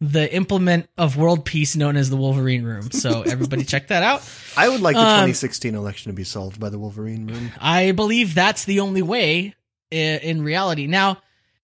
the 0.00 0.32
implement 0.34 0.88
of 0.96 1.16
world 1.16 1.44
peace 1.44 1.76
known 1.76 1.96
as 1.96 2.08
the 2.08 2.16
Wolverine 2.16 2.64
room. 2.64 2.90
So 2.90 3.22
everybody 3.22 3.64
check 3.64 3.88
that 3.88 4.02
out. 4.02 4.26
I 4.56 4.68
would 4.68 4.80
like 4.80 4.96
the 4.96 5.02
Um, 5.02 5.06
2016 5.06 5.74
election 5.74 6.10
to 6.10 6.16
be 6.16 6.24
solved 6.24 6.58
by 6.58 6.70
the 6.70 6.78
Wolverine 6.78 7.26
room. 7.26 7.52
I 7.60 7.92
believe 7.92 8.34
that's 8.34 8.64
the 8.64 8.80
only 8.80 9.02
way 9.02 9.54
in 9.90 10.42
reality. 10.42 10.86
Now, 10.86 11.18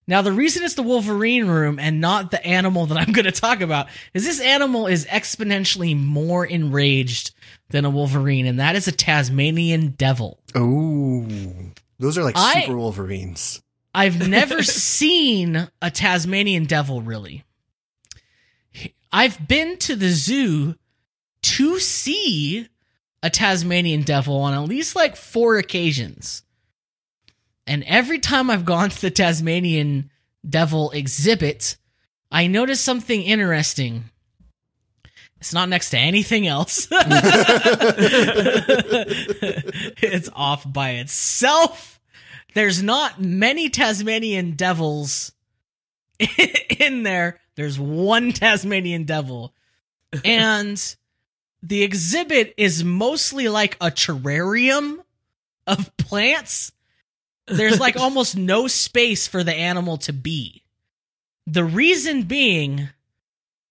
now 0.05 0.21
the 0.21 0.31
reason 0.31 0.63
it's 0.63 0.75
the 0.75 0.83
Wolverine 0.83 1.47
room 1.47 1.79
and 1.79 1.99
not 1.99 2.29
the 2.29 2.45
animal 2.45 2.85
that 2.87 2.97
I'm 2.97 3.11
going 3.11 3.25
to 3.25 3.31
talk 3.31 3.61
about 3.61 3.87
is 4.13 4.23
this 4.23 4.39
animal 4.39 4.85
is 4.85 5.05
exponentially 5.05 5.97
more 5.99 6.45
enraged 6.45 7.31
than 7.69 7.85
a 7.85 7.89
Wolverine, 7.89 8.45
and 8.45 8.59
that 8.59 8.75
is 8.75 8.87
a 8.87 8.91
Tasmanian 8.91 9.89
devil. 9.89 10.39
Oh, 10.55 11.27
those 11.99 12.17
are 12.17 12.23
like 12.23 12.37
I- 12.37 12.61
super 12.61 12.77
Wolverines. 12.77 13.61
I've 13.93 14.27
never 14.29 14.61
seen 14.63 15.67
a 15.81 15.89
Tasmanian 15.91 16.65
devil 16.65 17.01
really. 17.01 17.43
I've 19.11 19.47
been 19.47 19.77
to 19.79 19.95
the 19.95 20.09
zoo 20.09 20.75
to 21.41 21.79
see 21.79 22.67
a 23.23 23.29
Tasmanian 23.29 24.01
devil 24.03 24.37
on 24.37 24.53
at 24.53 24.69
least 24.69 24.95
like 24.95 25.15
four 25.15 25.57
occasions. 25.57 26.43
And 27.65 27.83
every 27.85 28.19
time 28.19 28.49
I've 28.49 28.65
gone 28.65 28.89
to 28.89 29.01
the 29.01 29.09
Tasmanian 29.11 30.11
devil 30.47 30.91
exhibit, 30.91 31.77
I 32.31 32.47
notice 32.47 32.79
something 32.81 33.21
interesting. 33.21 34.05
It's 35.39 35.53
not 35.53 35.69
next 35.69 35.91
to 35.91 35.97
anything 35.97 36.47
else. 36.47 36.87
it's 40.01 40.29
off 40.33 40.71
by 40.71 40.91
itself. 40.91 41.99
There's 42.53 42.81
not 42.81 43.21
many 43.21 43.69
Tasmanian 43.69 44.51
devils 44.51 45.31
in 46.79 47.03
there. 47.03 47.39
There's 47.55 47.79
one 47.79 48.31
Tasmanian 48.31 49.03
devil. 49.03 49.53
And 50.25 50.95
the 51.61 51.83
exhibit 51.83 52.53
is 52.57 52.83
mostly 52.83 53.47
like 53.49 53.75
a 53.81 53.91
terrarium 53.91 54.97
of 55.67 55.95
plants. 55.97 56.71
There's 57.45 57.79
like 57.79 57.97
almost 57.99 58.37
no 58.37 58.67
space 58.67 59.27
for 59.27 59.43
the 59.43 59.53
animal 59.53 59.97
to 59.97 60.13
be. 60.13 60.63
The 61.45 61.63
reason 61.63 62.23
being 62.23 62.89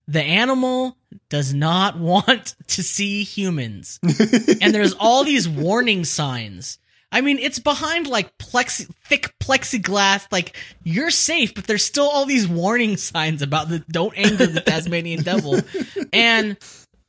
the 0.09 0.23
animal 0.23 0.97
does 1.31 1.53
not 1.55 1.99
want 1.99 2.55
to 2.69 2.83
see 2.83 3.25
humans. 3.25 3.99
and 4.03 4.75
there's 4.75 4.95
all 4.95 5.25
these 5.25 5.49
warning 5.49 6.05
signs. 6.05 6.79
I 7.13 7.21
mean, 7.21 7.39
it's 7.39 7.61
behind 7.61 8.07
like 8.09 8.37
plexi- 8.39 8.93
thick 9.07 9.33
plexiglass. 9.41 10.27
Like 10.31 10.57
you're 10.83 11.11
safe, 11.11 11.55
but 11.55 11.67
there's 11.67 11.85
still 11.85 12.09
all 12.09 12.27
these 12.27 12.47
warning 12.49 12.97
signs 13.11 13.43
about 13.43 13.69
the 13.69 13.79
don't 13.91 14.13
anger 14.17 14.47
the 14.47 14.61
Tasmanian 14.61 15.23
devil, 15.23 15.61
and 16.13 16.57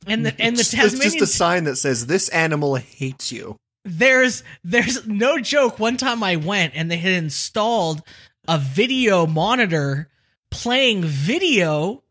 and 0.06 0.24
the 0.24 0.34
and 0.40 0.56
the 0.56 0.60
It's 0.60 0.70
Tasmanian 0.70 1.06
It's 1.06 1.14
just 1.16 1.22
a 1.22 1.26
sign 1.26 1.64
that 1.64 1.76
says 1.76 2.06
this 2.06 2.28
animal 2.28 2.76
hates 2.76 3.32
you. 3.32 3.56
there's 3.84 4.44
there's 4.64 5.06
no 5.06 5.38
joke 5.38 5.78
one 5.78 5.96
time 5.96 6.22
i 6.22 6.36
went 6.36 6.74
and 6.74 6.90
they 6.90 6.96
had 6.98 7.12
installed 7.12 8.02
a 8.46 8.58
video 8.58 9.26
monitor 9.26 10.08
playing 10.50 11.02
video 11.02 12.02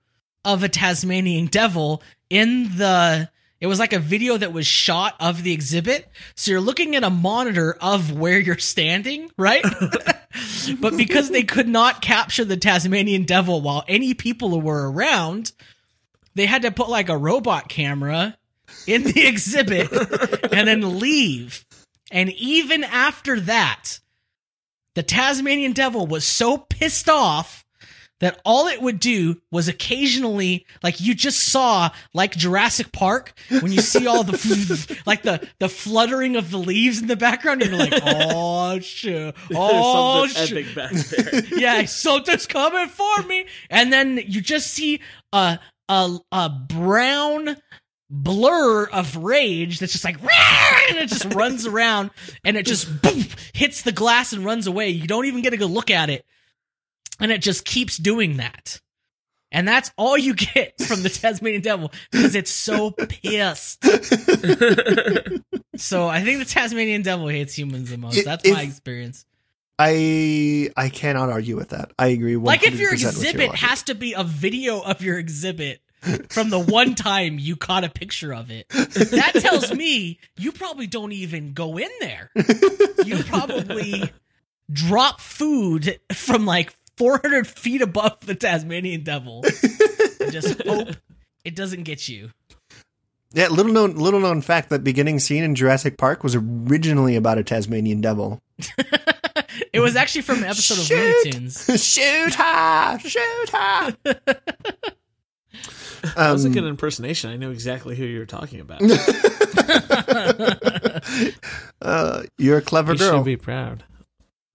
of 0.48 0.64
a 0.64 0.70
tasmanian 0.70 1.46
devil 1.46 2.02
in 2.30 2.64
the 2.78 3.30
it 3.60 3.68
was 3.68 3.80
like 3.80 3.94
a 3.94 4.00
video 4.00 4.38
that 4.38 4.54
was 4.54 4.66
shot 4.66 5.16
of 5.20 5.44
the 5.44 5.54
exhibit 5.54 6.10
so 6.36 6.52
you're 6.52 6.62
looking 6.62 6.96
at 6.96 7.04
a 7.04 7.10
monitor 7.10 7.78
of 7.80 8.12
where 8.18 8.40
you're 8.40 8.58
standing 8.58 9.30
right 9.38 9.64
but 10.80 10.98
because 10.98 11.30
they 11.30 11.44
could 11.44 11.68
not 11.68 12.02
capture 12.02 12.46
the 12.46 12.58
tasmanian 12.58 13.24
devil 13.24 13.62
while 13.62 13.84
any 13.88 14.14
people 14.16 14.60
were 14.60 14.92
around 14.92 15.52
they 16.34 16.46
had 16.46 16.62
to 16.62 16.72
put 16.72 16.90
like 16.90 17.10
a 17.10 17.18
robot 17.18 17.68
camera 17.68 18.38
in 18.86 19.04
the 19.04 19.28
exhibit 19.28 19.92
and 20.54 20.68
then 20.68 21.00
leave. 21.00 21.66
And 22.12 22.32
even 22.32 22.84
after 22.84 23.40
that, 23.42 24.00
the 24.94 25.04
Tasmanian 25.04 25.74
devil 25.74 26.08
was 26.08 26.26
so 26.26 26.58
pissed 26.58 27.10
off 27.10 27.66
that 28.20 28.42
all 28.44 28.68
it 28.68 28.82
would 28.82 29.00
do 29.00 29.42
was 29.52 29.68
occasionally, 29.68 30.66
like 30.82 31.00
you 31.00 31.14
just 31.14 31.40
saw, 31.40 31.90
like 32.14 32.36
Jurassic 32.36 32.92
Park, 32.92 33.34
when 33.62 33.72
you 33.72 33.82
see 33.82 34.08
all 34.08 34.24
the, 34.24 35.02
like 35.06 35.24
the, 35.24 35.48
the 35.60 35.70
fluttering 35.70 36.36
of 36.36 36.52
the 36.52 36.58
leaves 36.58 37.02
in 37.02 37.08
the 37.08 37.16
background, 37.16 37.62
and 37.62 37.72
you're 37.72 37.80
like, 37.80 38.02
oh 38.04 38.80
shit, 38.82 39.36
oh 39.54 40.28
shit 40.28 40.52
epic 40.52 40.76
back 40.76 40.92
there. 40.92 41.46
yeah, 41.60 41.86
something's 41.86 42.48
coming 42.48 42.88
for 42.88 43.22
me. 43.24 43.46
And 43.70 43.92
then 43.94 44.20
you 44.26 44.42
just 44.42 44.72
see 44.72 45.02
a 45.32 45.60
a 45.90 46.18
a 46.32 46.50
brown 46.50 47.58
blur 48.10 48.86
of 48.86 49.18
rage 49.18 49.80
that's 49.80 49.92
just 49.92 50.06
like 50.06 50.18
and 50.22 50.98
it 50.98 51.10
just 51.10 51.34
runs 51.34 51.66
around 51.68 52.10
and 52.46 52.56
it 52.56 52.66
just 52.66 53.02
boom, 53.02 53.26
hits 53.54 53.82
the 53.82 53.92
glass 53.92 54.34
and 54.34 54.46
runs 54.46 54.68
away. 54.68 54.90
You 54.90 55.08
don't 55.08 55.26
even 55.26 55.42
get 55.42 55.54
a 55.54 55.58
good 55.58 55.70
look 55.70 55.92
at 55.92 56.10
it. 56.10 56.26
And 57.20 57.32
it 57.32 57.42
just 57.42 57.66
keeps 57.66 57.98
doing 57.98 58.38
that. 58.38 58.80
And 59.52 59.68
that's 59.68 59.92
all 59.98 60.18
you 60.18 60.34
get 60.36 60.80
from 60.88 61.04
the 61.04 61.10
Tasmanian 61.10 61.62
devil 61.62 61.92
because 62.12 62.36
it's 62.36 62.52
so 62.52 62.92
pissed. 62.92 63.84
so 65.78 66.08
I 66.08 66.22
think 66.22 66.40
the 66.40 66.46
Tasmanian 66.48 67.02
devil 67.02 67.28
hates 67.28 67.58
humans 67.58 67.90
the 67.90 67.98
most. 67.98 68.18
If- 68.18 68.26
That's 68.26 68.50
my 68.50 68.62
experience. 68.64 69.26
I 69.80 70.70
I 70.76 70.90
cannot 70.90 71.30
argue 71.30 71.56
with 71.56 71.70
that. 71.70 71.92
I 72.00 72.08
agree. 72.08 72.34
100% 72.34 72.44
Like 72.46 72.64
if 72.64 72.80
your 72.80 72.92
with 72.92 73.02
your 73.02 73.12
exhibit 73.12 73.56
has 73.56 73.84
to 73.84 73.96
be 73.96 74.14
a 74.14 74.24
video 74.24 74.80
of 74.80 75.04
your 75.04 75.20
exhibit 75.20 75.82
from 76.30 76.50
the 76.50 76.60
one 76.60 76.96
time 76.96 77.38
you 77.38 77.56
caught 77.56 77.84
a 77.84 77.90
picture 77.90 78.34
of 78.34 78.50
it. 78.50 78.68
That 78.70 79.34
tells 79.36 79.72
me 79.74 80.20
you 80.36 80.52
probably 80.52 80.88
don't 80.88 81.12
even 81.12 81.54
go 81.54 81.78
in 81.78 81.90
there. 82.02 82.32
You 83.06 83.24
probably 83.24 84.12
drop 84.72 85.22
food 85.22 86.00
from 86.12 86.48
like 86.48 86.76
400 86.98 87.48
feet 87.48 87.82
above 87.82 88.20
the 88.26 88.36
Tasmanian 88.36 89.04
devil. 89.04 89.44
just 90.32 90.62
hope 90.64 90.90
it 91.46 91.56
doesn't 91.56 91.84
get 91.84 92.08
you. 92.10 92.32
Yeah, 93.34 93.48
little 93.50 93.72
known 93.72 93.96
little 93.96 94.20
known 94.20 94.42
fact 94.42 94.70
that 94.70 94.84
beginning 94.84 95.20
scene 95.20 95.44
in 95.44 95.54
Jurassic 95.56 95.98
Park 95.98 96.24
was 96.24 96.36
originally 96.36 97.16
about 97.16 97.38
a 97.38 97.44
Tasmanian 97.44 98.02
devil. 98.02 98.42
It 99.74 99.80
was 99.80 99.96
actually 99.96 100.22
from 100.22 100.38
an 100.40 100.44
episode 100.46 100.78
of 100.78 100.84
Shoot! 100.86 100.98
Looney 101.26 101.32
Tunes. 101.32 101.84
shoot 101.84 102.36
her! 102.36 103.00
Shoot 103.00 103.50
her! 103.50 103.96
That 106.16 106.32
was 106.32 106.46
a 106.46 106.48
Um, 106.50 106.54
good 106.54 106.64
impersonation. 106.64 107.32
I 107.32 107.38
know 107.38 107.50
exactly 107.52 107.96
who 107.96 108.06
you 108.06 108.20
were 108.20 108.26
talking 108.28 108.60
about. 108.60 108.82
uh, 111.82 112.24
you're 112.38 112.58
a 112.58 112.62
clever 112.62 112.94
you 112.94 113.00
girl. 113.00 113.18
should 113.18 113.26
be 113.26 113.36
proud. 113.38 113.84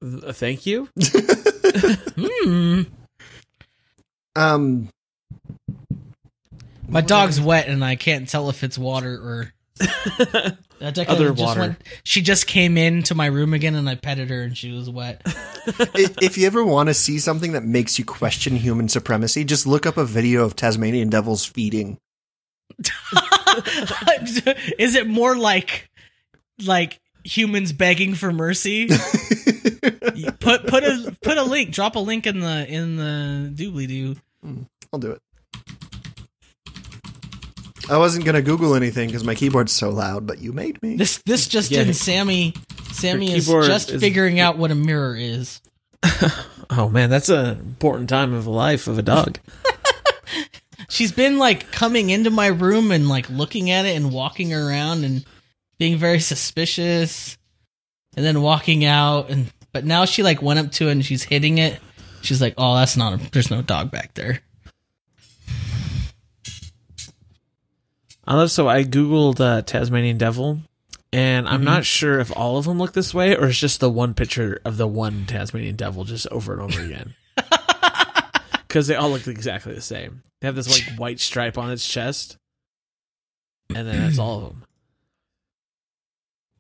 Th- 0.03 0.25
uh, 0.25 0.33
thank 0.33 0.67
you. 0.67 0.89
Hmm. 2.15 2.83
Um, 4.37 4.89
My 6.89 7.01
dog's 7.01 7.41
wet 7.41 7.69
and 7.69 7.83
I 7.85 7.97
can't 7.97 8.29
tell 8.29 8.51
if 8.51 8.63
it's 8.63 8.77
water 8.77 9.15
or 9.15 9.53
That 10.79 10.99
Other 11.09 11.31
just 11.31 11.41
water. 11.41 11.77
she 12.05 12.21
just 12.23 12.47
came 12.47 12.77
into 12.77 13.15
my 13.15 13.27
room 13.27 13.55
again 13.55 13.75
and 13.77 13.89
I 13.89 13.95
petted 13.95 14.29
her 14.31 14.43
and 14.43 14.57
she 14.57 14.73
was 14.73 14.91
wet. 14.91 15.23
i- 15.27 16.15
if 16.21 16.37
you 16.37 16.47
ever 16.47 16.65
want 16.65 16.89
to 16.89 16.95
see 16.95 17.19
something 17.19 17.53
that 17.53 17.65
makes 17.65 17.99
you 17.99 18.05
question 18.05 18.57
human 18.57 18.89
supremacy, 18.89 19.45
just 19.45 19.67
look 19.67 19.87
up 19.87 19.97
a 19.97 20.05
video 20.05 20.45
of 20.45 20.55
Tasmanian 20.57 21.09
devils 21.09 21.45
feeding. 21.47 21.99
Is 24.79 24.95
it 24.95 25.07
more 25.07 25.37
like 25.37 25.89
like 26.65 27.01
humans 27.25 27.73
begging 27.73 28.15
for 28.15 28.33
mercy? 28.33 28.89
You 30.15 30.33
put 30.33 30.67
put 30.67 30.85
a 30.85 31.17
put 31.23 31.39
a 31.39 31.43
link, 31.43 31.71
drop 31.73 31.97
a 31.97 32.01
link 32.01 32.27
in 32.27 32.41
the 32.41 32.67
in 32.69 32.97
the 32.97 33.51
doobly 33.55 33.87
doo. 33.89 34.17
I'll 34.93 34.99
do 34.99 35.13
it. 35.13 35.21
I 37.91 37.99
wasn't 37.99 38.25
gonna 38.25 38.43
Google 38.43 38.75
anything 38.75 39.09
because 39.09 39.25
my 39.25 39.35
keyboard's 39.35 39.73
so 39.73 39.91
loud, 39.91 40.27
but 40.27 40.39
you 40.41 40.53
made 40.53 40.81
me. 40.83 40.97
This 40.97 41.19
this 41.27 41.49
just 41.49 41.71
Yeah. 41.71 41.83
in. 41.83 41.95
Sammy 41.95 42.55
Sammy 42.93 43.33
is 43.33 43.47
just 43.47 43.91
is- 43.91 44.01
figuring 44.01 44.39
out 44.41 44.57
what 44.59 44.71
a 44.71 44.75
mirror 44.75 45.17
is. 45.17 45.61
Oh 46.75 46.89
man, 46.89 47.11
that's 47.11 47.29
an 47.29 47.59
important 47.59 48.09
time 48.09 48.33
of 48.33 48.45
the 48.45 48.51
life 48.51 48.87
of 48.87 48.97
a 48.99 49.03
dog. 49.03 49.39
She's 50.89 51.13
been 51.13 51.37
like 51.39 51.71
coming 51.71 52.09
into 52.09 52.31
my 52.31 52.47
room 52.47 52.91
and 52.93 53.11
like 53.11 53.29
looking 53.29 53.71
at 53.71 53.85
it 53.85 53.95
and 53.95 54.11
walking 54.11 54.55
around 54.55 55.05
and 55.05 55.23
being 55.79 55.99
very 55.99 56.19
suspicious 56.21 57.37
and 58.17 58.25
then 58.25 58.41
walking 58.41 58.87
out 58.87 59.29
and 59.29 59.53
but 59.73 59.85
now 59.85 60.05
she 60.05 60.23
like 60.23 60.43
went 60.43 60.59
up 60.59 60.71
to 60.73 60.89
it 60.89 60.93
and 60.93 61.05
she's 61.05 61.23
hitting 61.25 61.59
it. 61.59 61.81
She's 62.23 62.41
like, 62.41 62.55
"Oh, 62.59 62.75
that's 62.77 62.97
not 62.97 63.15
a 63.15 63.31
there's 63.33 63.51
no 63.51 63.63
dog 63.63 63.91
back 63.91 64.15
there." 64.15 64.41
I 68.27 68.37
love 68.37 68.51
so 68.51 68.69
I 68.69 68.85
googled 68.85 69.41
uh, 69.41 69.63
Tasmanian 69.63 70.17
devil, 70.19 70.61
and 71.13 71.49
I'm 71.49 71.63
Mhm. 71.63 71.65
not 71.65 71.85
sure 71.85 72.21
if 72.21 72.35
all 72.37 72.57
of 72.57 72.67
them 72.67 72.79
look 72.79 72.93
this 72.93 73.13
way 73.13 73.37
or 73.37 73.49
it's 73.49 73.59
just 73.59 73.81
the 73.81 73.91
one 73.91 74.15
picture 74.15 74.61
of 74.65 74.77
the 74.77 74.87
one 74.87 75.27
Tasmanian 75.27 75.75
devil 75.77 76.05
just 76.05 76.27
over 76.29 76.53
and 76.53 76.63
over 76.63 76.81
again. 76.81 77.15
Because 78.69 78.87
they 78.87 78.95
all 78.95 79.11
look 79.11 79.27
exactly 79.27 79.75
the 79.75 79.83
same. 79.83 80.23
They 80.41 80.49
have 80.49 80.55
this 80.55 80.71
like 80.71 80.97
white 80.99 81.21
stripe 81.21 81.59
on 81.59 81.71
its 81.71 81.87
chest, 81.87 82.39
and 83.69 83.87
then 83.87 84.01
that's 84.01 84.19
all 84.19 84.39
of 84.39 84.45
them. 84.45 84.65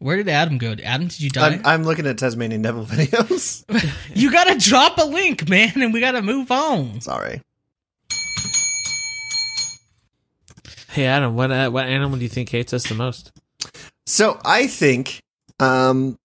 Where 0.02 0.16
did 0.16 0.28
Adam 0.28 0.58
go? 0.58 0.74
Adam, 0.82 1.06
did 1.06 1.20
you 1.20 1.30
die? 1.30 1.46
I'm, 1.46 1.60
I'm 1.64 1.82
looking 1.84 2.08
at 2.08 2.18
Tasmanian 2.18 2.60
devil 2.60 2.84
videos. 2.86 3.64
you 4.16 4.32
gotta 4.32 4.58
drop 4.58 4.98
a 4.98 5.04
link, 5.04 5.48
man, 5.48 5.80
and 5.80 5.94
we 5.94 6.00
gotta 6.00 6.22
move 6.22 6.50
on. 6.50 7.00
Sorry. 7.00 7.40
Hey 10.90 11.06
Adam, 11.06 11.36
what 11.36 11.52
uh, 11.52 11.70
what 11.70 11.86
animal 11.86 12.18
do 12.18 12.24
you 12.24 12.28
think 12.28 12.48
hates 12.48 12.72
us 12.72 12.88
the 12.88 12.96
most? 12.96 13.30
So 14.06 14.40
I 14.44 14.66
think, 14.66 15.20
um, 15.60 16.18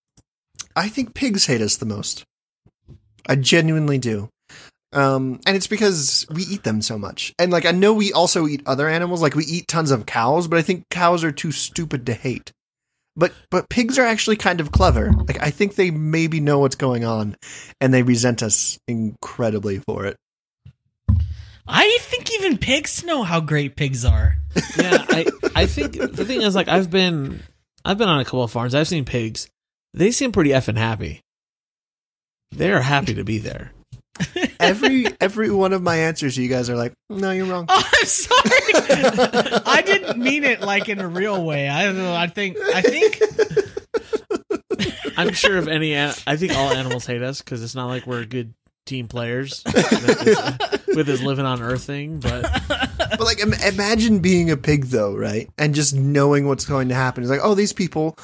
I 0.76 0.90
think 0.90 1.14
pigs 1.14 1.46
hate 1.46 1.62
us 1.62 1.78
the 1.78 1.86
most. 1.86 2.24
I 3.28 3.36
genuinely 3.36 4.00
do. 4.00 4.30
Um, 4.92 5.40
and 5.46 5.56
it's 5.56 5.68
because 5.68 6.26
we 6.32 6.42
eat 6.44 6.64
them 6.64 6.82
so 6.82 6.98
much. 6.98 7.32
And 7.38 7.52
like, 7.52 7.68
I 7.68 7.72
know 7.72 7.94
we 7.94 8.12
also 8.12 8.48
eat 8.48 8.64
other 8.66 8.90
animals, 8.90 9.22
like 9.22 9.36
we 9.36 9.46
eat 9.46 9.68
tons 9.68 9.92
of 9.92 10.08
cows, 10.08 10.48
but 10.48 10.58
I 10.58 10.64
think 10.64 10.90
cows 10.90 11.24
are 11.24 11.32
too 11.32 11.52
stupid 11.52 12.08
to 12.08 12.16
hate. 12.16 12.52
But, 13.18 13.34
but 13.50 13.70
pigs 13.70 13.98
are 13.98 14.06
actually 14.06 14.36
kind 14.36 14.62
of 14.62 14.72
clever. 14.72 15.12
Like, 15.12 15.42
I 15.42 15.50
think 15.50 15.76
they 15.76 15.92
maybe 15.92 16.40
know 16.40 16.60
what's 16.60 16.76
going 16.76 17.04
on 17.04 17.36
and 17.82 17.94
they 17.94 18.04
resent 18.04 18.44
us 18.44 18.78
incredibly 18.88 19.80
for 19.80 20.06
it. 20.06 20.16
I 21.68 21.98
think 22.02 22.32
even 22.34 22.58
pigs 22.58 23.04
know 23.04 23.24
how 23.24 23.42
great 23.42 23.76
pigs 23.76 24.06
are. 24.06 24.38
yeah, 24.78 25.04
I 25.10 25.26
I 25.56 25.66
think 25.66 25.94
the 25.94 26.24
thing 26.24 26.42
is 26.42 26.56
like 26.56 26.70
I've 26.70 26.90
been 26.90 27.44
I've 27.84 27.98
been 27.98 28.08
on 28.08 28.20
a 28.20 28.26
couple 28.26 28.44
of 28.44 28.52
farms. 28.52 28.74
I've 28.74 28.88
seen 28.88 29.04
pigs. 29.04 29.50
They 29.94 30.12
seem 30.12 30.32
pretty 30.32 30.52
effing 30.52 30.78
happy. 30.78 31.22
They 32.52 32.72
are 32.72 32.82
happy 32.82 33.16
to 33.16 33.24
be 33.24 33.40
there. 33.40 33.74
Every, 34.60 35.06
every 35.22 35.52
one 35.52 35.74
of 35.74 35.82
my 35.82 35.96
answers, 35.98 36.38
you 36.38 36.48
guys 36.50 36.70
are 36.70 36.76
like, 36.76 36.94
no, 37.10 37.32
you're 37.32 37.46
wrong. 37.46 37.66
Oh, 37.70 37.90
I'm 38.00 38.06
sorry. 38.06 38.52
I 39.66 39.84
didn't 39.86 40.18
mean 40.20 40.44
it 40.44 40.62
like 40.62 40.90
in 40.90 41.00
a 41.00 41.08
real 41.08 41.44
way. 41.44 41.68
I 41.70 41.86
don't 41.86 41.98
know. 41.98 42.14
I 42.14 42.28
think 42.28 42.58
I 42.74 42.82
think 42.82 43.20
I'm 45.18 45.34
sure 45.34 45.58
if 45.58 45.68
any, 45.68 45.94
an- 45.94 46.14
I 46.28 46.36
think 46.38 46.54
all 46.56 46.70
animals 46.72 47.06
hate 47.06 47.22
us 47.24 47.42
because 47.42 47.64
it's 47.64 47.76
not 47.76 47.88
like 47.88 48.06
we're 48.06 48.26
good 48.26 48.54
team 48.86 49.08
players 49.08 49.64
with 49.66 49.90
this, 50.24 50.86
with 50.96 51.08
this 51.08 51.22
living 51.22 51.46
on 51.46 51.62
Earth 51.62 51.84
thing. 51.84 52.20
But 52.20 52.44
But 52.98 53.20
like, 53.22 53.40
Im- 53.40 53.54
imagine 53.54 54.20
being 54.20 54.52
a 54.52 54.58
pig 54.58 54.86
though, 54.86 55.16
right? 55.16 55.50
And 55.58 55.74
just 55.76 55.96
knowing 55.96 56.48
what's 56.48 56.66
going 56.66 56.90
to 56.90 56.96
happen. 56.96 57.24
It's 57.24 57.32
like, 57.32 57.42
oh, 57.44 57.56
these 57.56 57.74
people 57.74 58.16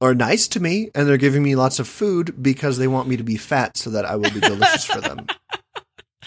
are 0.00 0.14
nice 0.14 0.48
to 0.48 0.60
me, 0.60 0.90
and 0.94 1.06
they're 1.06 1.18
giving 1.18 1.42
me 1.42 1.54
lots 1.56 1.78
of 1.78 1.86
food 1.86 2.42
because 2.42 2.78
they 2.78 2.88
want 2.88 3.06
me 3.06 3.18
to 3.18 3.22
be 3.22 3.36
fat, 3.36 3.76
so 3.76 3.90
that 3.90 4.06
I 4.06 4.16
will 4.16 4.30
be 4.30 4.40
delicious 4.40 4.86
for 4.86 5.00
them. 5.00 5.26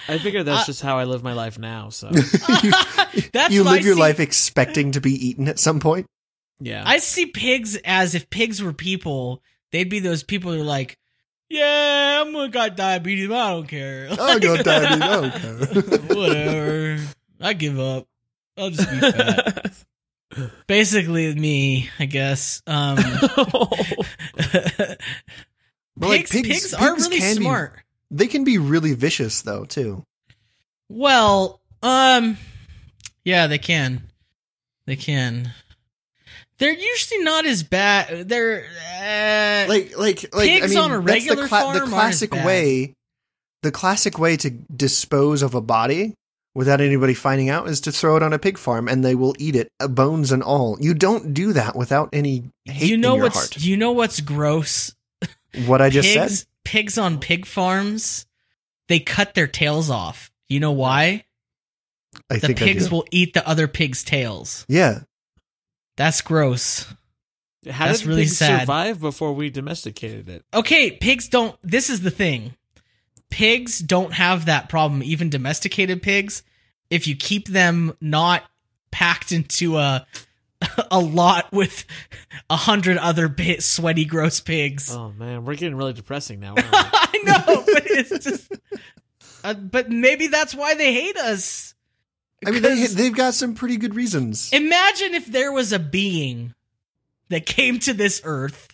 I 0.08 0.18
figure 0.18 0.44
that's 0.44 0.64
Uh, 0.64 0.66
just 0.66 0.82
how 0.82 0.98
I 0.98 1.06
live 1.06 1.24
my 1.24 1.34
life 1.34 1.58
now. 1.60 1.90
So 1.90 2.10
that's 2.12 3.54
you 3.54 3.64
what 3.64 3.70
I 3.70 3.74
live 3.76 3.86
your 3.86 3.96
see- 3.96 4.00
life 4.00 4.20
expecting 4.20 4.92
to 4.94 5.02
be 5.02 5.14
eaten 5.28 5.48
at 5.48 5.60
some 5.60 5.80
point. 5.80 6.08
yeah, 6.60 6.84
I 6.86 6.98
see 7.00 7.26
pigs 7.28 7.76
as 7.86 8.16
if 8.16 8.30
pigs 8.30 8.62
were 8.62 8.74
people, 8.74 9.42
they'd 9.72 9.90
be 9.90 10.00
those 10.00 10.24
people 10.24 10.52
who 10.52 10.62
are 10.62 10.64
like, 10.66 10.98
"Yeah, 11.50 12.22
I'm 12.26 12.34
gonna 12.34 12.50
got 12.50 12.76
diabetes, 12.78 13.28
but 13.28 13.38
I 13.38 13.50
don't 13.52 13.68
care. 13.68 14.08
Oh, 14.12 14.40
God, 14.40 14.64
diabetes, 14.64 15.02
I 15.02 15.22
don't 15.22 15.34
care. 15.34 16.00
Whatever. 16.18 17.04
I 17.42 17.54
give 17.54 17.80
up. 17.80 18.08
I'll 18.58 18.70
just 18.70 18.90
be 18.92 19.00
fat." 19.00 19.74
Basically, 20.68 21.34
me, 21.36 21.90
I 22.00 22.06
guess. 22.06 22.62
Um, 22.66 22.98
But, 25.96 26.10
like, 26.10 26.30
pigs, 26.30 26.32
pigs- 26.32 26.48
pigs, 26.48 26.74
are 26.74 26.96
really 26.96 27.20
can 27.20 27.38
be- 27.38 27.44
smart. 27.44 27.80
They 28.14 28.28
can 28.28 28.44
be 28.44 28.60
really 28.60 28.94
vicious 28.94 29.42
though 29.42 29.66
too. 29.66 30.04
Well, 30.88 31.60
um, 31.82 32.38
yeah, 33.26 33.48
they 33.48 33.58
can. 33.58 34.04
They 34.86 34.96
can. 34.96 35.52
They're 36.60 36.72
usually 36.72 37.24
not 37.24 37.46
as 37.48 37.64
bad. 37.64 38.30
They're 38.30 38.66
uh, 38.66 39.68
Like, 39.68 39.98
like, 39.98 40.34
like. 40.34 40.50
I 40.50 40.60
Pigs 40.60 40.70
mean, 40.70 40.78
on 40.78 40.92
a 40.92 41.02
that's 41.02 41.06
regular 41.06 41.42
the, 41.44 41.48
cla- 41.48 41.62
farm 41.62 41.74
the 41.80 41.86
classic 41.88 42.32
way. 42.34 42.94
The 43.64 43.72
classic 43.72 44.20
way 44.20 44.38
to 44.38 44.50
dispose 44.50 45.42
of 45.42 45.56
a 45.56 45.62
body 45.62 46.14
without 46.54 46.82
anybody 46.82 47.16
finding 47.16 47.50
out 47.50 47.68
is 47.68 47.82
to 47.82 47.92
throw 47.92 48.16
it 48.18 48.24
on 48.24 48.34
a 48.34 48.40
pig 48.40 48.58
farm, 48.60 48.88
and 48.88 49.04
they 49.04 49.16
will 49.16 49.34
eat 49.40 49.56
it, 49.56 49.70
uh, 49.80 49.88
bones 49.88 50.32
and 50.32 50.44
all. 50.44 50.78
You 50.80 50.94
don't 50.94 51.34
do 51.34 51.54
that 51.54 51.76
without 51.76 52.10
any 52.14 52.52
hate 52.66 52.90
you 52.92 52.98
know 52.98 53.14
in 53.14 53.16
your 53.16 53.24
what's 53.26 53.36
heart. 53.36 53.64
you 53.64 53.78
know 53.78 53.94
what's 53.94 54.20
gross. 54.22 54.94
What 55.66 55.82
I 55.82 55.90
just 55.90 56.08
pigs, 56.14 56.40
said. 56.40 56.48
pigs 56.64 56.98
on 56.98 57.20
pig 57.20 57.46
farms, 57.46 58.26
they 58.88 59.00
cut 59.00 59.34
their 59.34 59.48
tails 59.48 59.90
off. 59.90 60.32
You 60.50 60.60
know 60.60 60.72
why? 60.72 61.26
I 62.30 62.36
The 62.36 62.48
think 62.48 62.62
I 62.62 62.66
pigs 62.66 62.88
do. 62.90 62.96
will 62.96 63.06
eat 63.12 63.34
the 63.34 63.48
other 63.48 63.68
pigs' 63.68 64.04
tails. 64.04 64.66
Yeah. 64.68 65.02
That's 65.98 66.22
gross. 66.22 66.86
how 67.70 67.88
that's 67.88 68.00
did 68.00 68.08
really 68.08 68.22
pigs 68.24 68.38
sad. 68.38 68.62
survive 68.62 69.00
before 69.00 69.34
we 69.34 69.50
domesticated 69.50 70.28
it? 70.30 70.44
Okay, 70.54 70.92
pigs 70.92 71.28
don't. 71.30 71.56
This 71.64 71.90
is 71.90 72.02
the 72.02 72.12
thing. 72.12 72.56
Pigs 73.30 73.80
don't 73.80 74.14
have 74.14 74.46
that 74.46 74.70
problem. 74.70 75.02
Even 75.04 75.30
domesticated 75.30 76.02
pigs, 76.04 76.44
if 76.90 77.08
you 77.08 77.16
keep 77.16 77.48
them 77.48 77.96
not 78.02 78.44
packed 78.92 79.32
into 79.32 79.78
a 79.78 80.06
a 80.92 81.00
lot 81.00 81.52
with 81.52 81.86
a 82.50 82.56
hundred 82.56 82.98
other 82.98 83.28
bit 83.28 83.64
sweaty, 83.64 84.06
gross 84.06 84.40
pigs. 84.40 84.94
Oh 84.94 85.12
man, 85.12 85.46
we're 85.46 85.56
getting 85.56 85.76
really 85.76 85.94
depressing 85.94 86.40
now. 86.40 86.56
Aren't 86.56 86.66
we? 86.72 86.72
I 86.74 87.20
know, 87.26 87.64
but 87.66 87.84
it's 87.86 88.24
just. 88.26 88.52
Uh, 89.44 89.54
but 89.54 89.90
maybe 89.90 90.28
that's 90.28 90.56
why 90.56 90.76
they 90.76 90.94
hate 90.94 91.18
us. 91.18 91.74
I 92.46 92.52
mean, 92.52 92.62
they, 92.62 92.76
'Cause 92.82 92.96
they've 92.96 93.16
got 93.16 93.34
some 93.34 93.56
pretty 93.56 93.78
good 93.78 93.96
reasons. 93.96 94.52
imagine 94.54 95.14
if 95.14 95.26
there 95.26 95.52
was 95.52 95.72
a 95.72 95.80
being 95.80 96.54
that 97.30 97.46
came 97.46 97.80
to 97.80 97.94
this 97.94 98.22
earth, 98.24 98.68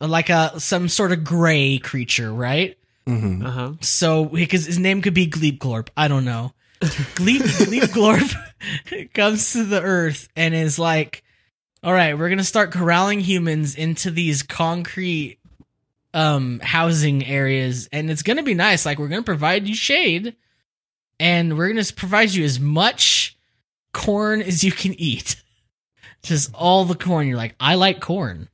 like 0.00 0.28
a 0.30 0.58
some 0.60 0.88
sort 0.88 1.12
of 1.12 1.24
gray 1.24 1.78
creature, 1.78 2.32
right? 2.32 2.76
hmm 3.06 3.44
Uh 3.44 3.50
huh. 3.50 3.72
So 3.80 4.24
because 4.26 4.66
his 4.66 4.78
name 4.78 5.02
could 5.02 5.14
be 5.14 5.26
Gleepglorp, 5.28 5.88
I 5.96 6.08
don't 6.08 6.24
know. 6.24 6.52
Gleep 6.80 7.40
Gleepglorp 7.42 8.34
comes 9.14 9.52
to 9.52 9.64
the 9.64 9.82
Earth 9.82 10.28
and 10.36 10.54
is 10.54 10.78
like, 10.78 11.22
"All 11.82 11.92
right, 11.92 12.18
we're 12.18 12.28
gonna 12.28 12.44
start 12.44 12.72
corralling 12.72 13.20
humans 13.20 13.74
into 13.74 14.10
these 14.10 14.42
concrete 14.42 15.38
um 16.12 16.60
housing 16.60 17.24
areas, 17.24 17.88
and 17.92 18.10
it's 18.10 18.22
gonna 18.22 18.42
be 18.42 18.54
nice. 18.54 18.84
Like 18.84 18.98
we're 18.98 19.08
gonna 19.08 19.22
provide 19.22 19.66
you 19.68 19.74
shade, 19.74 20.36
and 21.18 21.56
we're 21.56 21.68
gonna 21.68 21.84
provide 21.94 22.30
you 22.32 22.44
as 22.44 22.58
much 22.60 23.36
corn 23.92 24.42
as 24.42 24.62
you 24.64 24.72
can 24.72 24.94
eat. 24.94 25.36
Just 26.22 26.54
all 26.54 26.84
the 26.84 26.94
corn. 26.94 27.26
You're 27.26 27.36
like, 27.38 27.54
I 27.58 27.76
like 27.76 28.00
corn. 28.00 28.48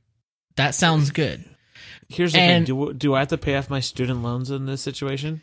That 0.57 0.75
sounds 0.75 1.11
good. 1.11 1.45
Here's 2.09 2.33
the 2.33 2.39
And- 2.39 2.67
thing: 2.67 2.77
do 2.77 2.93
do 2.95 3.15
I 3.15 3.21
have 3.21 3.29
to 3.29 3.39
pay 3.39 3.57
off 3.57 3.69
my 3.69 3.81
student 3.81 4.23
loans 4.23 4.51
in 4.51 4.67
this 4.67 4.81
situation? 4.83 5.43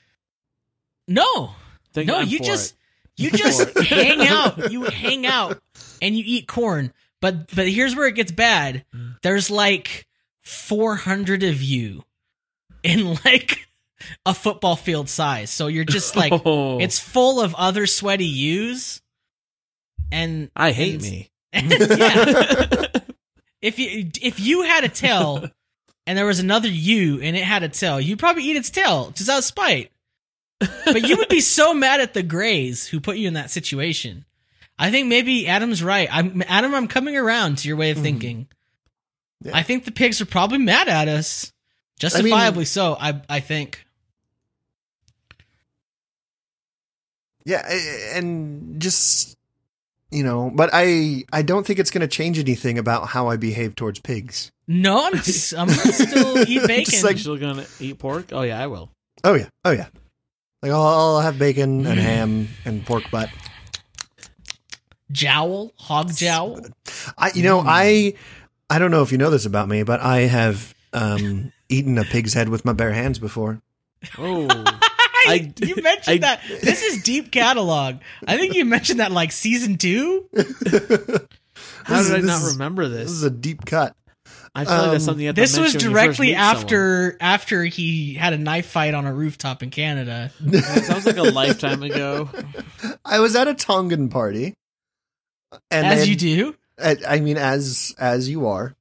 No, 1.08 1.52
no, 1.98 2.22
you 2.22 2.40
just 2.40 2.72
it. 2.72 2.78
You 3.18 3.32
just 3.36 3.78
hang 3.80 4.22
out. 4.28 4.72
You 4.72 4.84
hang 4.84 5.26
out 5.26 5.62
and 6.02 6.16
you 6.18 6.24
eat 6.26 6.48
corn. 6.48 6.92
But 7.22 7.54
but 7.56 7.68
here's 7.68 7.96
where 7.96 8.08
it 8.08 8.16
gets 8.16 8.32
bad. 8.32 8.86
Mm. 8.94 9.16
There's 9.22 9.50
like 9.50 10.08
400 10.44 11.44
of 11.44 11.62
you 11.62 12.04
in 12.84 13.14
like 13.26 13.60
a 14.26 14.34
football 14.34 14.76
field 14.76 15.08
size. 15.10 15.50
So 15.50 15.68
you're 15.68 15.86
just 15.86 16.16
like 16.18 16.34
Oh, 16.46 16.80
it's 16.80 17.00
full 17.00 17.40
of 17.42 17.56
other 17.56 17.86
sweaty 17.88 18.26
yous. 18.26 19.02
And 20.12 20.52
I 20.56 20.72
hate 20.72 20.96
and- 20.96 21.04
me. 21.04 21.30
yeah. 21.54 22.76
If 23.62 23.80
you 23.80 24.10
if 24.22 24.40
you 24.40 24.64
had 24.64 24.84
a 24.84 24.90
tail 24.90 25.48
and 26.06 26.18
there 26.18 26.26
was 26.26 26.40
another 26.40 26.68
you 26.68 27.22
and 27.22 27.38
it 27.38 27.44
had 27.44 27.64
a 27.64 27.70
tail, 27.70 28.02
you'd 28.02 28.20
probably 28.20 28.44
eat 28.44 28.58
its 28.58 28.70
tail 28.70 29.12
just 29.12 29.30
out 29.30 29.38
of 29.38 29.44
spite. 29.46 29.90
But 30.60 31.08
you 31.08 31.18
would 31.18 31.30
be 31.30 31.42
so 31.42 31.74
mad 31.74 32.00
at 32.02 32.14
the 32.14 32.24
Greys 32.24 32.88
who 32.88 33.00
put 33.00 33.18
you 33.18 33.28
in 33.28 33.34
that 33.34 33.52
situation. 33.52 34.26
I 34.80 34.92
think 34.92 35.08
maybe 35.08 35.48
Adam's 35.48 35.84
right. 35.84 36.08
I'm 36.12 36.42
Adam. 36.48 36.74
I'm 36.74 36.88
coming 36.88 37.16
around 37.16 37.60
to 37.60 37.68
your 37.68 37.78
way 37.78 37.92
of 37.92 37.98
Mhm. 37.98 38.02
thinking. 38.04 38.48
Yeah. 39.44 39.52
I 39.56 39.64
think 39.64 39.86
the 39.86 39.92
pigs 39.92 40.22
are 40.22 40.26
probably 40.26 40.58
mad 40.58 40.88
at 40.88 41.08
us, 41.08 41.52
justifiably 42.00 42.66
so. 42.66 42.96
I 43.00 43.22
I 43.30 43.40
think. 43.40 43.86
Yeah, 47.46 47.62
and 48.14 48.82
just 48.82 49.38
you 50.12 50.24
know, 50.24 50.50
but 50.54 50.70
I 50.72 51.26
I 51.34 51.42
don't 51.42 51.66
think 51.68 51.80
it's 51.80 51.92
going 51.92 52.02
to 52.02 52.08
change 52.08 52.40
anything 52.40 52.78
about 52.78 53.08
how 53.10 53.28
I 53.28 53.36
behave 53.38 53.76
towards 53.76 54.00
pigs. 54.00 54.52
No, 54.68 55.06
I'm, 55.06 55.16
s- 55.16 55.52
I'm 55.54 55.68
gonna 55.68 55.92
still 55.92 56.38
eat 56.48 56.62
bacon. 56.68 56.86
Just 56.86 56.98
You 57.04 57.08
like- 57.10 57.18
still 57.18 57.38
gonna 57.38 57.66
eat 57.82 58.00
pork? 58.00 58.28
Oh 58.32 58.44
yeah, 58.44 58.62
I 58.62 58.68
will. 58.68 58.90
Oh 59.26 59.34
yeah, 59.34 59.50
oh 59.66 59.72
yeah. 59.72 59.88
Like 60.64 60.72
I'll, 60.72 60.82
I'll 60.82 61.22
have 61.22 61.38
bacon 61.38 61.84
Mm. 61.84 61.90
and 61.90 62.00
ham 62.00 62.48
and 62.66 62.86
pork 62.86 63.04
butt. 63.12 63.30
jowl, 65.12 65.74
hog 65.76 66.14
jowl. 66.16 66.62
I 67.18 67.32
you 67.36 67.44
know 67.44 67.62
Mm. 67.62 67.66
I 67.68 68.14
I 68.70 68.80
don't 68.80 68.90
know 68.92 69.04
if 69.04 69.12
you 69.12 69.18
know 69.18 69.30
this 69.30 69.46
about 69.46 69.68
me, 69.68 69.84
but 69.84 70.00
I 70.00 70.20
have 70.22 70.74
um 70.94 71.52
eaten 71.70 71.98
a 71.98 72.04
pig's 72.06 72.34
head 72.34 72.50
with 72.50 72.66
my 72.66 72.74
bare 72.74 72.94
hands 72.94 73.20
before. 73.20 73.62
Oh, 74.18 74.48
I, 75.26 75.54
you 75.62 75.76
mentioned 75.82 76.24
I- 76.26 76.38
that. 76.38 76.42
This 76.62 76.82
is 76.84 77.04
deep 77.04 77.32
catalog. 77.32 77.98
I 78.28 78.38
think 78.38 78.56
you 78.56 78.66
mentioned 78.66 79.00
that 79.00 79.12
like 79.12 79.32
season 79.32 79.78
two. 79.78 80.28
how 80.36 81.98
This 81.98 82.10
did 82.10 82.18
I 82.18 82.20
not 82.22 82.42
is- 82.42 82.54
remember 82.54 82.88
This 82.88 83.04
this? 83.10 83.12
is 83.12 83.24
a 83.24 83.30
deep 83.30 83.66
cut. 83.66 83.96
I 84.56 84.66
feel 84.66 84.74
like 84.74 84.92
that's 84.92 85.04
um, 85.04 85.06
something 85.06 85.26
you 85.26 85.34
This 85.34 85.58
was 85.58 85.74
mention 85.74 85.90
when 85.90 85.96
you 85.96 86.06
first 86.06 86.18
directly 86.20 86.28
meet 86.28 86.34
someone. 86.36 86.56
after 86.56 87.18
after 87.20 87.64
he 87.64 88.14
had 88.14 88.34
a 88.34 88.38
knife 88.38 88.68
fight 88.68 88.94
on 88.94 89.08
a 89.08 89.14
rooftop 89.14 89.64
in 89.64 89.72
Canada. 89.72 90.32
That 90.42 90.84
sounds 90.86 91.06
like 91.06 91.18
a 91.18 91.24
lifetime 91.24 91.82
ago. 91.82 92.30
I 93.04 93.20
was 93.20 93.36
at 93.36 93.48
a 93.48 93.56
Tongan 93.56 94.10
party, 94.10 94.54
and 95.72 95.88
as 95.88 96.02
they 96.02 96.06
you 96.10 96.16
do. 96.16 96.56
I 96.80 96.98
I 97.08 97.20
mean, 97.20 97.38
as 97.38 97.96
as 97.98 98.30
you 98.30 98.48
are, 98.48 98.76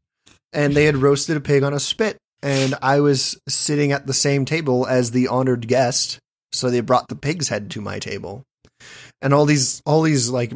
and 0.53 0.75
they 0.75 0.85
had 0.85 0.97
roasted 0.97 1.37
a 1.37 1.41
pig 1.41 1.63
on 1.63 1.73
a 1.73 1.81
spit, 1.81 2.19
and 2.43 2.75
I 2.83 3.01
was 3.01 3.41
sitting 3.49 3.93
at 3.93 4.07
the 4.07 4.15
same 4.15 4.45
table 4.45 4.87
as 4.87 5.11
the 5.13 5.29
honored 5.29 5.69
guest, 5.69 6.19
so 6.53 6.69
they 6.69 6.81
brought 6.81 7.09
the 7.09 7.17
pig's 7.17 7.49
head 7.49 7.71
to 7.71 7.81
my 7.81 7.99
table, 7.99 8.43
and 9.23 9.33
all 9.33 9.47
these 9.47 9.81
all 9.87 10.03
these 10.03 10.29
like 10.29 10.53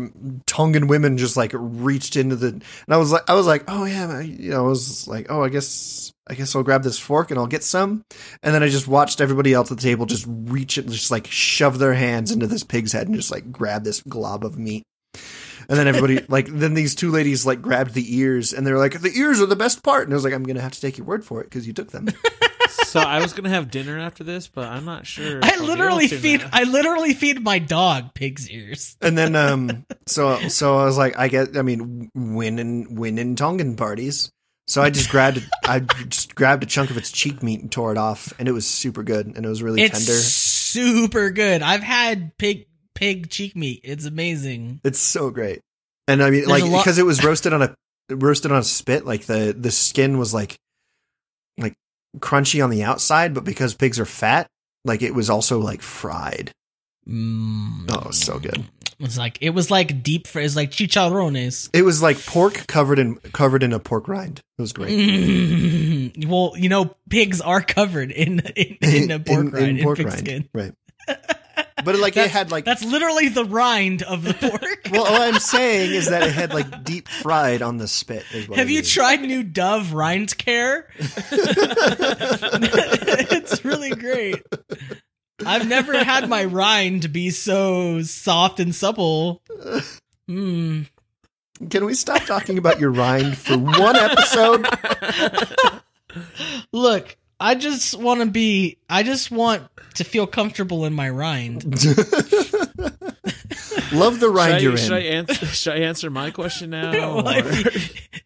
Tongan 0.47 0.89
women 0.89 1.17
just 1.17 1.37
like 1.37 1.53
reached 1.55 2.17
into 2.17 2.37
the, 2.37 2.49
and 2.49 2.65
I 2.89 2.97
was 2.97 3.13
like 3.13 3.31
I 3.31 3.35
was 3.35 3.47
like, 3.47 3.65
oh 3.69 3.85
yeah, 3.85 4.21
you 4.21 4.51
know, 4.51 4.67
I 4.67 4.69
was 4.69 5.07
like, 5.09 5.27
oh, 5.31 5.43
I 5.43 5.49
guess 5.49 6.13
I 6.27 6.35
guess 6.35 6.55
I'll 6.55 6.65
grab 6.65 6.83
this 6.83 6.99
fork 6.99 7.31
and 7.31 7.39
I'll 7.39 7.47
get 7.47 7.63
some, 7.63 8.05
and 8.43 8.55
then 8.55 8.63
I 8.63 8.69
just 8.69 8.89
watched 8.89 9.21
everybody 9.21 9.55
else 9.55 9.71
at 9.71 9.79
the 9.79 9.83
table 9.83 10.05
just 10.05 10.27
reach 10.29 10.77
it, 10.77 10.87
just 10.89 11.11
like 11.11 11.29
shove 11.29 11.79
their 11.79 11.95
hands 11.95 12.33
into 12.33 12.47
this 12.47 12.65
pig's 12.65 12.93
head 12.93 13.07
and 13.07 13.17
just 13.17 13.31
like 13.31 13.53
grab 13.53 13.85
this 13.85 14.03
glob 14.03 14.45
of 14.45 14.59
meat. 14.59 14.83
And 15.69 15.79
then 15.79 15.89
everybody, 15.89 16.21
like, 16.29 16.47
then 16.47 16.75
these 16.75 16.95
two 16.95 17.11
ladies, 17.11 17.45
like, 17.45 17.61
grabbed 17.63 17.95
the 17.95 18.17
ears 18.17 18.53
and 18.53 18.67
they're 18.67 18.79
like, 18.79 19.01
the 19.01 19.13
ears 19.17 19.41
are 19.41 19.47
the 19.47 19.57
best 19.57 19.83
part. 19.83 20.05
And 20.05 20.13
I 20.13 20.17
was 20.17 20.25
like, 20.25 20.33
I'm 20.35 20.45
going 20.45 20.57
to 20.57 20.63
have 20.63 20.73
to 20.73 20.81
take 20.81 20.99
your 20.99 21.07
word 21.07 21.25
for 21.25 21.41
it 21.41 21.45
because 21.45 21.67
you 21.67 21.73
took 21.73 21.91
them. 21.91 22.09
So 22.87 23.01
I 23.01 23.21
was 23.21 23.33
gonna 23.33 23.51
have 23.51 23.71
dinner 23.71 23.99
after 23.99 24.25
this, 24.25 24.49
but 24.49 24.69
I'm 24.69 24.85
not 24.85 25.07
sure. 25.07 25.41
I 25.43 25.57
I'll 25.57 25.65
literally 25.65 26.09
feed 26.09 26.41
now. 26.41 26.49
I 26.53 26.65
literally 26.65 27.15
feed 27.15 27.43
my 27.43 27.59
dog 27.59 28.15
pig's 28.15 28.49
ears. 28.49 28.97
And 29.03 29.19
then, 29.19 29.37
um, 29.37 29.85
so, 30.07 30.49
so 30.49 30.79
I 30.79 30.85
was 30.85 30.97
like, 30.97 31.19
I 31.19 31.29
get, 31.29 31.57
I 31.57 31.63
mean, 31.63 32.11
win 32.15 32.59
and 32.59 32.99
win 32.99 33.19
in 33.19 33.37
Tongan 33.37 33.77
parties. 33.77 34.31
So 34.67 34.83
I 34.83 34.91
just 34.91 35.11
grabbed, 35.11 35.45
I 35.65 35.81
just 35.81 36.35
grabbed 36.35 36.63
a 36.63 36.67
chunk 36.67 36.91
of 36.91 36.97
its 36.97 37.13
cheek 37.13 37.43
meat 37.43 37.61
and 37.61 37.71
tore 37.71 37.93
it 37.93 37.99
off, 37.99 38.33
and 38.39 38.49
it 38.49 38.53
was 38.53 38.67
super 38.67 39.03
good, 39.03 39.27
and 39.27 39.45
it 39.45 39.49
was 39.49 39.63
really 39.63 39.83
It's 39.83 39.99
tender. 40.07 40.19
super 40.21 41.31
good. 41.31 41.63
I've 41.63 41.83
had 41.83 42.37
pig 42.39 42.67
pig 42.97 43.31
cheek 43.31 43.55
meat. 43.55 43.81
It's 43.85 44.05
amazing. 44.05 44.81
It's 44.83 44.99
so 44.99 45.31
great. 45.31 45.61
And 46.09 46.23
I 46.23 46.31
mean, 46.31 46.47
There's 46.47 46.63
like, 46.63 46.65
because 46.85 46.99
it 46.99 47.07
was 47.07 47.23
roasted 47.25 47.53
on 47.53 47.63
a 47.63 47.75
roasted 48.11 48.51
on 48.53 48.59
a 48.59 48.63
spit, 48.65 49.05
like 49.07 49.27
the 49.27 49.55
the 49.57 49.71
skin 49.71 50.19
was 50.19 50.33
like 50.35 50.57
like 51.59 51.75
crunchy 52.19 52.63
on 52.63 52.71
the 52.71 52.83
outside, 52.85 53.35
but 53.35 53.45
because 53.45 53.75
pigs 53.75 53.99
are 54.01 54.05
fat, 54.07 54.47
like 54.85 55.03
it 55.03 55.15
was 55.15 55.31
also 55.31 55.59
like 55.61 55.83
fried. 55.83 56.51
Mm. 57.09 57.87
Oh, 57.91 58.11
so 58.11 58.39
good. 58.39 58.65
It 58.99 59.03
was 59.03 59.19
like 59.19 59.39
it 59.41 59.51
was 59.51 59.71
like 59.71 60.03
deep. 60.03 60.27
fr- 60.27 60.41
It's 60.41 60.57
like 60.57 60.71
chicharrones. 60.71 61.69
It 61.73 61.83
was 61.83 62.01
like 62.03 62.25
pork 62.25 62.67
covered 62.67 62.99
in 62.99 63.17
covered 63.17 63.63
in 63.63 63.73
a 63.73 63.79
pork 63.79 64.09
rind. 64.09 64.41
It 64.59 64.63
was 64.63 64.73
great. 64.73 64.91
Mm. 64.99 66.27
Well, 66.29 66.55
you 66.57 66.69
know, 66.71 66.95
pigs 67.11 67.41
are 67.43 67.61
covered 67.61 68.11
in 68.11 68.41
in, 68.41 68.79
in 68.81 69.11
a 69.11 69.19
pork 69.21 69.53
rind, 69.53 69.79
in, 69.79 69.85
pork 69.85 69.99
rind, 69.99 70.13
skin. 70.19 70.49
right? 70.55 70.73
But 71.85 71.99
like 71.99 72.17
it 72.17 72.31
had 72.31 72.51
like 72.51 72.65
That's 72.65 72.83
literally 72.85 73.29
the 73.29 73.45
rind 73.45 74.03
of 74.03 74.25
the 74.25 74.33
pork. 74.41 74.89
well, 74.91 75.03
what 75.03 75.21
I'm 75.23 75.39
saying 75.39 75.93
is 75.93 76.09
that 76.09 76.23
it 76.23 76.33
had 76.33 76.55
like 76.55 76.85
deep 76.85 77.07
fried 77.07 77.61
on 77.61 77.77
the 77.77 77.87
spit. 77.87 78.25
Have 78.55 78.71
you 78.71 78.83
tried 78.83 79.21
new 79.21 79.43
Dove 79.43 79.93
rind 79.93 80.39
care? 80.39 80.89
it's 83.31 83.65
really 83.65 83.91
great. 83.91 84.43
I've 85.45 85.69
never 85.69 86.03
had 86.03 86.31
my 86.31 86.47
rind 86.47 87.13
be 87.13 87.29
so 87.31 88.01
soft 88.03 88.59
and 88.59 88.75
supple. 88.75 89.43
Mm. 90.31 90.89
Can 91.71 91.85
we 91.85 91.93
stop 91.95 92.23
talking 92.25 92.57
about 92.57 92.81
your 92.81 92.91
rind 92.91 93.37
for 93.37 93.59
one 93.59 93.97
episode? 93.97 94.67
Look, 96.73 97.17
I 97.39 97.55
just 97.55 97.99
want 97.99 98.21
to 98.21 98.27
be. 98.27 98.79
I 98.89 99.03
just 99.03 99.31
want 99.31 99.63
to 99.95 100.05
feel 100.05 100.27
comfortable 100.27 100.87
in 100.87 100.95
my 100.95 101.11
rind. 101.11 101.65
Love 103.93 104.19
the 104.21 104.27
Should 104.27 104.35
rind 104.35 104.55
I, 104.55 104.59
you're 104.59 104.77
should 104.77 104.93
in. 104.93 104.99
I 104.99 105.03
answer? 105.03 105.47
Should 105.47 105.73
I 105.75 105.79
answer 105.81 106.11
my 106.11 106.31
question 106.31 106.71
now? 106.71 106.93
Well, 107.17 107.29
if, 107.29 107.65
you, 107.65 107.71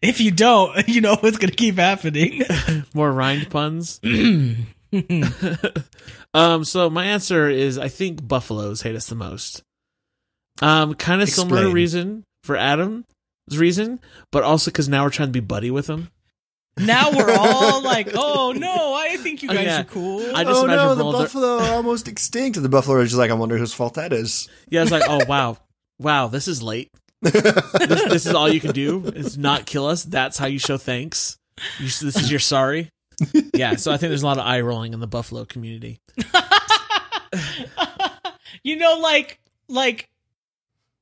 if 0.01 0.21
you 0.21 0.31
don't, 0.31 0.87
you 0.87 1.01
know 1.01 1.15
what's 1.19 1.37
going 1.37 1.51
to 1.51 1.55
keep 1.55 1.75
happening. 1.75 2.41
more 2.93 3.11
rind 3.11 3.49
puns? 3.49 3.99
um. 6.33 6.63
So 6.63 6.89
my 6.89 7.05
answer 7.05 7.49
is 7.49 7.77
I 7.77 7.89
think 7.89 8.25
buffaloes 8.27 8.81
hate 8.81 8.95
us 8.95 9.07
the 9.07 9.15
most. 9.15 9.61
Um. 10.61 10.93
Kind 10.95 11.21
of 11.21 11.29
similar 11.29 11.69
reason 11.69 12.23
for 12.43 12.55
Adam's 12.55 13.05
reason, 13.51 13.99
but 14.31 14.43
also 14.43 14.71
because 14.71 14.89
now 14.89 15.03
we're 15.03 15.09
trying 15.09 15.29
to 15.29 15.33
be 15.33 15.41
buddy 15.41 15.69
with 15.69 15.87
them. 15.87 16.09
Now 16.81 17.11
we're 17.11 17.31
all 17.31 17.81
like, 17.81 18.09
"Oh 18.13 18.53
no, 18.55 18.93
I 18.93 19.17
think 19.17 19.43
you 19.43 19.49
Oh, 19.49 19.53
guys 19.53 19.65
yeah. 19.65 19.81
are 19.81 19.85
cool." 19.85 20.19
I 20.35 20.43
just 20.43 20.61
oh 20.61 20.65
imagine 20.65 20.85
no, 20.85 20.95
the 20.95 21.03
Boulder- 21.03 21.17
buffalo 21.19 21.59
are 21.59 21.73
almost 21.73 22.07
extinct. 22.07 22.57
And 22.57 22.65
the 22.65 22.69
buffalo 22.69 22.97
are 22.97 23.03
just 23.03 23.15
like, 23.17 23.31
I 23.31 23.33
wonder 23.35 23.57
whose 23.57 23.73
fault 23.73 23.95
that 23.95 24.13
is. 24.13 24.47
Yeah. 24.69 24.81
It's 24.83 24.91
like, 24.91 25.03
oh 25.07 25.25
wow, 25.25 25.57
wow, 25.99 26.27
this 26.27 26.47
is 26.47 26.61
late. 26.63 26.89
This, 27.21 27.33
this 28.09 28.25
is 28.25 28.33
all 28.33 28.49
you 28.51 28.59
can 28.59 28.71
do 28.71 29.05
is 29.05 29.37
not 29.37 29.65
kill 29.67 29.85
us. 29.85 30.03
That's 30.03 30.37
how 30.39 30.47
you 30.47 30.57
show 30.59 30.77
thanks. 30.77 31.37
You, 31.79 31.85
this 31.85 32.15
is 32.15 32.31
your 32.31 32.39
sorry. 32.39 32.89
Yeah. 33.53 33.75
So 33.75 33.91
I 33.91 33.97
think 33.97 34.09
there's 34.09 34.23
a 34.23 34.25
lot 34.25 34.39
of 34.39 34.45
eye 34.45 34.61
rolling 34.61 34.93
in 34.93 34.99
the 34.99 35.07
buffalo 35.07 35.45
community. 35.45 36.01
you 38.63 38.75
know, 38.77 38.97
like 38.99 39.39
like 39.67 40.09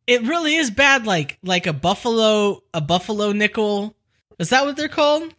it 0.08 0.24
really 0.24 0.56
is 0.56 0.72
bad. 0.72 1.06
Like 1.06 1.38
like 1.44 1.68
a 1.68 1.74
buffalo 1.74 2.62
a 2.74 2.82
buffalo 2.82 3.32
nickel. 3.32 3.96
Is 4.38 4.50
that 4.50 4.66
what 4.66 4.76
they're 4.78 4.88
called? 4.90 5.34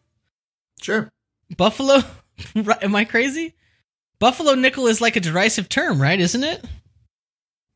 Sure. 0.81 1.11
Buffalo? 1.57 1.99
Am 2.83 2.95
I 2.97 3.05
crazy? 3.05 3.55
Buffalo 4.19 4.55
nickel 4.55 4.87
is 4.87 5.01
like 5.01 5.17
a 5.17 5.21
derisive 5.21 5.69
term, 5.69 6.01
right? 6.01 6.19
Isn't 6.19 6.45
it? 6.45 6.65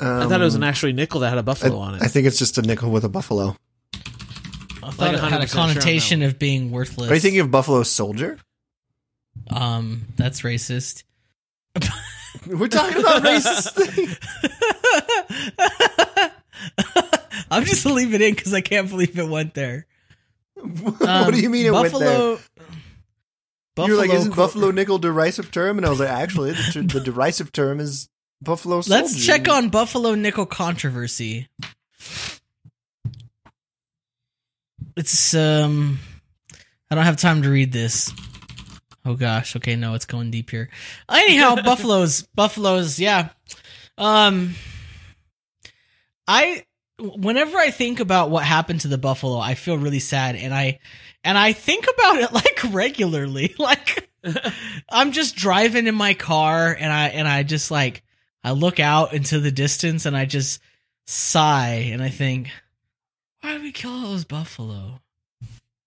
I 0.01 0.27
thought 0.27 0.41
it 0.41 0.45
was 0.45 0.55
an 0.57 0.63
Um, 0.63 0.69
actually 0.69 0.93
nickel 0.93 1.21
that 1.21 1.29
had 1.31 1.39
a 1.39 1.43
buffalo 1.43 1.79
on 1.79 1.95
it. 1.95 2.03
I 2.03 2.09
think 2.09 2.27
it's 2.27 2.39
just 2.39 2.59
a 2.59 2.63
nickel 2.63 2.91
with 2.91 3.05
a 3.05 3.09
buffalo. 3.09 3.57
I 4.83 4.91
thought 4.91 4.99
Like 4.99 5.13
it 5.15 5.21
had 5.31 5.43
a 5.43 5.47
sure 5.47 5.61
on 5.61 5.69
that 5.69 5.75
connotation 5.75 6.21
one. 6.21 6.29
of 6.29 6.39
being 6.39 6.71
worthless. 6.71 7.11
Are 7.11 7.15
you 7.15 7.21
thinking 7.21 7.41
of 7.41 7.51
Buffalo 7.51 7.83
Soldier? 7.85 8.39
um, 9.51 10.03
that's 10.17 10.43
racist. 10.43 11.05
We're 12.47 12.69
talking 12.69 13.01
about 13.01 13.23
racist 13.23 13.71
things. 13.75 14.19
I'm 17.51 17.65
just 17.65 17.83
gonna 17.85 18.13
it 18.15 18.21
in 18.21 18.35
because 18.35 18.53
I 18.55 18.61
can't 18.61 18.89
believe 18.91 19.19
it 19.19 19.29
went 19.29 19.55
there. 19.55 19.87
what 20.57 21.33
do 21.33 21.41
you 21.41 21.49
mean 21.51 21.67
it 21.67 21.73
Um, 21.75 21.83
Buffalo, 21.83 22.29
went 22.31 22.41
there? 22.54 22.54
You're 23.77 23.97
like, 23.97 24.11
isn't 24.11 24.33
Cor- 24.33 24.47
Buffalo 24.47 24.70
nickel 24.70 24.99
derisive 24.99 25.51
term? 25.51 25.79
And 25.79 25.87
I 25.87 25.91
was 25.91 26.01
like, 26.01 26.09
actually, 26.09 26.53
the, 26.53 26.89
the 26.93 27.01
derisive 27.01 27.51
term 27.53 27.81
is 27.81 28.09
Buffalo 28.41 28.81
Soldier. 28.83 29.03
Let's 29.03 29.25
check 29.27 29.49
on 29.49 29.68
Buffalo 29.68 30.14
nickel 30.14 30.47
controversy. 30.47 31.49
It's 34.97 35.35
um, 35.35 35.99
I 36.91 36.95
don't 36.95 37.05
have 37.05 37.16
time 37.16 37.43
to 37.43 37.51
read 37.51 37.72
this. 37.72 38.12
Oh 39.05 39.14
gosh. 39.14 39.57
Okay, 39.57 39.77
no, 39.77 39.95
it's 39.95 40.07
going 40.07 40.31
deep 40.31 40.51
here. 40.51 40.68
Anyhow, 41.11 41.57
buffaloes, 41.64 42.22
buffaloes, 42.35 42.99
yeah. 43.01 43.31
Um, 43.99 44.55
I 46.27 46.64
whenever 46.99 47.57
I 47.57 47.70
think 47.70 48.01
about 48.01 48.30
what 48.30 48.45
happened 48.45 48.80
to 48.82 48.88
the 48.88 48.99
buffalo, 48.99 49.38
I 49.38 49.55
feel 49.55 49.78
really 49.78 50.01
sad, 50.01 50.36
and 50.36 50.55
I 50.55 50.78
and 51.22 51.36
I 51.36 51.53
think 51.53 51.86
about 51.92 52.18
it 52.18 52.32
like 52.32 52.61
regularly. 52.72 53.55
Like 53.64 54.11
I'm 54.90 55.12
just 55.12 55.36
driving 55.36 55.86
in 55.86 55.95
my 55.95 56.14
car, 56.14 56.74
and 56.78 56.92
I 56.92 57.09
and 57.09 57.28
I 57.28 57.42
just 57.42 57.70
like 57.70 58.03
I 58.42 58.53
look 58.53 58.80
out 58.80 59.12
into 59.12 59.38
the 59.40 59.51
distance, 59.51 60.07
and 60.07 60.16
I 60.16 60.24
just 60.24 60.61
sigh, 61.07 61.90
and 61.92 62.03
I 62.03 62.09
think, 62.09 62.51
why 63.40 63.53
did 63.53 63.62
we 63.62 63.72
kill 63.72 63.92
all 63.92 64.01
those 64.11 64.24
buffalo? 64.24 65.01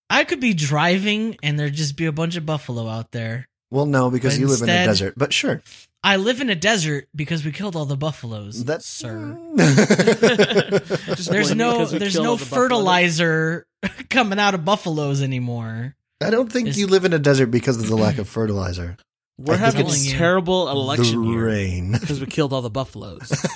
I 0.10 0.24
could 0.24 0.40
be 0.40 0.54
driving, 0.54 1.38
and 1.44 1.60
there'd 1.60 1.74
just 1.74 1.98
be 1.98 2.06
a 2.06 2.12
bunch 2.12 2.38
of 2.38 2.46
buffalo 2.46 2.88
out 2.88 3.12
there, 3.12 3.48
Well, 3.70 3.86
no, 3.86 4.10
because 4.10 4.36
But 4.36 4.40
you 4.40 4.48
live 4.48 4.62
in 4.62 4.70
a 4.70 4.86
desert. 4.86 5.16
But 5.18 5.34
sure, 5.34 5.62
I 6.04 6.16
live 6.18 6.40
in 6.42 6.50
a 6.50 6.56
desert 6.56 7.08
because 7.16 7.44
we 7.44 7.52
killed 7.52 7.76
all 7.76 7.86
the 7.86 7.98
buffaloes, 7.98 8.64
that 8.66 8.82
sir. 8.84 9.36
There's 9.56 11.54
no 11.56 11.72
because 11.74 11.94
we 11.94 12.00
there's 12.00 12.14
killed 12.14 12.24
no 12.26 12.32
all 12.32 12.38
the 12.38 12.46
buffaloes. 12.46 12.50
fertilizer 12.50 13.68
coming 14.10 14.40
out 14.40 14.54
of 14.54 14.64
buffaloes 14.64 15.22
anymore. 15.22 15.96
I 16.24 16.30
don't 16.30 16.52
think 16.52 16.70
Is- 16.70 16.80
you 16.80 16.88
live 16.88 17.04
in 17.06 17.14
a 17.14 17.20
desert 17.20 17.48
because 17.48 17.78
of 17.78 17.88
the 17.88 17.96
lack 17.96 18.18
of 18.20 18.30
fertilizer. 18.30 18.96
We're 19.40 19.54
I 19.54 19.58
think 19.58 19.66
having 19.76 19.86
a 19.86 19.90
it's- 19.90 20.12
terrible 20.12 20.70
election 20.70 21.22
the 21.22 21.28
year 21.30 21.46
rain. 21.48 21.92
because 21.92 22.20
we 22.20 22.26
killed 22.28 22.54
all 22.54 22.62
the 22.62 22.70
buffaloes. 22.70 23.30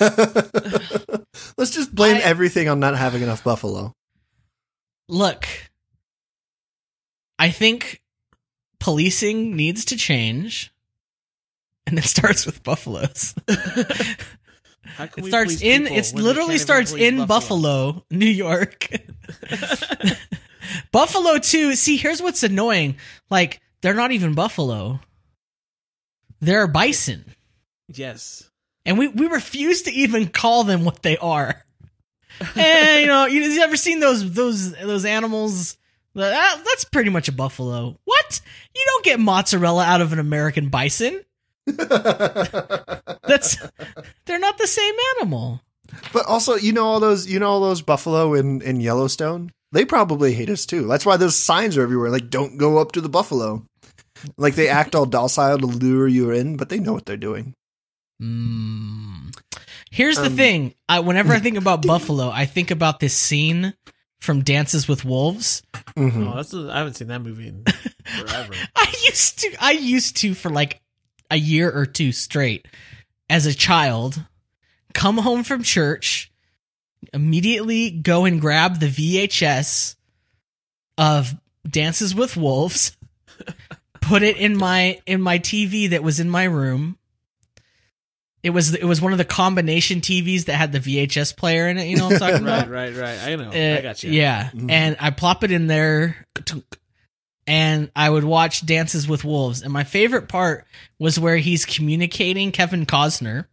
Let's 1.58 1.70
just 1.70 1.94
blame 1.94 2.16
I- 2.16 2.20
everything 2.20 2.68
on 2.68 2.80
not 2.80 2.96
having 2.96 3.22
enough 3.22 3.42
buffalo. 3.42 3.92
Look, 5.08 5.46
I 7.38 7.50
think 7.50 8.00
policing 8.78 9.56
needs 9.56 9.84
to 9.86 9.96
change, 9.96 10.71
and 11.86 11.98
it 11.98 12.04
starts 12.04 12.46
with 12.46 12.62
buffaloes. 12.62 13.34
How 14.84 15.06
can 15.06 15.24
It 15.24 15.28
starts 15.28 15.62
in 15.62 15.82
people 15.82 15.96
it's 15.96 16.12
when 16.12 16.22
we 16.22 16.28
literally 16.28 16.58
starts 16.58 16.92
in 16.92 17.26
Buffalo, 17.26 18.04
New 18.10 18.26
York. 18.26 18.88
Buffalo 20.92 21.38
too. 21.38 21.74
See, 21.74 21.96
here's 21.96 22.20
what's 22.20 22.42
annoying. 22.42 22.96
Like 23.30 23.60
they're 23.80 23.94
not 23.94 24.12
even 24.12 24.34
buffalo. 24.34 25.00
They're 26.40 26.66
bison. 26.66 27.24
Yes. 27.88 28.50
And 28.84 28.98
we, 28.98 29.08
we 29.08 29.26
refuse 29.26 29.82
to 29.82 29.92
even 29.92 30.28
call 30.28 30.64
them 30.64 30.84
what 30.84 31.02
they 31.02 31.16
are. 31.16 31.64
and 32.56 33.00
you 33.00 33.06
know, 33.06 33.26
you, 33.26 33.42
you 33.42 33.62
ever 33.62 33.76
seen 33.76 34.00
those 34.00 34.32
those 34.32 34.72
those 34.72 35.04
animals? 35.04 35.76
That, 36.14 36.62
that's 36.64 36.84
pretty 36.84 37.10
much 37.10 37.28
a 37.28 37.32
buffalo. 37.32 37.98
What? 38.04 38.40
You 38.74 38.84
don't 38.86 39.04
get 39.04 39.20
mozzarella 39.20 39.84
out 39.84 40.00
of 40.02 40.12
an 40.12 40.18
American 40.18 40.68
bison. 40.68 41.22
That's 43.26 43.56
they're 44.26 44.38
not 44.38 44.58
the 44.58 44.66
same 44.66 44.94
animal. 45.18 45.60
But 46.12 46.26
also, 46.26 46.56
you 46.56 46.72
know 46.72 46.86
all 46.86 47.00
those 47.00 47.26
you 47.28 47.38
know 47.38 47.48
all 47.48 47.60
those 47.60 47.82
buffalo 47.82 48.34
in 48.34 48.60
in 48.62 48.80
Yellowstone? 48.80 49.52
They 49.72 49.84
probably 49.84 50.34
hate 50.34 50.50
us 50.50 50.66
too. 50.66 50.86
That's 50.86 51.06
why 51.06 51.16
those 51.16 51.36
signs 51.36 51.76
are 51.76 51.82
everywhere 51.82 52.10
like 52.10 52.30
don't 52.30 52.56
go 52.58 52.78
up 52.78 52.92
to 52.92 53.00
the 53.00 53.08
buffalo. 53.08 53.64
Like 54.36 54.54
they 54.54 54.68
act 54.68 54.94
all 54.94 55.06
docile 55.06 55.58
to 55.58 55.66
lure 55.66 56.06
you 56.08 56.30
in, 56.30 56.56
but 56.56 56.68
they 56.68 56.78
know 56.78 56.92
what 56.92 57.06
they're 57.06 57.16
doing. 57.16 57.54
Mm. 58.22 59.34
Here's 59.90 60.16
the 60.16 60.26
Um, 60.26 60.36
thing. 60.36 60.74
I, 60.88 61.00
whenever 61.00 61.32
I 61.32 61.38
think 61.38 61.56
about 61.56 61.82
Buffalo, 61.86 62.30
I 62.30 62.46
think 62.46 62.70
about 62.70 63.00
this 63.00 63.14
scene 63.16 63.74
from 64.20 64.42
Dances 64.42 64.86
with 64.86 65.04
Wolves. 65.04 65.62
Mhm. 65.96 66.30
Oh, 66.32 66.36
that's 66.36 66.54
I 66.54 66.78
haven't 66.78 66.94
seen 66.94 67.08
that 67.08 67.20
movie 67.22 67.48
in 67.48 67.64
forever. 68.04 68.54
I 68.76 68.94
used 69.04 69.40
to, 69.40 69.54
I 69.60 69.72
used 69.72 70.16
to 70.18 70.34
for 70.34 70.50
like 70.50 70.80
a 71.32 71.36
year 71.36 71.70
or 71.70 71.86
two 71.86 72.12
straight 72.12 72.66
as 73.28 73.46
a 73.46 73.54
child, 73.54 74.22
come 74.94 75.16
home 75.18 75.42
from 75.42 75.62
church, 75.62 76.30
immediately 77.12 77.90
go 77.90 78.24
and 78.26 78.40
grab 78.40 78.78
the 78.78 78.86
VHS 78.88 79.96
of 80.98 81.34
Dances 81.68 82.14
with 82.14 82.36
Wolves, 82.36 82.96
put 84.00 84.22
it 84.22 84.36
in 84.36 84.56
my 84.56 85.00
in 85.06 85.20
my 85.22 85.38
TV 85.38 85.90
that 85.90 86.02
was 86.02 86.20
in 86.20 86.28
my 86.30 86.44
room. 86.44 86.98
It 88.42 88.50
was 88.50 88.74
it 88.74 88.84
was 88.84 89.00
one 89.00 89.12
of 89.12 89.18
the 89.18 89.24
combination 89.24 90.00
TVs 90.00 90.46
that 90.46 90.54
had 90.54 90.72
the 90.72 90.80
VHS 90.80 91.36
player 91.36 91.68
in 91.68 91.78
it. 91.78 91.86
You 91.86 91.96
know 91.96 92.06
what 92.08 92.14
I'm 92.14 92.18
talking 92.18 92.42
about? 92.46 92.68
right, 92.68 92.92
right, 92.94 93.00
right. 93.00 93.18
I 93.32 93.36
know. 93.36 93.50
Uh, 93.50 93.78
I 93.78 93.80
got 93.82 94.02
you. 94.02 94.10
Yeah, 94.10 94.50
Mhm. 94.50 94.70
and 94.70 94.96
I 95.00 95.10
plop 95.10 95.44
it 95.44 95.52
in 95.52 95.68
there, 95.68 96.26
and 97.46 97.90
I 97.96 98.08
would 98.08 98.24
watch 98.24 98.64
Dances 98.64 99.08
with 99.08 99.24
Wolves. 99.24 99.62
And 99.62 99.72
my 99.72 99.84
favorite 99.84 100.28
part 100.28 100.66
was 100.98 101.18
where 101.18 101.36
he's 101.36 101.64
communicating. 101.64 102.52
Kevin 102.52 102.86
Costner 102.86 103.46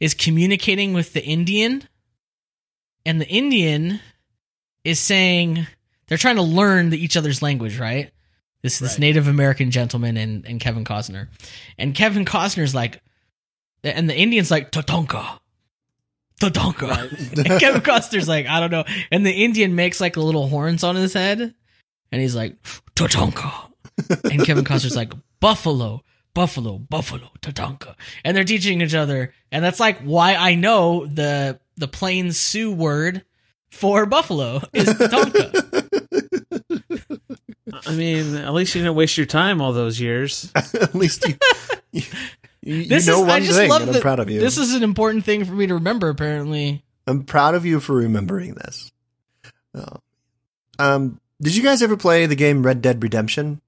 is 0.00 0.14
communicating 0.14 0.92
with 0.92 1.12
the 1.12 1.24
Indian, 1.24 1.86
and 3.04 3.20
the 3.20 3.28
Indian 3.28 4.00
is 4.84 4.98
saying 4.98 5.66
they're 6.08 6.18
trying 6.18 6.36
to 6.36 6.42
learn 6.42 6.90
the, 6.90 7.02
each 7.02 7.16
other's 7.16 7.42
language, 7.42 7.78
right? 7.78 8.10
This 8.62 8.78
this 8.78 8.98
Native 8.98 9.26
American 9.26 9.72
gentleman 9.72 10.16
and 10.16 10.46
and 10.46 10.60
Kevin 10.60 10.84
Costner, 10.84 11.28
and 11.78 11.96
Kevin 11.96 12.24
Costner's 12.24 12.74
like, 12.74 13.02
and 13.82 14.08
the 14.08 14.16
Indian's 14.16 14.52
like 14.52 14.70
Tatanka, 14.70 15.40
Tatanka. 16.40 16.88
Right. 16.88 17.46
And 17.50 17.60
Kevin 17.60 17.80
Costner's 17.80 18.28
like, 18.28 18.46
I 18.46 18.60
don't 18.60 18.70
know. 18.70 18.84
And 19.10 19.24
the 19.26 19.32
Indian 19.32 19.74
makes 19.74 20.00
like 20.00 20.16
little 20.16 20.48
horns 20.48 20.84
on 20.84 20.96
his 20.96 21.12
head. 21.12 21.54
And 22.12 22.20
he's 22.20 22.36
like, 22.36 22.62
Tatanka. 22.94 23.70
And 24.30 24.44
Kevin 24.44 24.64
Costner's 24.64 24.94
like, 24.96 25.12
Buffalo, 25.40 26.02
Buffalo, 26.34 26.78
Buffalo, 26.78 27.30
Tatanka. 27.40 27.94
And 28.24 28.36
they're 28.36 28.44
teaching 28.44 28.80
each 28.80 28.94
other. 28.94 29.34
And 29.50 29.64
that's 29.64 29.80
like 29.80 30.00
why 30.02 30.34
I 30.34 30.54
know 30.54 31.06
the 31.06 31.58
the 31.76 31.88
plain 31.88 32.32
Sioux 32.32 32.70
word 32.70 33.24
for 33.70 34.04
buffalo 34.06 34.60
is 34.72 34.86
Tatanka. 34.88 35.80
I 37.86 37.94
mean, 37.94 38.36
at 38.36 38.52
least 38.52 38.74
you 38.74 38.82
didn't 38.82 38.94
waste 38.96 39.16
your 39.16 39.26
time 39.26 39.60
all 39.60 39.72
those 39.72 39.98
years. 40.00 40.52
At 40.54 40.94
least 40.94 41.26
you 41.26 41.34
you, 41.90 42.02
you 42.60 42.84
This 42.84 43.06
know 43.06 43.20
is 43.22 43.26
one 43.26 43.30
I 43.30 43.40
just 43.40 43.58
thing, 43.58 43.70
love 43.70 43.80
and 43.82 43.90
I'm 43.90 43.94
that 43.94 44.02
proud 44.02 44.20
of 44.20 44.30
you. 44.30 44.40
This 44.40 44.58
is 44.58 44.74
an 44.74 44.82
important 44.82 45.24
thing 45.24 45.44
for 45.44 45.52
me 45.52 45.66
to 45.66 45.74
remember, 45.74 46.08
apparently. 46.10 46.84
I'm 47.06 47.24
proud 47.24 47.54
of 47.54 47.64
you 47.66 47.80
for 47.80 47.94
remembering 47.94 48.54
this. 48.54 48.92
Oh. 49.74 49.96
Um, 50.78 51.20
did 51.42 51.54
you 51.54 51.62
guys 51.62 51.82
ever 51.82 51.96
play 51.96 52.24
the 52.26 52.34
game 52.36 52.62
Red 52.64 52.80
Dead 52.80 53.02
Redemption? 53.02 53.60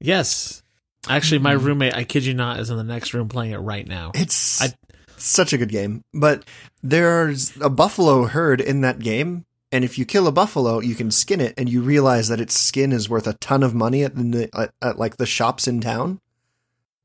Yes. 0.00 0.62
Actually, 1.08 1.38
my 1.38 1.54
Mhm. 1.54 1.64
roommate, 1.64 1.94
I 1.94 2.04
kid 2.04 2.24
you 2.24 2.34
not, 2.34 2.60
is 2.60 2.70
in 2.70 2.76
the 2.76 2.84
next 2.84 3.12
room 3.14 3.28
playing 3.28 3.52
it 3.52 3.58
right 3.58 3.86
now. 3.86 4.12
It's 4.14 4.60
I- 4.62 4.74
such 5.16 5.52
a 5.52 5.58
good 5.58 5.68
game, 5.70 6.02
but 6.14 6.44
there's 6.82 7.52
a 7.60 7.68
buffalo 7.68 8.24
herd 8.26 8.60
in 8.60 8.80
that 8.82 8.98
game, 9.00 9.44
and 9.72 9.84
if 9.84 9.98
you 9.98 10.04
kill 10.06 10.26
a 10.26 10.32
buffalo, 10.32 10.80
you 10.80 10.94
can 10.94 11.10
skin 11.10 11.40
it, 11.40 11.52
and 11.58 11.68
you 11.68 11.82
realize 11.82 12.28
that 12.28 12.40
its 12.40 12.58
skin 12.58 12.92
is 12.92 13.08
worth 13.08 13.26
a 13.26 13.34
ton 13.34 13.62
of 13.62 13.74
money 13.74 14.02
at 14.02 14.14
the 14.14 14.48
at, 14.54 14.72
at 14.80 14.98
like 14.98 15.16
the 15.18 15.26
shops 15.26 15.68
in 15.68 15.80
town. 15.80 16.20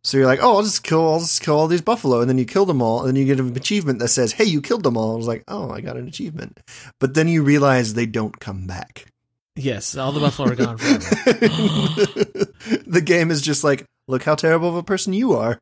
So 0.04 0.18
you're 0.18 0.28
like, 0.28 0.40
oh, 0.42 0.58
I'll 0.58 0.64
just 0.64 0.84
kill, 0.84 1.14
I'll 1.14 1.20
just 1.20 1.42
kill 1.42 1.56
all 1.56 1.68
these 1.68 1.82
buffalo, 1.82 2.22
and 2.22 2.30
then 2.30 2.38
you 2.38 2.46
kill 2.46 2.66
them 2.66 2.82
all, 2.82 3.00
and 3.00 3.08
then 3.10 3.16
you 3.16 3.26
get 3.26 3.40
an 3.40 3.56
achievement 3.58 4.00
that 4.00 4.10
says, 4.10 4.34
hey, 4.34 4.44
you 4.46 4.62
killed 4.62 4.84
them 4.84 4.96
all. 4.98 5.14
I 5.14 5.18
was 5.18 5.28
like, 5.28 5.44
oh, 5.48 5.72
I 5.72 5.82
got 5.82 5.98
an 5.98 6.08
achievement, 6.08 6.60
but 7.00 7.16
then 7.16 7.28
you 7.28 7.44
realize 7.44 7.94
they 7.96 8.06
don't 8.06 8.40
come 8.40 8.68
back. 8.68 9.08
Yes, 9.56 9.96
all 9.96 10.12
the 10.12 10.20
buffalo 10.20 10.52
are 10.52 10.56
gone 10.56 10.78
forever. 10.78 11.00
the 12.88 13.02
game 13.04 13.32
is 13.32 13.42
just 13.42 13.64
like, 13.64 13.86
look 14.08 14.24
how 14.24 14.36
terrible 14.36 14.70
of 14.70 14.76
a 14.76 14.84
person 14.84 15.14
you 15.14 15.34
are. 15.34 15.58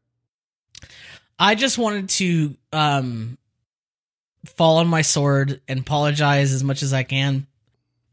I 1.38 1.56
just 1.56 1.78
wanted 1.78 2.10
to 2.10 2.56
um 2.72 3.38
fall 4.46 4.78
on 4.78 4.88
my 4.88 5.02
sword 5.04 5.62
and 5.68 5.80
apologize 5.80 6.54
as 6.54 6.64
much 6.64 6.84
as 6.84 6.94
I 6.94 7.04
can. 7.04 7.48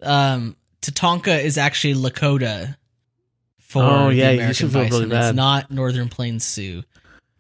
Um 0.03 0.57
Tatanka 0.83 1.43
is 1.43 1.59
actually 1.59 1.95
Lakota 1.95 2.77
for 3.59 3.83
Oh, 3.83 4.09
the 4.09 4.15
yeah, 4.17 4.31
you 4.31 4.39
American 4.39 4.55
should 4.55 4.73
feel 4.73 4.83
bison. 4.85 5.09
really 5.11 5.27
It's 5.27 5.35
not 5.37 5.71
Northern 5.71 6.09
Plains 6.09 6.45
Sioux. 6.45 6.83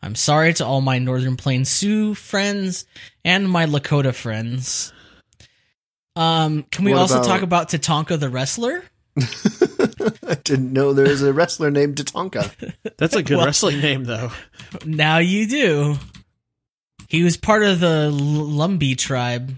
I'm 0.03 0.15
sorry 0.15 0.55
to 0.55 0.65
all 0.67 0.81
my 0.81 0.99
Northern 0.99 1.37
Plains 1.37 1.69
Sioux 1.69 2.15
friends 2.15 2.87
and 3.25 3.51
my 3.51 3.67
Lakota 3.67 4.15
friends. 4.15 4.93
Um, 6.17 6.65
can 6.71 6.85
we 6.85 6.93
What 6.93 7.01
also 7.03 7.17
about- 7.19 7.27
talk 7.27 7.43
about 7.43 7.69
Tatanka 7.69 8.19
the 8.19 8.29
wrestler? 8.29 8.85
I 10.27 10.35
didn't 10.45 10.73
know 10.73 10.93
there 10.93 11.07
was 11.09 11.23
a 11.23 11.33
wrestler 11.33 11.71
named 11.71 11.97
Tatanka. 11.97 12.75
That's 12.99 13.15
a 13.15 13.23
good 13.23 13.37
Well- 13.37 13.47
wrestling 13.47 13.81
name, 13.81 14.05
though. 14.05 14.31
Now 14.85 15.19
you 15.19 15.47
do. 15.47 15.97
He 17.09 17.23
was 17.25 17.37
part 17.37 17.63
of 17.65 17.81
the 17.81 18.11
L- 18.13 18.13
Lumbee 18.13 18.97
tribe. 18.97 19.57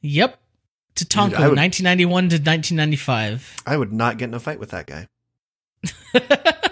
Yep. 0.00 0.38
Tatanka, 0.94 1.30
Dude, 1.30 1.38
would- 1.50 1.58
1991 1.58 2.22
to 2.30 2.36
1995. 2.36 3.56
I 3.66 3.76
would 3.76 3.92
not 3.92 4.18
get 4.18 4.28
in 4.28 4.34
a 4.34 4.40
fight 4.40 4.58
with 4.58 4.70
that 4.70 4.86
guy. 4.86 5.06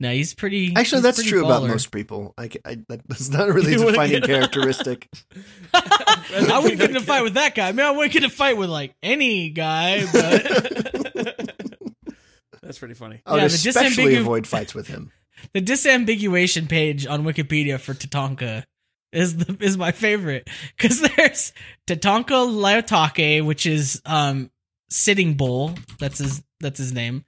no, 0.00 0.10
he's 0.12 0.34
pretty. 0.34 0.72
Actually, 0.76 0.98
he's 0.98 1.02
that's 1.02 1.18
pretty 1.18 1.30
true 1.30 1.44
about 1.44 1.62
most 1.62 1.90
people. 1.92 2.34
I, 2.36 2.50
I, 2.64 2.78
that's 2.88 3.28
not 3.30 3.48
really 3.48 3.74
a 3.76 3.78
defining 3.78 4.12
get- 4.20 4.24
characteristic. 4.24 5.08
I 5.74 6.58
wouldn't 6.62 6.80
get 6.80 6.90
in 6.90 6.96
a 6.96 7.00
fight 7.00 7.22
with 7.22 7.34
that 7.34 7.54
guy. 7.54 7.68
I 7.68 7.72
mean, 7.72 7.86
I 7.86 7.90
wouldn't 7.92 8.12
get 8.12 8.22
in 8.24 8.30
a 8.30 8.32
fight 8.32 8.56
with 8.56 8.70
like 8.70 8.94
any 9.02 9.50
guy, 9.50 10.04
but 10.12 11.34
That's 12.62 12.78
pretty 12.78 12.94
funny. 12.94 13.20
I 13.26 13.32
would 13.32 13.42
Yeah, 13.42 13.48
the 13.48 13.54
especially 13.54 14.04
disambiguous- 14.14 14.20
avoid 14.20 14.46
fights 14.46 14.74
with 14.74 14.88
him. 14.88 15.12
the 15.52 15.60
disambiguation 15.60 16.68
page 16.68 17.06
on 17.06 17.22
Wikipedia 17.24 17.78
for 17.78 17.92
Tatanka 17.94 18.64
is 19.12 19.36
the 19.36 19.56
is 19.60 19.76
my 19.76 19.92
favorite 19.92 20.48
because 20.76 21.00
there's 21.00 21.52
Tatanka 21.86 22.24
Iyotake, 22.50 23.44
which 23.44 23.66
is 23.66 24.00
um 24.06 24.50
sitting 24.90 25.34
bull. 25.34 25.74
That's 26.00 26.18
his 26.18 26.42
that's 26.60 26.78
his 26.78 26.92
name. 26.92 27.24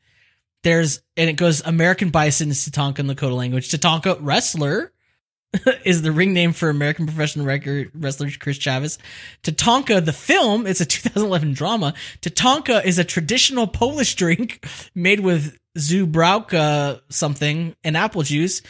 There's 0.66 1.00
and 1.16 1.30
it 1.30 1.34
goes 1.34 1.62
American 1.64 2.10
Bison 2.10 2.50
is 2.50 2.68
Tatanka 2.68 2.98
in 2.98 3.06
Lakota 3.06 3.36
language. 3.36 3.68
Tatanka 3.68 4.18
Wrestler 4.20 4.92
is 5.84 6.02
the 6.02 6.10
ring 6.10 6.32
name 6.32 6.52
for 6.52 6.68
American 6.70 7.06
professional 7.06 7.46
record 7.46 7.92
wrestler 7.94 8.28
Chris 8.40 8.58
Chavez. 8.58 8.98
Tatanka 9.44 10.04
the 10.04 10.12
film, 10.12 10.66
it's 10.66 10.80
a 10.80 10.84
2011 10.86 11.52
drama. 11.52 11.94
Tatanka 12.20 12.84
is 12.84 12.98
a 12.98 13.04
traditional 13.04 13.68
Polish 13.68 14.16
drink 14.16 14.66
made 14.96 15.20
with 15.20 15.56
Żubrówka 15.78 17.00
something 17.10 17.76
and 17.84 17.96
apple 17.96 18.22
juice, 18.22 18.60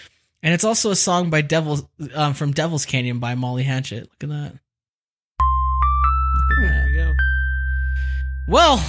and 0.43 0.53
it's 0.53 0.65
also 0.65 0.91
a 0.91 0.97
song 0.97 1.31
by 1.31 1.41
Devil 1.41 1.91
um, 2.15 2.35
from 2.35 2.53
Devil's 2.53 2.85
Canyon 2.85 3.21
by 3.21 3.35
Molly 3.37 3.63
Hatchet. 3.63 4.03
Look 4.03 4.23
at 4.25 4.29
that. 4.29 4.53
Look 6.51 6.59
at 6.59 6.61
There 6.61 6.89
that. 6.89 6.95
go. 6.95 7.15
Well, 8.49 8.85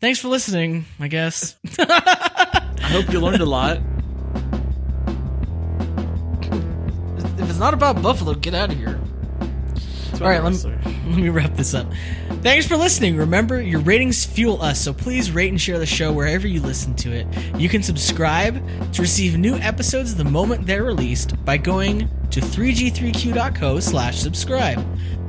thanks 0.00 0.18
for 0.18 0.28
listening. 0.28 0.84
I 0.98 1.08
guess. 1.08 1.56
I 1.78 2.62
hope 2.92 3.12
you 3.12 3.20
learned 3.20 3.42
a 3.42 3.46
lot. 3.46 3.78
if 7.38 7.48
it's 7.50 7.58
not 7.58 7.74
about 7.74 8.02
Buffalo, 8.02 8.34
get 8.34 8.54
out 8.54 8.70
of 8.70 8.76
here. 8.78 8.98
All 10.14 10.28
right, 10.28 10.42
let 10.42 10.52
me- 10.52 10.76
Let 11.10 11.18
me 11.18 11.28
wrap 11.28 11.56
this 11.56 11.74
up. 11.74 11.86
Thanks 12.42 12.66
for 12.66 12.76
listening. 12.76 13.16
Remember, 13.16 13.60
your 13.60 13.80
ratings 13.80 14.24
fuel 14.24 14.62
us, 14.62 14.80
so 14.80 14.92
please 14.92 15.30
rate 15.32 15.48
and 15.48 15.60
share 15.60 15.78
the 15.78 15.86
show 15.86 16.12
wherever 16.12 16.46
you 16.46 16.60
listen 16.60 16.94
to 16.96 17.10
it. 17.10 17.26
You 17.58 17.68
can 17.68 17.82
subscribe 17.82 18.62
to 18.92 19.02
receive 19.02 19.36
new 19.38 19.56
episodes 19.56 20.14
the 20.14 20.24
moment 20.24 20.66
they're 20.66 20.84
released 20.84 21.42
by 21.44 21.56
going 21.56 22.08
to 22.30 22.40
3g3q.co 22.40 23.80
slash 23.80 24.18
subscribe. 24.20 24.78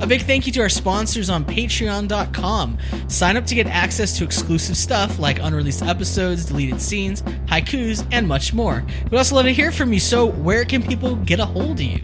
A 0.02 0.06
big 0.06 0.22
thank 0.22 0.48
you 0.48 0.52
to 0.54 0.60
our 0.62 0.68
sponsors 0.68 1.30
on 1.30 1.44
patreon.com. 1.44 2.76
Sign 3.06 3.36
up 3.36 3.46
to 3.46 3.54
get 3.54 3.68
access 3.68 4.18
to 4.18 4.24
exclusive 4.24 4.76
stuff 4.76 5.20
like 5.20 5.38
unreleased 5.38 5.80
episodes, 5.80 6.44
deleted 6.46 6.80
scenes, 6.80 7.22
haikus, 7.46 8.04
and 8.10 8.26
much 8.26 8.52
more. 8.52 8.84
We'd 9.04 9.16
also 9.16 9.36
love 9.36 9.44
to 9.44 9.52
hear 9.52 9.70
from 9.70 9.92
you, 9.92 10.00
so 10.00 10.26
where 10.26 10.64
can 10.64 10.82
people 10.82 11.14
get 11.14 11.38
a 11.38 11.46
hold 11.46 11.78
of 11.78 11.82
you? 11.82 12.00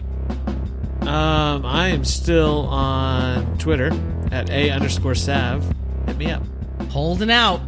Um, 1.01 1.65
I 1.65 1.89
am 1.89 2.05
still 2.05 2.67
on 2.67 3.57
Twitter 3.57 3.91
at 4.31 4.49
a 4.49 4.69
underscore 4.69 5.15
sav. 5.15 5.65
Hit 6.05 6.15
me 6.15 6.31
up. 6.31 6.43
Holding 6.91 7.29
out. 7.29 7.59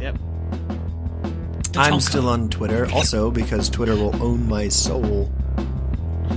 Yep. 0.00 0.18
I'm 1.76 2.00
still 2.00 2.28
on 2.28 2.48
Twitter 2.48 2.90
also 2.92 3.30
because 3.30 3.68
Twitter 3.68 3.94
will 3.94 4.20
own 4.20 4.48
my 4.48 4.66
soul. 4.66 5.30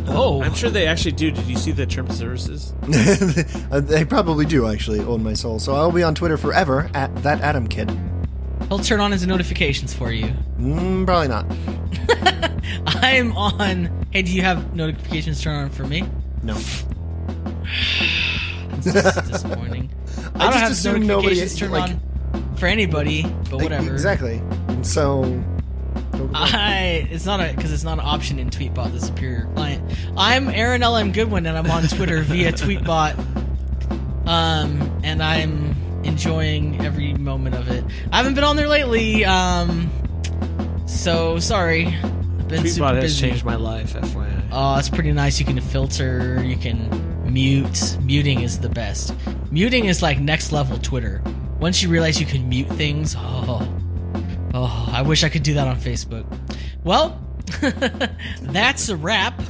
Oh, 0.07 0.41
I'm 0.41 0.53
sure 0.53 0.69
they 0.69 0.87
actually 0.87 1.11
do. 1.13 1.31
Did 1.31 1.45
you 1.45 1.57
see 1.57 1.71
the 1.71 1.85
terms 1.85 2.11
of 2.11 2.15
services? 2.17 2.73
they 3.71 4.05
probably 4.05 4.45
do 4.45 4.67
actually 4.67 4.99
own 5.01 5.23
my 5.23 5.33
soul. 5.33 5.59
So 5.59 5.75
I'll 5.75 5.91
be 5.91 6.03
on 6.03 6.15
Twitter 6.15 6.37
forever 6.37 6.89
at 6.93 7.13
that 7.23 7.41
Adam 7.41 7.67
kid. 7.67 7.91
He'll 8.69 8.79
turn 8.79 8.99
on 8.99 9.11
his 9.11 9.25
notifications 9.25 9.93
for 9.93 10.11
you. 10.11 10.27
Mm, 10.59 11.05
probably 11.05 11.27
not. 11.29 11.45
I'm 13.03 13.35
on. 13.37 14.07
Hey, 14.11 14.21
do 14.23 14.31
you 14.33 14.41
have 14.41 14.75
notifications 14.75 15.41
turned 15.41 15.57
on 15.57 15.69
for 15.69 15.83
me? 15.85 16.03
No. 16.43 16.57
This 18.77 18.95
is 18.95 19.15
disappointing. 19.31 19.89
I, 20.35 20.39
don't 20.39 20.51
just 20.51 20.59
have 20.59 20.71
assume 20.71 21.07
nobody- 21.07 21.27
notifications 21.39 21.59
turned 21.59 21.73
like- 21.73 21.91
on 21.91 22.55
for 22.57 22.67
anybody, 22.67 23.23
but 23.49 23.61
whatever. 23.61 23.91
Exactly. 23.91 24.41
So. 24.83 25.23
I 26.34 27.07
it's 27.11 27.26
not 27.26 27.39
a 27.39 27.53
because 27.55 27.72
it's 27.72 27.84
not 27.84 27.99
an 27.99 28.05
option 28.05 28.39
in 28.39 28.49
Tweetbot, 28.49 28.91
the 28.91 28.99
superior 28.99 29.49
client. 29.55 29.84
I'm 30.18 30.49
Aaron 30.49 30.84
L. 30.84 30.95
M. 30.95 31.11
Goodwin, 31.11 31.45
and 31.45 31.57
I'm 31.57 31.70
on 31.70 31.84
Twitter 31.88 32.22
via 32.24 32.51
Tweetbot. 32.51 33.18
Um, 34.28 34.99
and 35.03 35.24
I'm 35.24 35.76
enjoying 36.03 36.84
every 36.86 37.13
moment 37.13 37.55
of 37.55 37.70
it. 37.70 37.84
I 38.11 38.18
haven't 38.18 38.34
been 38.36 38.43
on 38.43 38.55
there 38.55 38.68
lately. 38.68 39.24
Um, 39.26 39.89
so 40.86 41.39
sorry. 41.39 41.88
I've 41.88 42.47
been 42.47 42.68
super 42.68 42.88
Tweetbot 42.88 42.95
has 42.95 43.03
busy. 43.03 43.28
changed 43.30 43.45
my 43.45 43.55
life, 43.55 43.93
FYI. 43.93 44.49
Oh, 44.51 44.78
it's 44.78 44.89
pretty 44.89 45.11
nice. 45.11 45.39
You 45.39 45.45
can 45.45 45.59
filter, 45.61 46.43
you 46.43 46.57
can 46.57 47.32
mute. 47.32 47.97
Muting 48.01 48.41
is 48.41 48.59
the 48.59 48.70
best. 48.70 49.13
Muting 49.51 49.86
is 49.86 50.01
like 50.01 50.20
next 50.20 50.51
level 50.51 50.78
Twitter. 50.78 51.22
Once 51.59 51.82
you 51.82 51.89
realize 51.89 52.20
you 52.20 52.26
can 52.26 52.47
mute 52.47 52.70
things, 52.70 53.15
oh, 53.18 53.68
oh, 54.57 54.89
I 54.91 55.01
wish 55.01 55.23
I 55.23 55.29
could 55.29 55.43
do 55.43 55.53
that 55.55 55.67
on 55.67 55.77
Facebook. 55.77 56.25
Well, 56.83 57.21
that's 58.41 58.89
a 58.89 58.95
wrap. 58.95 59.41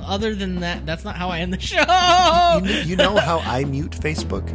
Other 0.00 0.34
than 0.34 0.60
that, 0.60 0.86
that's 0.86 1.04
not 1.04 1.16
how 1.16 1.28
I 1.28 1.40
end 1.40 1.52
the 1.52 1.60
show. 1.60 2.60
You, 2.64 2.90
you 2.90 2.96
know 2.96 3.16
how 3.16 3.38
I 3.40 3.64
mute 3.64 3.92
Facebook? 3.92 4.46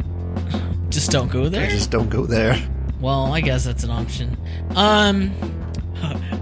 Just 0.90 1.10
don't 1.10 1.30
go 1.30 1.44
I 1.44 1.48
there. 1.48 1.70
just 1.70 1.90
don't 1.90 2.10
go 2.10 2.26
there. 2.26 2.56
Well, 3.00 3.32
I 3.32 3.40
guess 3.40 3.64
that's 3.64 3.84
an 3.84 3.90
option. 3.90 4.36
Um, 4.74 5.32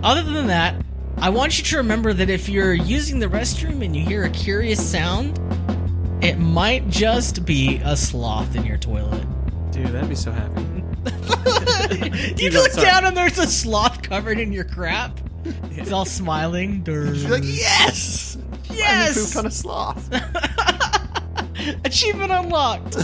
other 0.03 0.23
than 0.23 0.47
that, 0.49 0.83
I 1.19 1.31
want 1.31 1.59
you 1.59 1.65
to 1.65 1.77
remember 1.79 2.13
that 2.13 2.31
if 2.31 2.49
you're 2.49 2.75
using 2.75 3.19
the 3.19 3.27
restroom 3.27 3.85
and 3.85 3.95
you 3.95 4.05
hear 4.05 4.25
a 4.25 4.31
curious 4.31 4.85
sound, 4.85 5.39
it 6.23 6.39
might 6.39 6.89
just 6.89 7.45
be 7.45 7.81
a 7.85 7.97
sloth 7.97 8.55
in 8.57 8.65
your 8.65 8.79
toilet. 8.79 9.25
Dude, 9.73 9.89
that'd 9.89 10.09
be 10.09 10.15
so 10.15 10.33
happy. 10.33 10.65
you 12.39 12.51
look 12.51 12.73
sorry. 12.73 12.87
down 12.87 13.05
and 13.05 13.17
there's 13.17 13.39
a 13.39 13.47
sloth 13.47 14.03
covered 14.03 14.39
in 14.39 14.53
your 14.53 14.65
crap. 14.65 15.19
It's 15.73 15.93
all 15.93 16.05
smiling. 16.05 16.85
You're 16.87 17.13
like, 17.13 17.43
yes! 17.45 18.39
yes! 18.71 19.17
I 19.17 19.21
pooped 19.21 19.37
on 19.37 19.47
a 19.47 19.51
sloth. 19.51 20.09
Achievement 21.85 22.33
unlocked. 22.33 22.97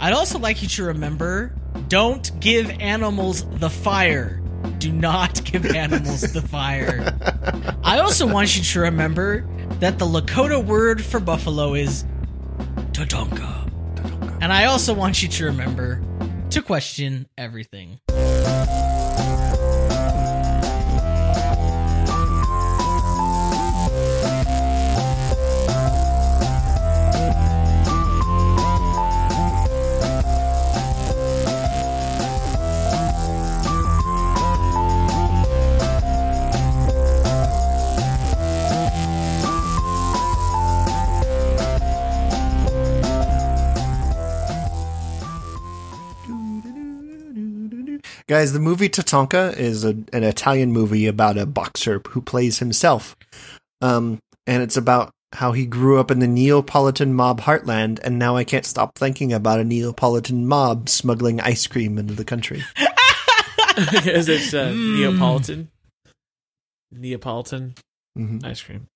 I'd 0.00 0.12
also 0.12 0.38
like 0.38 0.62
you 0.62 0.68
to 0.68 0.84
remember 0.84 1.54
don't 1.88 2.38
give 2.40 2.70
animals 2.80 3.44
the 3.58 3.70
fire. 3.70 4.40
Do 4.78 4.92
not 4.92 5.44
give 5.44 5.66
animals 5.66 6.20
the 6.32 6.42
fire. 6.42 7.16
I 7.84 7.98
also 7.98 8.26
want 8.26 8.56
you 8.56 8.62
to 8.62 8.80
remember 8.80 9.46
that 9.80 9.98
the 9.98 10.06
Lakota 10.06 10.64
word 10.64 11.02
for 11.04 11.20
buffalo 11.20 11.74
is 11.74 12.04
Tatanka. 12.92 13.70
And 14.40 14.52
I 14.52 14.64
also 14.64 14.94
want 14.94 15.22
you 15.22 15.28
to 15.28 15.44
remember 15.44 16.02
to 16.50 16.62
question 16.62 17.28
everything. 17.38 18.00
Guys, 48.30 48.52
the 48.52 48.60
movie 48.60 48.88
Tatanka 48.88 49.56
is 49.56 49.84
a, 49.84 49.88
an 50.12 50.22
Italian 50.22 50.70
movie 50.70 51.08
about 51.08 51.36
a 51.36 51.44
boxer 51.44 52.00
who 52.10 52.22
plays 52.22 52.60
himself. 52.60 53.16
Um, 53.80 54.20
and 54.46 54.62
it's 54.62 54.76
about 54.76 55.10
how 55.32 55.50
he 55.50 55.66
grew 55.66 55.98
up 55.98 56.12
in 56.12 56.20
the 56.20 56.28
Neapolitan 56.28 57.12
mob 57.12 57.40
heartland, 57.40 57.98
and 58.04 58.20
now 58.20 58.36
I 58.36 58.44
can't 58.44 58.64
stop 58.64 58.94
thinking 58.96 59.32
about 59.32 59.58
a 59.58 59.64
Neapolitan 59.64 60.46
mob 60.46 60.88
smuggling 60.88 61.40
ice 61.40 61.66
cream 61.66 61.98
into 61.98 62.14
the 62.14 62.24
country. 62.24 62.62
Is 64.06 64.28
it's 64.28 64.54
uh, 64.54 64.74
Mm. 64.76 64.96
Neapolitan. 64.96 65.68
Neapolitan 66.92 67.74
hmm 68.14 68.38
ice 68.44 68.62
cream. 68.62 68.86